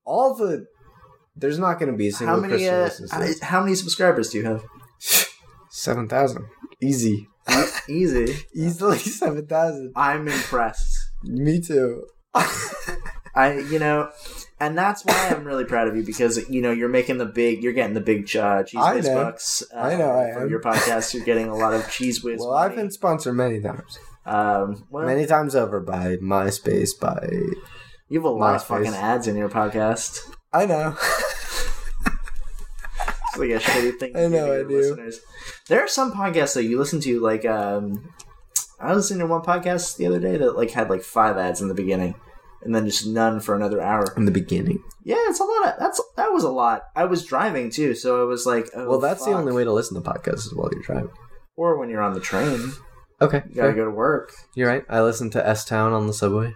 All 0.05 0.35
the 0.35 0.65
there's 1.35 1.57
not 1.59 1.79
gonna 1.79 1.93
be 1.93 2.09
a 2.09 2.11
single 2.11 2.35
how 2.35 2.41
many? 2.41 2.67
Uh, 2.67 2.81
Christmas. 2.87 3.11
listens 3.11 3.39
to 3.39 3.45
it. 3.45 3.47
how 3.49 3.61
many 3.61 3.75
subscribers 3.75 4.29
do 4.29 4.37
you 4.39 4.45
have? 4.45 4.63
Seven 5.69 6.07
thousand, 6.07 6.45
easy, 6.81 7.27
Easy. 7.89 8.35
easily 8.55 8.99
seven 8.99 9.45
thousand. 9.47 9.93
I'm 9.95 10.27
impressed. 10.27 10.95
Me 11.23 11.59
too. 11.61 12.05
I, 13.35 13.57
you 13.57 13.79
know, 13.79 14.11
and 14.59 14.77
that's 14.77 15.03
why 15.03 15.29
I'm 15.35 15.43
really 15.43 15.65
proud 15.65 15.87
of 15.87 15.95
you 15.95 16.03
because 16.03 16.47
you 16.49 16.61
know 16.61 16.71
you're 16.71 16.89
making 16.89 17.17
the 17.17 17.25
big, 17.25 17.63
you're 17.63 17.73
getting 17.73 17.95
the 17.95 18.01
big 18.01 18.33
uh, 18.35 18.61
cheese 18.63 18.79
I 18.79 18.93
whiz 18.93 19.07
know. 19.07 19.15
bucks. 19.23 19.63
Uh, 19.73 19.79
I 19.79 19.95
know 19.95 20.11
I 20.11 20.31
for 20.33 20.43
am. 20.43 20.49
your 20.49 20.61
podcast. 20.61 21.13
You're 21.15 21.25
getting 21.25 21.47
a 21.47 21.55
lot 21.55 21.73
of 21.73 21.81
Cheez 21.85 22.23
Whiz. 22.23 22.39
Well, 22.39 22.53
I've 22.53 22.75
been 22.75 22.91
sponsored 22.91 23.35
many 23.35 23.59
times, 23.59 23.97
um, 24.27 24.85
well, 24.91 25.07
many 25.07 25.25
times 25.25 25.55
over 25.55 25.79
by 25.79 26.17
MySpace. 26.17 26.91
By 26.99 27.27
you 28.13 28.19
have 28.19 28.25
a 28.25 28.29
lot 28.29 28.53
of 28.55 28.63
fucking 28.63 28.93
ads 28.93 29.27
in 29.27 29.35
your 29.35 29.49
podcast. 29.49 30.19
I 30.53 30.67
know. 30.67 30.95
It's 33.35 33.37
like 33.39 33.49
a 33.49 33.59
shitty 33.59 33.97
thing. 33.99 34.15
I 34.15 34.27
know, 34.27 34.53
I 34.53 34.57
do. 34.59 34.67
Listeners. 34.77 35.19
There 35.67 35.83
are 35.83 35.87
some 35.87 36.11
podcasts 36.13 36.53
that 36.53 36.65
you 36.65 36.77
listen 36.77 36.99
to, 37.01 37.19
like 37.19 37.43
um, 37.43 38.13
I 38.79 38.89
was 38.89 38.97
listening 39.09 39.21
to 39.21 39.25
one 39.25 39.41
podcast 39.41 39.97
the 39.97 40.05
other 40.05 40.19
day 40.19 40.37
that 40.37 40.55
like 40.55 40.69
had 40.69 40.91
like 40.91 41.01
five 41.01 41.37
ads 41.37 41.59
in 41.59 41.69
the 41.69 41.73
beginning, 41.73 42.13
and 42.61 42.75
then 42.75 42.85
just 42.85 43.07
none 43.07 43.39
for 43.39 43.55
another 43.55 43.81
hour. 43.81 44.05
In 44.15 44.25
the 44.25 44.31
beginning. 44.31 44.83
Yeah, 45.03 45.15
it's 45.21 45.39
a 45.39 45.43
lot. 45.43 45.69
Of, 45.73 45.79
that's 45.79 45.99
that 46.15 46.31
was 46.31 46.43
a 46.43 46.51
lot. 46.51 46.83
I 46.95 47.05
was 47.05 47.25
driving 47.25 47.71
too, 47.71 47.95
so 47.95 48.21
I 48.21 48.25
was 48.25 48.45
like, 48.45 48.69
oh, 48.75 48.87
well, 48.87 48.99
that's 48.99 49.25
the 49.25 49.31
only 49.31 49.53
way 49.53 49.63
to 49.63 49.73
listen 49.73 49.99
to 49.99 50.07
podcasts 50.07 50.45
is 50.45 50.53
while 50.53 50.69
you're 50.71 50.83
driving. 50.83 51.09
Or 51.55 51.79
when 51.79 51.89
you're 51.89 52.03
on 52.03 52.13
the 52.13 52.19
train, 52.19 52.73
Okay, 53.19 53.41
you 53.49 53.55
gotta 53.55 53.69
fair. 53.69 53.73
go 53.73 53.85
to 53.85 53.91
work. 53.91 54.31
you're 54.53 54.67
right. 54.69 54.83
I 54.87 55.01
listen 55.01 55.31
to 55.31 55.47
S 55.47 55.65
Town 55.65 55.93
on 55.93 56.05
the 56.05 56.13
subway. 56.13 56.53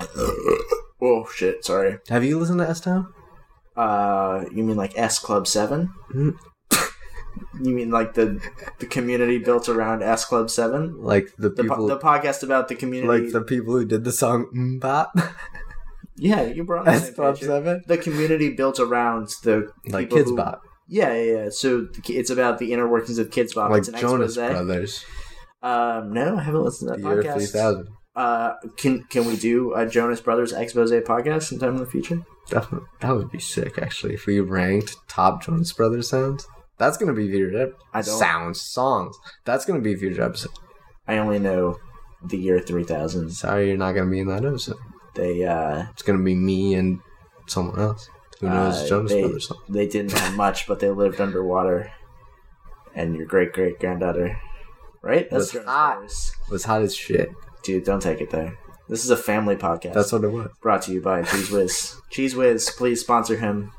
Oh 1.00 1.26
shit! 1.34 1.64
Sorry. 1.64 1.98
Have 2.08 2.24
you 2.24 2.38
listened 2.38 2.60
to 2.60 2.68
S 2.68 2.80
Town? 2.80 3.12
Uh, 3.76 4.44
you 4.52 4.62
mean 4.62 4.76
like 4.76 4.96
S 4.96 5.18
Club 5.18 5.46
Seven? 5.46 5.92
Mm. 6.14 6.36
You 7.62 7.74
mean 7.74 7.90
like 7.90 8.14
the 8.14 8.40
the 8.78 8.86
community 8.86 9.38
built 9.38 9.68
around 9.68 10.02
S 10.02 10.24
Club 10.24 10.50
Seven? 10.50 11.02
Like 11.02 11.28
the 11.36 11.50
The, 11.50 11.62
people, 11.64 11.76
po- 11.76 11.88
the 11.88 11.98
podcast 11.98 12.42
about 12.42 12.68
the 12.68 12.74
community. 12.76 13.08
like 13.24 13.32
the 13.32 13.42
people 13.42 13.74
who 13.74 13.84
did 13.84 14.04
the 14.04 14.12
song 14.12 14.46
MMMBop. 14.54 15.08
yeah, 16.16 16.42
you 16.42 16.64
brought 16.64 16.86
S 16.88 17.10
Club. 17.14 17.36
Seven. 17.38 17.82
The 17.86 17.98
community 17.98 18.50
built 18.54 18.78
around 18.78 19.28
the 19.42 19.68
Like 19.88 20.10
Kids 20.10 20.30
who- 20.30 20.36
Bop, 20.36 20.62
Yeah, 20.88 21.12
yeah, 21.14 21.32
yeah. 21.44 21.48
So 21.50 21.88
it's 22.08 22.30
about 22.30 22.58
the 22.58 22.72
inner 22.72 22.88
workings 22.88 23.18
of 23.18 23.30
Kidz 23.30 23.54
Bop. 23.54 23.70
like 23.70 23.80
it's 23.80 23.88
an 23.88 23.96
Jonas 23.98 24.36
expose. 24.36 24.50
Brothers, 24.52 25.04
Um, 25.62 26.12
no, 26.12 26.36
I 26.36 26.42
haven't 26.42 26.62
listened 26.62 26.94
to 26.94 27.02
the 27.02 27.08
that 27.16 27.24
year 27.24 27.32
three 27.34 27.46
thousand. 27.46 27.88
Uh, 28.16 28.54
can 28.76 29.02
can 29.04 29.24
we 29.26 29.36
do 29.36 29.74
a 29.74 29.86
Jonas 29.86 30.20
Brothers 30.20 30.52
expose 30.52 30.92
podcast 30.92 31.44
sometime 31.44 31.70
in 31.74 31.80
the 31.80 31.86
future? 31.86 32.24
Definitely, 32.48 32.88
that 33.00 33.10
would 33.16 33.30
be 33.30 33.40
sick. 33.40 33.78
Actually, 33.78 34.14
if 34.14 34.26
we 34.26 34.38
ranked 34.40 34.96
top 35.08 35.42
Jonas 35.42 35.72
Brothers 35.72 36.08
sounds, 36.10 36.46
that's 36.78 36.96
gonna 36.96 37.12
be 37.12 37.28
future 37.30 37.62
ep- 37.68 37.78
I 37.92 38.02
don't- 38.02 38.18
sounds 38.18 38.60
songs. 38.60 39.16
That's 39.44 39.64
gonna 39.64 39.80
be 39.80 39.94
a 39.94 39.96
future 39.96 40.22
episode. 40.22 40.52
I 41.08 41.18
only 41.18 41.38
know 41.38 41.78
the 42.24 42.36
year 42.38 42.60
three 42.60 42.84
thousand. 42.84 43.30
Sorry, 43.30 43.68
you're 43.68 43.76
not 43.76 43.92
gonna 43.92 44.10
be 44.10 44.20
in 44.20 44.28
that 44.28 44.44
episode. 44.44 44.76
They 45.14 45.44
uh 45.44 45.86
It's 45.92 46.02
gonna 46.02 46.22
be 46.22 46.34
me 46.34 46.74
and 46.74 47.00
someone 47.46 47.80
else 47.80 48.08
who 48.40 48.48
knows 48.48 48.82
Uh, 48.82 48.86
Jonas 48.88 49.10
they- 49.12 49.20
Brothers 49.22 49.48
songs. 49.48 49.60
they 49.68 49.86
didn't 49.88 50.12
have 50.12 50.34
much, 50.44 50.66
but 50.68 50.78
they 50.80 50.90
lived 50.90 51.20
underwater. 51.20 51.90
And 52.94 53.16
your 53.16 53.26
great 53.26 53.52
great 53.52 53.80
granddaughter, 53.80 54.38
right? 55.02 55.30
Was 55.32 55.50
Jonas 55.50 55.66
hot. 55.68 55.92
Brothers. 55.96 56.32
Was 56.50 56.64
hot 56.64 56.82
as 56.82 56.94
shit. 56.94 57.30
Dude, 57.64 57.84
don't 57.84 58.00
take 58.02 58.20
it 58.20 58.30
there. 58.30 58.58
This 58.88 59.04
is 59.04 59.10
a 59.10 59.16
family 59.16 59.56
podcast. 59.56 59.94
That's 59.94 60.12
what 60.12 60.24
it 60.24 60.28
was. 60.28 60.50
brought 60.60 60.82
to 60.82 60.92
you 60.92 61.00
by 61.00 61.22
Cheez 61.22 61.50
Whiz. 61.50 61.96
Cheez 62.12 62.34
Whiz, 62.36 62.70
please 62.70 63.00
sponsor 63.00 63.36
him. 63.36 63.72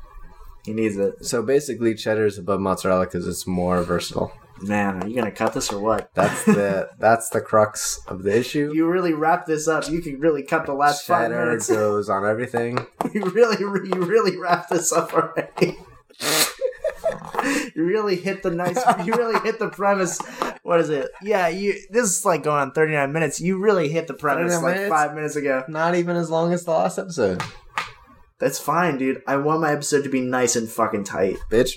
He 0.64 0.72
needs 0.72 0.96
it. 0.96 1.24
So 1.24 1.42
basically, 1.42 1.94
cheddar 1.94 2.26
is 2.26 2.38
above 2.38 2.60
mozzarella 2.60 3.04
because 3.04 3.28
it's 3.28 3.46
more 3.46 3.82
versatile. 3.82 4.32
Man, 4.60 5.02
are 5.02 5.06
you 5.06 5.14
gonna 5.14 5.30
cut 5.30 5.52
this 5.52 5.72
or 5.72 5.78
what? 5.78 6.10
That's 6.14 6.44
the 6.44 6.90
that's 6.98 7.28
the 7.28 7.40
crux 7.40 8.00
of 8.08 8.24
the 8.24 8.36
issue. 8.36 8.72
you 8.74 8.88
really 8.88 9.12
wrap 9.12 9.46
this 9.46 9.68
up. 9.68 9.88
You 9.88 10.00
can 10.00 10.18
really 10.18 10.42
cut 10.42 10.66
the 10.66 10.72
last 10.74 11.06
five 11.06 11.30
cheddar 11.30 11.46
minutes. 11.46 11.68
goes 11.68 12.08
on 12.08 12.26
everything. 12.26 12.78
you 13.14 13.22
really, 13.26 13.58
you 13.60 14.02
really 14.02 14.36
wrap 14.36 14.68
this 14.68 14.92
up 14.92 15.12
already. 15.14 15.78
You 17.74 17.84
really 17.84 18.16
hit 18.16 18.42
the 18.42 18.50
nice. 18.50 18.78
You 19.06 19.12
really 19.14 19.38
hit 19.40 19.58
the 19.58 19.68
premise. 19.68 20.18
What 20.62 20.80
is 20.80 20.90
it? 20.90 21.08
Yeah, 21.22 21.48
you. 21.48 21.74
This 21.90 22.18
is 22.18 22.24
like 22.24 22.42
going 22.42 22.60
on 22.60 22.72
thirty 22.72 22.92
nine 22.94 23.12
minutes. 23.12 23.40
You 23.40 23.58
really 23.58 23.88
hit 23.88 24.06
the 24.06 24.14
premise 24.14 24.54
like 24.62 24.74
minutes? 24.74 24.90
five 24.90 25.14
minutes 25.14 25.36
ago. 25.36 25.64
Not 25.68 25.94
even 25.94 26.16
as 26.16 26.28
long 26.30 26.52
as 26.52 26.64
the 26.64 26.72
last 26.72 26.98
episode, 26.98 27.42
That's 28.38 28.58
fine, 28.58 28.98
dude. 28.98 29.22
I 29.26 29.36
want 29.36 29.60
my 29.60 29.72
episode 29.72 30.02
to 30.04 30.10
be 30.10 30.20
nice 30.20 30.56
and 30.56 30.68
fucking 30.68 31.04
tight. 31.04 31.36
bitch. 31.50 31.76